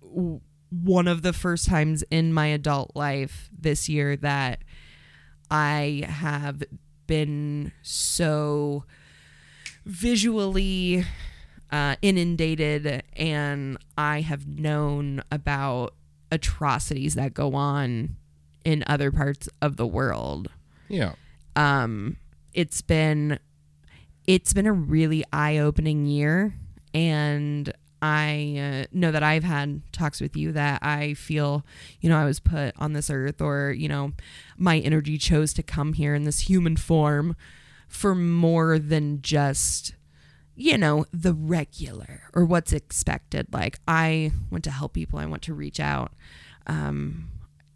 [0.00, 4.60] one of the first times in my adult life this year that
[5.50, 6.62] I have
[7.06, 8.84] been so
[9.84, 11.04] visually
[11.70, 15.94] uh, inundated and I have known about
[16.30, 18.16] atrocities that go on
[18.64, 20.48] in other parts of the world.
[20.88, 21.12] yeah.
[21.54, 22.18] Um,
[22.52, 23.38] it's been
[24.26, 26.54] it's been a really eye-opening year
[26.92, 27.72] and
[28.02, 31.64] I uh, know that I've had talks with you that I feel,
[32.00, 34.12] you know, I was put on this earth or, you know,
[34.58, 37.36] my energy chose to come here in this human form
[37.88, 39.94] for more than just,
[40.56, 43.46] you know, the regular or what's expected.
[43.52, 46.12] Like, I want to help people, I want to reach out.
[46.66, 47.28] Um,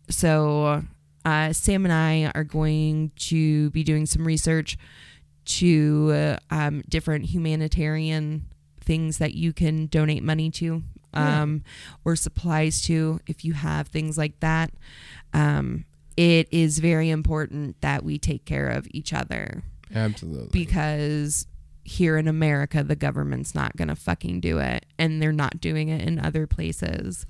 [0.08, 0.82] so,
[1.24, 4.78] uh, Sam and I are going to be doing some research
[5.44, 8.46] to uh, um, different humanitarian
[8.80, 10.82] things that you can donate money to
[11.14, 11.62] um,
[12.04, 14.72] or supplies to if you have things like that.
[15.32, 15.84] Um,
[16.16, 19.62] it is very important that we take care of each other
[19.94, 20.50] Absolutely.
[20.52, 21.46] because
[21.90, 24.86] here in America, the government's not going to fucking do it.
[24.98, 27.26] And they're not doing it in other places.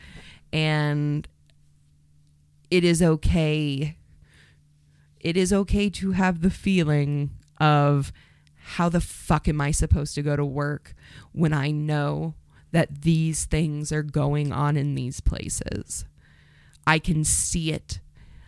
[0.52, 1.26] And
[2.70, 3.96] it is okay.
[5.20, 8.12] It is okay to have the feeling of
[8.74, 10.94] how the fuck am I supposed to go to work
[11.32, 12.34] when I know
[12.72, 16.04] that these things are going on in these places?
[16.86, 18.00] I can see it.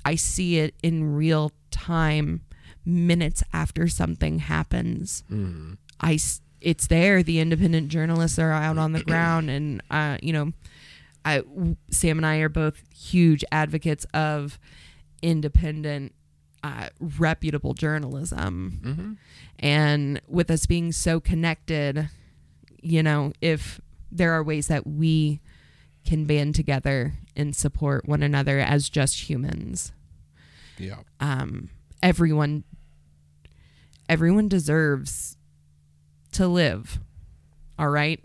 [0.05, 2.43] I see it in real time
[2.85, 5.25] minutes after something happens.
[5.31, 5.77] Mhm.
[6.03, 6.19] I
[6.61, 7.23] it's there.
[7.23, 10.53] The independent journalists are out on the ground, and uh, you know,
[11.25, 11.43] I
[11.91, 14.59] Sam and I are both huge advocates of
[15.23, 16.13] independent,
[16.65, 18.81] uh, reputable journalism.
[18.85, 19.17] Mhm.
[19.61, 22.09] And with us being so connected,
[22.83, 23.81] you know, if
[24.11, 25.41] there are ways that we
[26.05, 29.93] can band together and support one another as just humans,
[30.79, 30.97] Yeah.
[31.21, 31.69] um,
[32.03, 32.65] everyone
[34.09, 35.37] everyone deserves
[36.33, 36.99] to live.
[37.79, 38.21] All right?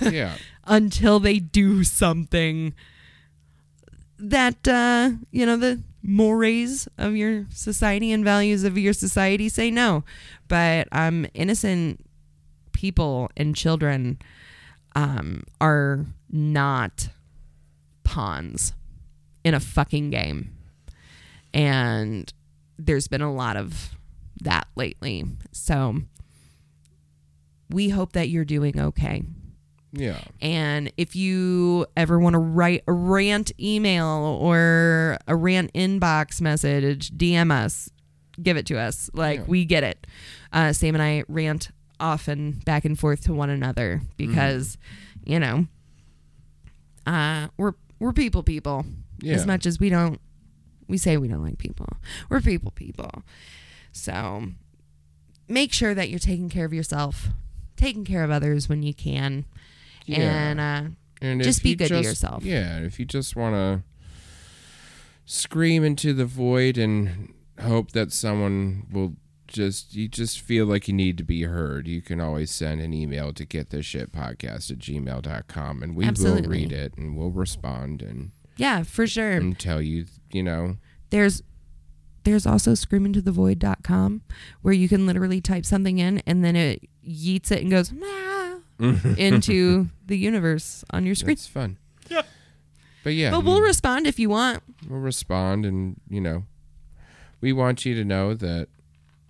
[0.00, 0.36] Yeah.
[0.64, 2.74] Until they do something
[4.18, 9.70] that uh, you know, the mores of your society and values of your society say
[9.70, 10.04] no.
[10.46, 12.04] But um innocent
[12.72, 14.18] people and children
[14.94, 17.08] um are not
[18.04, 18.72] pawns
[19.44, 20.50] in a fucking game.
[21.52, 22.32] And
[22.78, 23.96] there's been a lot of
[24.42, 25.24] that lately.
[25.52, 25.96] So
[27.70, 29.22] we hope that you're doing okay.
[29.92, 30.20] Yeah.
[30.42, 34.06] And if you ever want to write a rant email
[34.40, 37.88] or a rant inbox message, DM us,
[38.42, 39.08] give it to us.
[39.14, 39.44] Like Yeah.
[39.46, 40.06] we get it.
[40.52, 41.70] Uh, Sam and I rant
[42.00, 44.76] often back and forth to one another because,
[45.24, 45.66] you know,
[47.06, 48.84] uh, we're we're people people.
[49.20, 49.34] Yeah.
[49.34, 50.20] As much as we don't,
[50.86, 51.86] we say we don't like people.
[52.28, 53.10] We're people people.
[53.90, 54.44] So
[55.48, 57.28] make sure that you're taking care of yourself,
[57.78, 59.46] taking care of others when you can
[60.04, 60.18] Yeah.
[60.50, 60.82] and uh,
[61.22, 62.44] And Just be good to yourself.
[62.44, 63.82] Yeah, if you just want to
[65.26, 69.14] scream into the void and hope that someone will
[69.46, 72.92] just you just feel like you need to be heard, you can always send an
[72.92, 76.42] email to get this shit podcast at gmail.com and we Absolutely.
[76.42, 79.32] will read it and we'll respond and, yeah, for sure.
[79.32, 80.76] and tell you, you know,
[81.10, 81.42] There's
[82.24, 84.20] there's also screamintothevoid.com
[84.60, 88.60] where you can literally type something in and then it yeets it and goes "Meow,"
[89.16, 91.32] into the universe on your screen.
[91.32, 91.78] it's fun.
[92.08, 92.22] Yeah.
[93.04, 94.62] But yeah, But we'll respond if you want.
[94.88, 96.44] we'll respond and you know
[97.40, 98.68] we want you to know that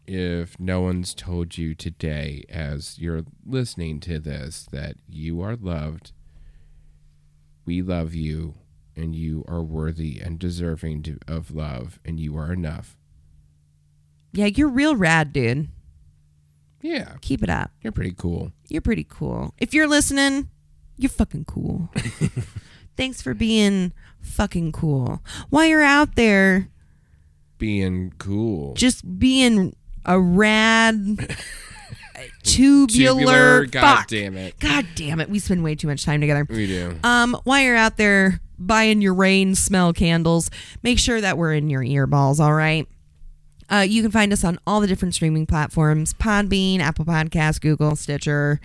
[0.07, 6.13] if no one's told you today as you're listening to this that you are loved
[7.67, 8.55] we love you
[8.97, 12.97] and you are worthy and deserving to, of love and you are enough
[14.33, 15.69] Yeah, you're real rad, dude.
[16.83, 17.71] Yeah Keep it up.
[17.83, 19.55] you're pretty cool You're pretty cool.
[19.59, 20.49] If you're listening,
[20.97, 21.91] you're fucking cool.
[22.97, 25.23] Thanks for being fucking cool.
[25.51, 26.69] While you're out there
[27.59, 29.75] being cool just being
[30.05, 31.29] a rad
[32.43, 34.07] tubular, god fuck.
[34.09, 36.47] damn it God damn it, we spend way too much time together.
[36.49, 40.51] we do Um, while you're out there buying your rain smell candles,
[40.83, 42.87] make sure that we're in your earballs, all right?
[43.71, 47.97] Uh, you can find us on all the different streaming platforms Podbean, Apple Podcasts, Google,
[47.97, 48.61] Stitcher.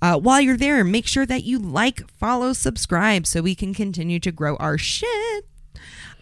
[0.00, 4.20] Uh, while you're there, make sure that you like, follow, subscribe so we can continue
[4.20, 5.44] to grow our shit.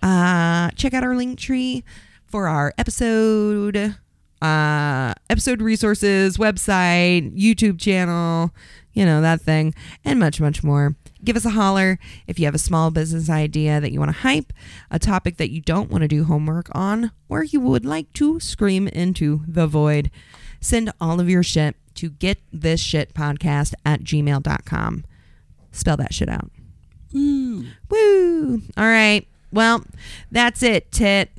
[0.03, 1.85] Uh, check out our link tree
[2.27, 3.97] for our episode,
[4.43, 8.51] uh, episode resources, website, YouTube channel,
[8.93, 9.75] you know, that thing,
[10.05, 10.97] and much, much more.
[11.27, 14.19] Give us a holler if you have a small business idea that you want to
[14.19, 14.53] hype,
[14.91, 18.39] a topic that you don't want to do homework on, or you would like to
[18.41, 20.11] scream into the void.
[20.61, 25.05] Send all of your shit to get this shit podcast at gmail.com.
[25.73, 26.51] Spell that shit out.
[27.13, 27.65] Woo.
[27.91, 28.63] Woo!
[28.77, 29.27] All right.
[29.53, 29.85] Well,
[30.31, 31.31] that's it, Tit.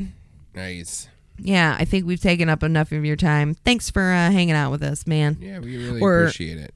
[0.53, 1.07] nice
[1.37, 3.53] Yeah, I think we've taken up enough of your time.
[3.53, 5.37] Thanks for uh, hanging out with us, man.
[5.39, 6.73] yeah we really Or- appreciate it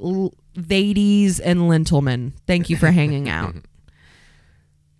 [0.00, 3.54] L- ladies and Lentilman, thank you for hanging out.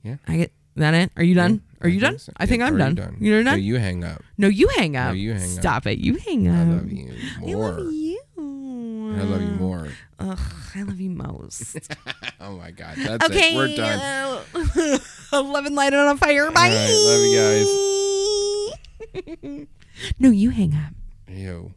[0.03, 0.17] Yeah.
[0.27, 1.13] I get that it.
[1.17, 1.63] Are you done?
[1.81, 2.13] Are I you done?
[2.13, 2.33] think so.
[2.37, 2.95] I think Yeah, I'm are done.
[2.95, 3.17] done.
[3.21, 3.55] You're done?
[3.55, 5.15] No, you hang up No, you hang up.
[5.17, 5.49] you hang up.
[5.49, 5.99] Stop it.
[5.99, 6.57] You hang up.
[6.57, 7.71] I love you I more.
[7.73, 8.21] love you.
[8.39, 9.89] I love you more.
[10.19, 10.39] Ugh,
[10.75, 11.77] I love you most.
[12.45, 13.53] Oh my god, that's okay.
[13.55, 13.57] it.
[13.57, 14.43] We're done.
[14.53, 14.99] uh,
[15.39, 16.51] 11 lighted on a fire.
[16.51, 16.71] Bye.
[16.71, 17.21] right, love
[19.25, 19.69] you guys.
[20.19, 20.93] no, you hang up.
[21.29, 21.73] Ew.